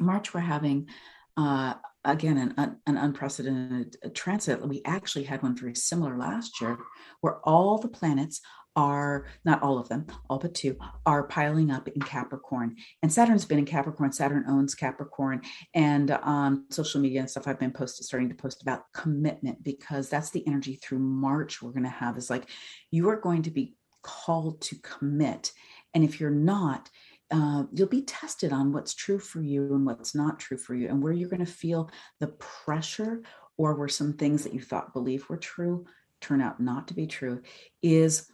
march 0.00 0.32
we're 0.32 0.40
having 0.40 0.88
uh, 1.36 1.74
again 2.06 2.54
an, 2.56 2.76
an 2.86 2.96
unprecedented 2.96 3.96
uh, 4.04 4.08
transit. 4.14 4.66
We 4.66 4.82
actually 4.84 5.24
had 5.24 5.42
one 5.42 5.56
very 5.56 5.74
similar 5.74 6.16
last 6.16 6.60
year 6.60 6.78
where 7.20 7.38
all 7.44 7.78
the 7.78 7.88
planets 7.88 8.40
are 8.74 9.26
not 9.46 9.62
all 9.62 9.78
of 9.78 9.88
them 9.88 10.06
all 10.28 10.38
but 10.38 10.52
two 10.52 10.76
are 11.06 11.26
piling 11.28 11.70
up 11.70 11.88
in 11.88 12.00
capricorn. 12.02 12.76
And 13.02 13.10
saturn's 13.10 13.46
been 13.46 13.58
in 13.58 13.64
capricorn. 13.64 14.12
Saturn 14.12 14.44
owns 14.46 14.74
capricorn. 14.74 15.40
And 15.74 16.10
on 16.10 16.66
social 16.70 17.00
media 17.00 17.20
and 17.20 17.30
stuff 17.30 17.48
i've 17.48 17.58
been 17.58 17.72
posted 17.72 18.04
starting 18.04 18.28
to 18.28 18.34
post 18.34 18.60
about 18.62 18.92
commitment 18.92 19.64
because 19.64 20.10
that's 20.10 20.30
the 20.30 20.46
energy 20.46 20.76
through 20.76 20.98
march 20.98 21.62
we're 21.62 21.72
going 21.72 21.84
to 21.84 21.88
have 21.88 22.18
is 22.18 22.28
like 22.28 22.50
you 22.90 23.08
are 23.08 23.20
going 23.20 23.42
to 23.42 23.50
be 23.50 23.74
called 24.06 24.60
to 24.60 24.76
commit. 24.76 25.52
And 25.92 26.04
if 26.04 26.20
you're 26.20 26.30
not 26.30 26.88
uh, 27.30 27.64
you'll 27.72 27.88
be 27.88 28.02
tested 28.02 28.52
on 28.52 28.72
what's 28.72 28.94
true 28.94 29.18
for 29.18 29.40
you 29.40 29.74
and 29.74 29.84
what's 29.84 30.14
not 30.14 30.38
true 30.38 30.56
for 30.56 30.74
you, 30.74 30.88
and 30.88 31.02
where 31.02 31.12
you're 31.12 31.28
going 31.28 31.44
to 31.44 31.50
feel 31.50 31.90
the 32.20 32.28
pressure 32.28 33.22
or 33.58 33.74
where 33.74 33.88
some 33.88 34.12
things 34.12 34.44
that 34.44 34.54
you 34.54 34.60
thought 34.60 34.92
believe 34.92 35.28
were 35.28 35.36
true 35.36 35.86
turn 36.20 36.40
out 36.40 36.60
not 36.60 36.88
to 36.88 36.94
be 36.94 37.06
true 37.06 37.42
is 37.82 38.30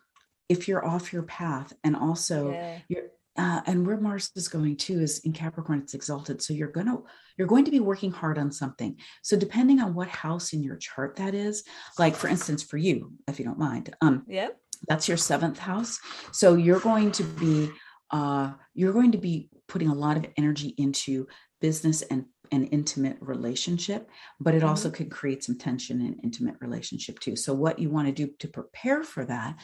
if 0.48 0.68
you're 0.68 0.86
off 0.86 1.12
your 1.12 1.22
path 1.22 1.72
and 1.84 1.96
also 1.96 2.52
yeah. 2.52 2.78
you're 2.88 3.04
uh, 3.38 3.62
and 3.64 3.86
where 3.86 3.96
Mars 3.96 4.30
is 4.36 4.48
going 4.48 4.76
too 4.76 5.00
is 5.00 5.20
in 5.20 5.32
Capricorn, 5.32 5.78
it's 5.78 5.94
exalted. 5.94 6.42
So 6.42 6.52
you're 6.52 6.68
gonna 6.68 6.98
you're 7.38 7.48
going 7.48 7.64
to 7.64 7.70
be 7.70 7.80
working 7.80 8.12
hard 8.12 8.36
on 8.36 8.52
something. 8.52 8.96
So 9.22 9.38
depending 9.38 9.80
on 9.80 9.94
what 9.94 10.08
house 10.08 10.52
in 10.52 10.62
your 10.62 10.76
chart 10.76 11.16
that 11.16 11.34
is, 11.34 11.64
like 11.98 12.14
for 12.14 12.28
instance, 12.28 12.62
for 12.62 12.76
you, 12.76 13.12
if 13.26 13.38
you 13.38 13.46
don't 13.46 13.58
mind, 13.58 13.96
um, 14.02 14.24
yeah, 14.28 14.48
that's 14.86 15.08
your 15.08 15.16
seventh 15.16 15.58
house. 15.58 15.98
So 16.32 16.56
you're 16.56 16.80
going 16.80 17.10
to 17.12 17.24
be 17.24 17.70
uh, 18.12 18.52
you're 18.74 18.92
going 18.92 19.12
to 19.12 19.18
be 19.18 19.48
putting 19.68 19.88
a 19.88 19.94
lot 19.94 20.16
of 20.16 20.26
energy 20.36 20.74
into 20.78 21.26
business 21.60 22.02
and 22.02 22.26
an 22.50 22.66
intimate 22.66 23.16
relationship, 23.20 24.10
but 24.38 24.54
it 24.54 24.58
mm-hmm. 24.58 24.68
also 24.68 24.90
can 24.90 25.08
create 25.08 25.42
some 25.42 25.56
tension 25.56 26.00
in 26.02 26.20
intimate 26.22 26.56
relationship 26.60 27.18
too. 27.18 27.34
So, 27.34 27.54
what 27.54 27.78
you 27.78 27.88
want 27.88 28.08
to 28.08 28.12
do 28.12 28.32
to 28.40 28.48
prepare 28.48 29.02
for 29.02 29.24
that 29.24 29.56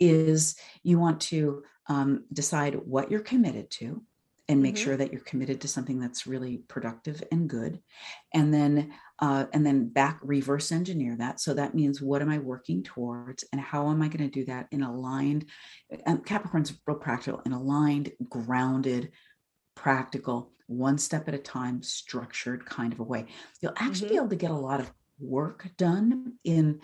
is 0.00 0.56
you 0.82 0.98
want 0.98 1.20
to 1.20 1.62
um, 1.88 2.24
decide 2.32 2.74
what 2.74 3.10
you're 3.10 3.20
committed 3.20 3.70
to 3.70 4.02
and 4.48 4.60
make 4.60 4.74
mm-hmm. 4.74 4.84
sure 4.84 4.96
that 4.96 5.12
you're 5.12 5.22
committed 5.22 5.60
to 5.60 5.68
something 5.68 6.00
that's 6.00 6.26
really 6.26 6.58
productive 6.68 7.22
and 7.30 7.48
good 7.48 7.80
and 8.34 8.52
then 8.52 8.92
uh, 9.22 9.46
and 9.52 9.64
then 9.64 9.88
back 9.88 10.18
reverse 10.22 10.72
engineer 10.72 11.16
that 11.16 11.40
so 11.40 11.54
that 11.54 11.74
means 11.74 12.02
what 12.02 12.20
am 12.20 12.28
i 12.28 12.38
working 12.38 12.82
towards 12.82 13.44
and 13.52 13.60
how 13.60 13.88
am 13.88 14.02
i 14.02 14.08
going 14.08 14.28
to 14.28 14.40
do 14.40 14.44
that 14.44 14.66
in 14.72 14.82
aligned 14.82 15.46
and 16.04 16.26
capricorn's 16.26 16.74
real 16.86 16.96
practical 16.98 17.40
in 17.46 17.52
aligned 17.52 18.12
grounded 18.28 19.12
practical 19.76 20.52
one 20.66 20.98
step 20.98 21.28
at 21.28 21.34
a 21.34 21.38
time 21.38 21.82
structured 21.82 22.66
kind 22.66 22.92
of 22.92 23.00
a 23.00 23.04
way 23.04 23.24
you'll 23.60 23.72
actually 23.76 24.08
mm-hmm. 24.08 24.14
be 24.14 24.16
able 24.18 24.28
to 24.28 24.36
get 24.36 24.50
a 24.50 24.54
lot 24.54 24.80
of 24.80 24.92
work 25.20 25.68
done 25.78 26.32
in 26.42 26.80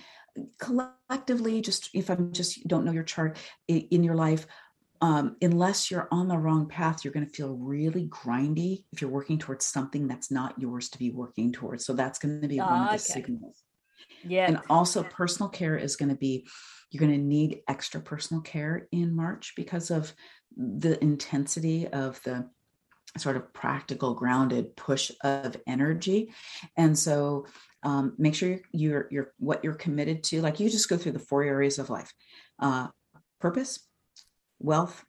collectively 0.60 1.60
just 1.60 1.90
if 1.92 2.08
i'm 2.08 2.32
just 2.32 2.66
don't 2.68 2.84
know 2.84 2.92
your 2.92 3.02
chart 3.02 3.36
in 3.66 4.04
your 4.04 4.14
life 4.14 4.46
um, 5.00 5.36
unless 5.40 5.90
you're 5.90 6.08
on 6.10 6.28
the 6.28 6.38
wrong 6.38 6.66
path, 6.66 7.04
you're 7.04 7.12
going 7.12 7.26
to 7.26 7.32
feel 7.32 7.54
really 7.54 8.06
grindy 8.08 8.84
if 8.92 9.00
you're 9.00 9.10
working 9.10 9.38
towards 9.38 9.64
something 9.64 10.08
that's 10.08 10.30
not 10.30 10.58
yours 10.58 10.88
to 10.90 10.98
be 10.98 11.10
working 11.10 11.52
towards. 11.52 11.84
So 11.84 11.92
that's 11.92 12.18
going 12.18 12.40
to 12.40 12.48
be 12.48 12.58
one 12.58 12.82
of 12.82 12.88
the 12.88 12.94
okay. 12.94 12.98
signals. 12.98 13.62
Yeah. 14.24 14.46
And 14.46 14.60
also, 14.68 15.02
personal 15.02 15.48
care 15.48 15.76
is 15.76 15.96
going 15.96 16.08
to 16.08 16.16
be, 16.16 16.46
you're 16.90 17.00
going 17.00 17.12
to 17.12 17.18
need 17.18 17.60
extra 17.68 18.00
personal 18.00 18.42
care 18.42 18.88
in 18.90 19.14
March 19.14 19.52
because 19.56 19.90
of 19.90 20.12
the 20.56 21.02
intensity 21.02 21.86
of 21.86 22.20
the 22.24 22.48
sort 23.16 23.36
of 23.36 23.52
practical, 23.52 24.14
grounded 24.14 24.76
push 24.76 25.12
of 25.22 25.56
energy. 25.66 26.32
And 26.76 26.98
so, 26.98 27.46
um, 27.84 28.14
make 28.18 28.34
sure 28.34 28.48
you're, 28.48 28.60
you're, 28.72 29.08
you're 29.10 29.32
what 29.38 29.62
you're 29.62 29.74
committed 29.74 30.24
to. 30.24 30.42
Like 30.42 30.58
you 30.58 30.68
just 30.68 30.88
go 30.88 30.96
through 30.96 31.12
the 31.12 31.18
four 31.20 31.44
areas 31.44 31.78
of 31.78 31.90
life 31.90 32.12
uh, 32.58 32.88
purpose, 33.40 33.78
wealth, 34.58 35.04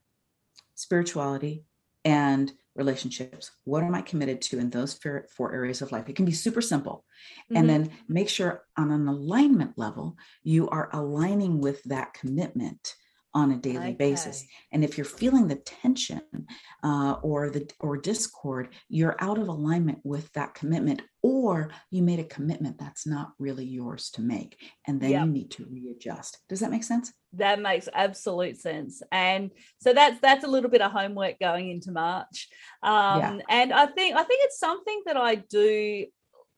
spirituality, 0.75 1.65
and 2.05 2.51
relationships. 2.75 3.51
What 3.65 3.83
am 3.83 3.93
I 3.93 4.01
committed 4.01 4.41
to 4.43 4.59
in 4.59 4.69
those 4.69 4.97
four 5.35 5.53
areas 5.53 5.81
of 5.81 5.91
life? 5.91 6.07
It 6.07 6.15
can 6.15 6.25
be 6.25 6.31
super 6.31 6.61
simple. 6.61 7.03
Mm-hmm. 7.45 7.57
And 7.57 7.69
then 7.69 7.91
make 8.07 8.29
sure 8.29 8.63
on 8.77 8.91
an 8.91 9.07
alignment 9.07 9.77
level, 9.77 10.17
you 10.43 10.69
are 10.69 10.89
aligning 10.93 11.59
with 11.59 11.83
that 11.83 12.13
commitment 12.13 12.95
on 13.33 13.51
a 13.51 13.57
daily 13.57 13.89
okay. 13.89 13.93
basis 13.93 14.43
and 14.71 14.83
if 14.83 14.97
you're 14.97 15.05
feeling 15.05 15.47
the 15.47 15.55
tension 15.55 16.21
uh, 16.83 17.15
or 17.21 17.51
the 17.51 17.69
or 17.79 17.95
discord 17.95 18.69
you're 18.87 19.15
out 19.19 19.37
of 19.37 19.47
alignment 19.47 19.99
with 20.03 20.31
that 20.33 20.55
commitment 20.55 21.03
or 21.21 21.69
you 21.91 22.01
made 22.01 22.19
a 22.19 22.23
commitment 22.23 22.77
that's 22.77 23.05
not 23.05 23.31
really 23.39 23.65
yours 23.65 24.09
to 24.09 24.21
make 24.21 24.57
and 24.87 25.01
then 25.01 25.11
yep. 25.11 25.25
you 25.25 25.31
need 25.31 25.51
to 25.51 25.65
readjust 25.65 26.39
does 26.47 26.59
that 26.59 26.71
make 26.71 26.83
sense 26.83 27.11
that 27.33 27.61
makes 27.61 27.89
absolute 27.93 28.57
sense 28.57 29.01
and 29.11 29.51
so 29.79 29.93
that's 29.93 30.19
that's 30.21 30.43
a 30.43 30.47
little 30.47 30.69
bit 30.69 30.81
of 30.81 30.91
homework 30.91 31.39
going 31.39 31.69
into 31.69 31.91
march 31.91 32.47
um, 32.83 33.19
yeah. 33.19 33.37
and 33.49 33.73
i 33.73 33.85
think 33.85 34.15
i 34.15 34.23
think 34.23 34.41
it's 34.43 34.59
something 34.59 35.01
that 35.05 35.17
i 35.17 35.35
do 35.35 36.05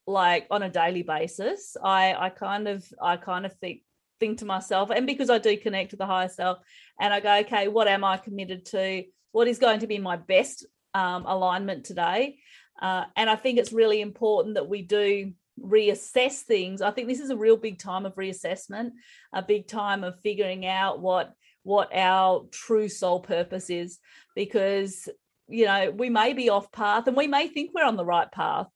like 0.07 0.47
on 0.51 0.63
a 0.63 0.69
daily 0.69 1.03
basis. 1.03 1.75
I 1.83 2.13
I 2.13 2.29
kind 2.29 2.67
of 2.67 2.85
I 3.01 3.17
kind 3.17 3.45
of 3.45 3.53
think 3.57 3.81
think 4.19 4.39
to 4.39 4.45
myself, 4.45 4.89
and 4.89 5.07
because 5.07 5.29
I 5.29 5.37
do 5.37 5.57
connect 5.57 5.91
to 5.91 5.95
the 5.95 6.05
higher 6.05 6.29
self, 6.29 6.59
and 6.99 7.13
I 7.13 7.19
go, 7.19 7.39
okay, 7.39 7.67
what 7.67 7.87
am 7.87 8.03
I 8.03 8.17
committed 8.17 8.65
to? 8.67 9.03
What 9.31 9.47
is 9.47 9.59
going 9.59 9.79
to 9.79 9.87
be 9.87 9.97
my 9.97 10.17
best 10.17 10.65
um, 10.93 11.25
alignment 11.25 11.85
today? 11.85 12.37
Uh, 12.81 13.05
and 13.15 13.29
I 13.29 13.35
think 13.35 13.59
it's 13.59 13.71
really 13.71 14.01
important 14.01 14.55
that 14.55 14.67
we 14.67 14.81
do 14.81 15.33
reassess 15.59 16.41
things. 16.41 16.81
I 16.81 16.91
think 16.91 17.07
this 17.07 17.19
is 17.19 17.29
a 17.29 17.37
real 17.37 17.57
big 17.57 17.77
time 17.77 18.05
of 18.05 18.15
reassessment, 18.15 18.91
a 19.33 19.41
big 19.41 19.67
time 19.67 20.03
of 20.03 20.19
figuring 20.21 20.65
out 20.65 20.99
what 20.99 21.33
what 21.63 21.95
our 21.95 22.47
true 22.51 22.89
soul 22.89 23.19
purpose 23.19 23.69
is 23.69 23.99
because 24.35 25.07
you 25.47 25.65
know 25.65 25.91
we 25.91 26.09
may 26.09 26.33
be 26.33 26.49
off 26.49 26.71
path 26.71 27.07
and 27.07 27.15
we 27.15 27.27
may 27.27 27.47
think 27.47 27.71
we're 27.73 27.85
on 27.85 27.97
the 27.97 28.05
right 28.05 28.31
path 28.31 28.67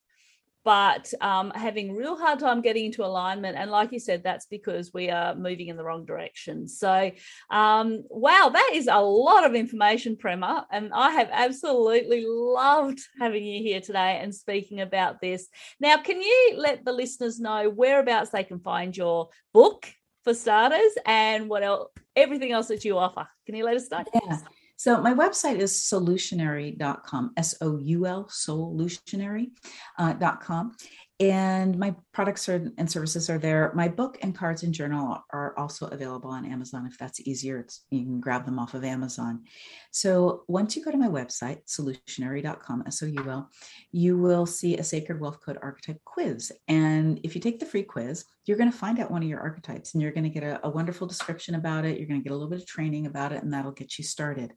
but 0.65 1.13
um, 1.21 1.51
having 1.53 1.95
real 1.95 2.17
hard 2.17 2.39
time 2.39 2.61
getting 2.61 2.85
into 2.85 3.05
alignment. 3.05 3.55
And 3.55 3.69
like 3.69 3.91
you 3.91 3.99
said, 3.99 4.23
that's 4.23 4.47
because 4.47 4.91
we 4.91 5.11
are 5.11 5.35
moving 5.35 5.67
in 5.67 5.77
the 5.77 5.83
wrong 5.83 6.05
direction. 6.05 6.67
So, 6.67 7.11
um, 7.51 8.03
wow, 8.09 8.49
that 8.51 8.71
is 8.73 8.89
a 8.91 8.99
lot 8.99 9.45
of 9.45 9.53
information, 9.53 10.17
Prema. 10.17 10.65
And 10.71 10.91
I 10.91 11.11
have 11.11 11.29
absolutely 11.31 12.25
loved 12.27 12.99
having 13.19 13.45
you 13.45 13.61
here 13.61 13.79
today 13.79 14.19
and 14.21 14.33
speaking 14.33 14.81
about 14.81 15.21
this. 15.21 15.47
Now, 15.79 15.97
can 15.97 16.19
you 16.19 16.55
let 16.57 16.83
the 16.83 16.93
listeners 16.93 17.39
know 17.39 17.69
whereabouts 17.69 18.31
they 18.31 18.43
can 18.43 18.59
find 18.59 18.97
your 18.97 19.29
book 19.53 19.87
for 20.23 20.33
starters 20.33 20.93
and 21.05 21.47
what 21.47 21.61
else, 21.61 21.91
everything 22.15 22.51
else 22.51 22.69
that 22.69 22.83
you 22.83 22.97
offer? 22.97 23.27
Can 23.45 23.55
you 23.55 23.65
let 23.65 23.75
us 23.75 23.91
know? 23.91 24.03
Yeah. 24.15 24.39
So 24.77 25.01
my 25.01 25.13
website 25.13 25.59
is 25.59 25.73
soulutionary.com, 25.73 27.31
S-O-U-L, 27.37 28.25
soulutionary.com. 28.25 29.51
Uh, 29.97 30.85
And 31.21 31.79
my 31.79 31.95
products 32.13 32.49
are, 32.49 32.73
and 32.77 32.91
services 32.91 33.29
are 33.29 33.37
there. 33.37 33.71
My 33.73 33.87
book 33.87 34.17
and 34.21 34.35
cards 34.35 34.63
and 34.63 34.73
journal 34.73 35.23
are 35.31 35.57
also 35.57 35.87
available 35.87 36.29
on 36.29 36.45
Amazon. 36.45 36.85
If 36.85 36.97
that's 36.97 37.25
easier, 37.25 37.59
it's, 37.59 37.85
you 37.89 38.03
can 38.03 38.19
grab 38.19 38.45
them 38.45 38.59
off 38.59 38.73
of 38.73 38.83
Amazon. 38.83 39.43
So 39.91 40.43
once 40.49 40.75
you 40.75 40.83
go 40.83 40.91
to 40.91 40.97
my 40.97 41.07
website, 41.07 41.59
soulutionary.com, 41.67 42.83
S-O-U-L, 42.87 43.49
you 43.93 44.17
will 44.17 44.45
see 44.45 44.75
a 44.75 44.83
Sacred 44.83 45.21
Wealth 45.21 45.39
Code 45.39 45.57
archetype 45.61 46.03
quiz. 46.03 46.51
And 46.67 47.21
if 47.23 47.33
you 47.33 47.39
take 47.39 47.61
the 47.61 47.65
free 47.65 47.83
quiz, 47.83 48.25
you're 48.45 48.57
going 48.57 48.71
to 48.71 48.77
find 48.77 48.99
out 48.99 49.09
one 49.09 49.23
of 49.23 49.29
your 49.29 49.39
archetypes 49.39 49.93
and 49.93 50.03
you're 50.03 50.11
going 50.11 50.25
to 50.25 50.29
get 50.29 50.43
a, 50.43 50.59
a 50.67 50.69
wonderful 50.69 51.07
description 51.07 51.55
about 51.55 51.85
it. 51.85 51.97
You're 51.97 52.09
going 52.09 52.19
to 52.19 52.23
get 52.23 52.33
a 52.33 52.35
little 52.35 52.49
bit 52.49 52.59
of 52.59 52.67
training 52.67 53.05
about 53.05 53.31
it, 53.31 53.41
and 53.41 53.53
that'll 53.53 53.71
get 53.71 53.97
you 53.97 54.03
started. 54.03 54.53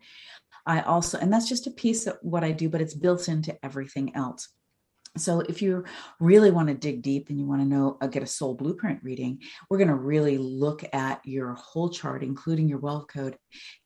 I 0.66 0.80
also, 0.80 1.18
and 1.18 1.32
that's 1.32 1.48
just 1.48 1.68
a 1.68 1.70
piece 1.70 2.08
of 2.08 2.18
what 2.20 2.42
I 2.42 2.50
do, 2.50 2.68
but 2.68 2.80
it's 2.80 2.94
built 2.94 3.28
into 3.28 3.56
everything 3.64 4.16
else. 4.16 4.48
So, 5.16 5.40
if 5.40 5.62
you 5.62 5.84
really 6.20 6.50
want 6.50 6.68
to 6.68 6.74
dig 6.74 7.02
deep 7.02 7.28
and 7.30 7.38
you 7.38 7.46
want 7.46 7.60
to 7.60 7.66
know, 7.66 7.96
uh, 8.00 8.06
get 8.06 8.22
a 8.22 8.26
soul 8.26 8.54
blueprint 8.54 9.02
reading, 9.02 9.40
we're 9.68 9.78
going 9.78 9.88
to 9.88 9.94
really 9.94 10.38
look 10.38 10.84
at 10.92 11.20
your 11.24 11.54
whole 11.54 11.90
chart, 11.90 12.22
including 12.22 12.68
your 12.68 12.78
wealth 12.78 13.06
code, 13.08 13.36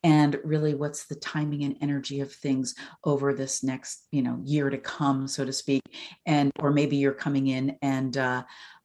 and 0.03 0.39
really 0.45 0.75
what's 0.75 1.07
the 1.07 1.17
timing 1.17 1.65
and 1.65 1.77
energy 1.81 2.21
of 2.21 2.33
things 2.33 2.75
over 3.05 3.33
this 3.35 3.63
next, 3.63 4.07
you 4.13 4.23
know, 4.23 4.39
year 4.45 4.71
to 4.71 4.79
come, 4.79 5.27
so 5.29 5.45
to 5.45 5.53
speak. 5.53 5.83
And, 6.27 6.51
or 6.59 6.71
maybe 6.71 6.97
you're 6.97 7.13
coming 7.13 7.49
in 7.49 7.77
and, 7.83 8.17
uh, 8.17 8.43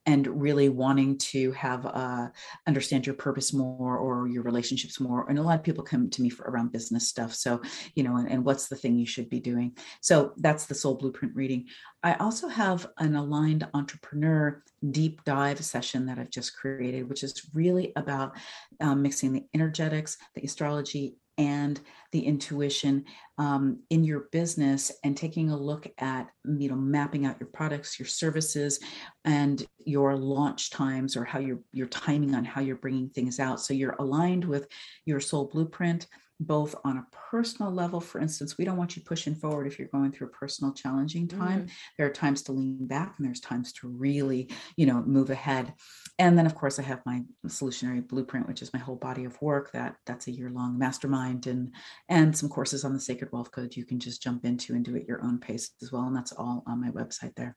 and 0.08 0.26
really 0.42 0.70
wanting 0.70 1.18
to 1.18 1.52
have 1.52 1.86
uh, 1.86 2.28
understand 2.66 3.06
your 3.06 3.16
purpose 3.16 3.54
more 3.54 3.98
or 3.98 4.28
your 4.28 4.42
relationships 4.42 5.00
more 5.00 5.30
and 5.30 5.38
a 5.38 5.44
lot 5.44 5.60
of 5.60 5.64
people 5.64 5.84
come 5.84 6.10
to 6.10 6.22
me 6.22 6.30
for 6.30 6.44
around 6.46 6.72
business 6.72 7.08
stuff 7.08 7.36
so 7.36 7.62
you 7.94 8.04
know 8.04 8.16
and, 8.16 8.32
and 8.32 8.44
what's 8.44 8.68
the 8.68 8.76
thing 8.76 8.96
you 8.96 9.06
should 9.06 9.30
be 9.30 9.40
doing? 9.40 9.78
So 10.02 10.34
that's 10.38 10.66
the 10.66 10.76
soul 10.76 10.96
blueprint 10.96 11.36
reading. 11.36 11.66
I 12.04 12.14
also 12.16 12.48
have 12.48 12.88
an 12.98 13.16
aligned 13.16 13.68
entrepreneur 13.74 14.64
deep 14.92 15.24
dive 15.24 15.64
session 15.66 16.06
that 16.06 16.20
i've 16.20 16.30
just 16.30 16.56
created 16.56 17.10
which 17.10 17.24
is 17.24 17.50
really 17.54 17.92
about 17.96 18.38
um, 18.80 19.02
mixing 19.02 19.34
the 19.34 19.44
energetics 19.56 20.18
the 20.36 20.44
astrology 20.44 21.16
and 21.38 21.80
the 22.12 22.26
intuition 22.26 23.06
um, 23.38 23.80
in 23.90 24.04
your 24.04 24.28
business 24.32 24.92
and 25.04 25.16
taking 25.16 25.52
a 25.52 25.58
look 25.58 25.88
at 26.00 26.28
you 26.46 26.70
know 26.70 26.76
mapping 26.76 27.26
out 27.26 27.40
your 27.40 27.50
products 27.50 28.00
your 28.00 28.08
services 28.08 28.80
and 29.26 29.66
your 29.80 30.16
launch 30.16 30.70
times 30.70 31.16
or 31.16 31.24
how 31.24 31.40
you're 31.40 31.60
your 31.72 31.88
timing 31.88 32.34
on 32.34 32.46
how 32.46 32.62
you're 32.62 32.76
bringing 32.76 33.10
things 33.10 33.40
out. 33.40 33.60
So 33.62 33.74
you're 33.74 33.96
aligned 34.00 34.46
with 34.46 34.68
your 35.06 35.20
soul 35.20 35.46
blueprint 35.46 36.08
both 36.40 36.76
on 36.84 36.98
a 36.98 37.08
personal 37.32 37.72
level. 37.72 38.00
For 38.00 38.20
instance, 38.20 38.58
we 38.58 38.66
don't 38.66 38.78
want 38.78 38.96
you 38.96 39.02
pushing 39.02 39.36
forward 39.36 39.68
if 39.68 39.80
you're 39.80 39.88
going 39.88 40.12
through 40.12 40.28
a 40.28 40.32
personal 40.32 40.74
challenging 40.74 41.28
time. 41.28 41.64
Mm. 41.64 41.72
There 41.98 42.08
are 42.08 42.12
times 42.12 42.44
to 42.44 42.52
lean 42.52 42.86
back 42.88 43.16
and 43.18 43.26
there's 43.26 43.40
times 43.40 43.74
to 43.74 43.88
really, 43.88 44.50
you 44.76 44.86
know, 44.86 45.02
move 45.02 45.30
ahead. 45.30 45.74
And 46.20 46.38
then 46.38 46.46
of 46.46 46.56
course 46.56 46.80
I 46.80 46.84
have 46.84 47.02
my 47.06 47.24
soulutionary 47.48 48.08
blueprint, 48.08 48.48
which 48.48 48.62
is 48.62 48.74
my 48.74 48.80
whole 48.80 48.96
body 48.96 49.26
of 49.26 49.42
work 49.42 49.72
that 49.72 49.96
that's 50.06 50.28
a 50.28 50.32
year 50.32 50.50
long 50.50 50.78
mastermind 50.78 51.48
and 51.48 51.74
and 52.10 52.36
some 52.36 52.50
courses 52.50 52.84
on 52.84 52.94
the 52.94 53.00
sacred 53.00 53.32
wealth 53.32 53.52
code 53.52 53.76
you 53.76 53.86
can 53.86 54.00
just 54.00 54.22
jump 54.22 54.46
into 54.46 54.74
and 54.74 54.86
do 54.86 54.96
at 54.96 55.08
your 55.08 55.24
own 55.24 55.40
pace 55.40 55.72
as 55.82 55.92
well. 55.92 56.04
And 56.04 56.16
that's 56.16 56.32
all 56.32 56.64
on 56.68 56.82
my 56.82 56.90
website 56.90 57.36
there. 57.36 57.56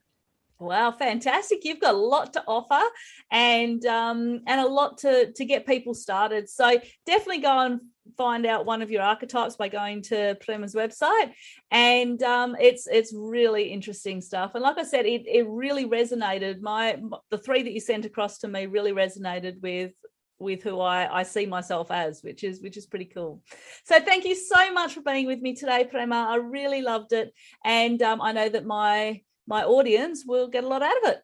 Wow, 0.60 0.92
fantastic! 0.92 1.64
You've 1.64 1.80
got 1.80 1.94
a 1.94 1.98
lot 1.98 2.34
to 2.34 2.44
offer, 2.46 2.82
and 3.30 3.84
um, 3.86 4.42
and 4.46 4.60
a 4.60 4.68
lot 4.68 4.98
to 4.98 5.32
to 5.32 5.44
get 5.46 5.66
people 5.66 5.94
started. 5.94 6.50
So 6.50 6.78
definitely 7.06 7.38
go 7.38 7.58
and 7.60 7.80
find 8.16 8.46
out 8.46 8.66
one 8.66 8.82
of 8.82 8.90
your 8.90 9.02
archetypes 9.02 9.56
by 9.56 9.68
going 9.68 10.02
to 10.02 10.36
Prema's 10.46 10.74
website, 10.74 11.32
and 11.70 12.22
um, 12.22 12.56
it's 12.60 12.86
it's 12.86 13.12
really 13.14 13.64
interesting 13.64 14.20
stuff. 14.20 14.52
And 14.54 14.62
like 14.62 14.78
I 14.78 14.84
said, 14.84 15.06
it 15.06 15.22
it 15.26 15.46
really 15.48 15.86
resonated. 15.86 16.60
My 16.60 17.00
the 17.30 17.38
three 17.38 17.62
that 17.62 17.72
you 17.72 17.80
sent 17.80 18.04
across 18.04 18.38
to 18.38 18.48
me 18.48 18.66
really 18.66 18.92
resonated 18.92 19.60
with 19.60 19.92
with 20.38 20.62
who 20.62 20.80
I, 20.80 21.20
I 21.20 21.22
see 21.22 21.46
myself 21.46 21.90
as, 21.90 22.22
which 22.22 22.42
is 22.44 22.60
which 22.60 22.76
is 22.76 22.86
pretty 22.86 23.04
cool. 23.04 23.42
So 23.84 24.00
thank 24.00 24.24
you 24.24 24.34
so 24.34 24.72
much 24.72 24.94
for 24.94 25.02
being 25.02 25.26
with 25.26 25.40
me 25.40 25.54
today, 25.54 25.84
Prema. 25.84 26.26
I 26.30 26.36
really 26.36 26.82
loved 26.82 27.12
it, 27.12 27.32
and 27.64 28.00
um, 28.02 28.20
I 28.20 28.32
know 28.32 28.48
that 28.48 28.66
my 28.66 29.20
my 29.46 29.64
audience 29.64 30.24
will 30.26 30.48
get 30.48 30.64
a 30.64 30.68
lot 30.68 30.82
out 30.82 30.96
of 31.04 31.10
it. 31.10 31.20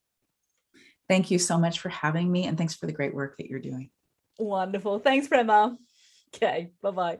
Thank 1.09 1.31
you 1.31 1.39
so 1.39 1.59
much 1.59 1.81
for 1.81 1.89
having 1.89 2.31
me, 2.31 2.47
and 2.47 2.59
thanks 2.59 2.75
for 2.75 2.87
the 2.87 2.93
great 2.93 3.15
work 3.15 3.37
that 3.39 3.49
you're 3.49 3.61
doing. 3.61 3.91
Wonderful. 4.39 4.99
Thanks, 4.99 5.29
Prema. 5.29 5.77
Okay, 6.37 6.73
bye 6.83 6.91
bye. 6.91 7.19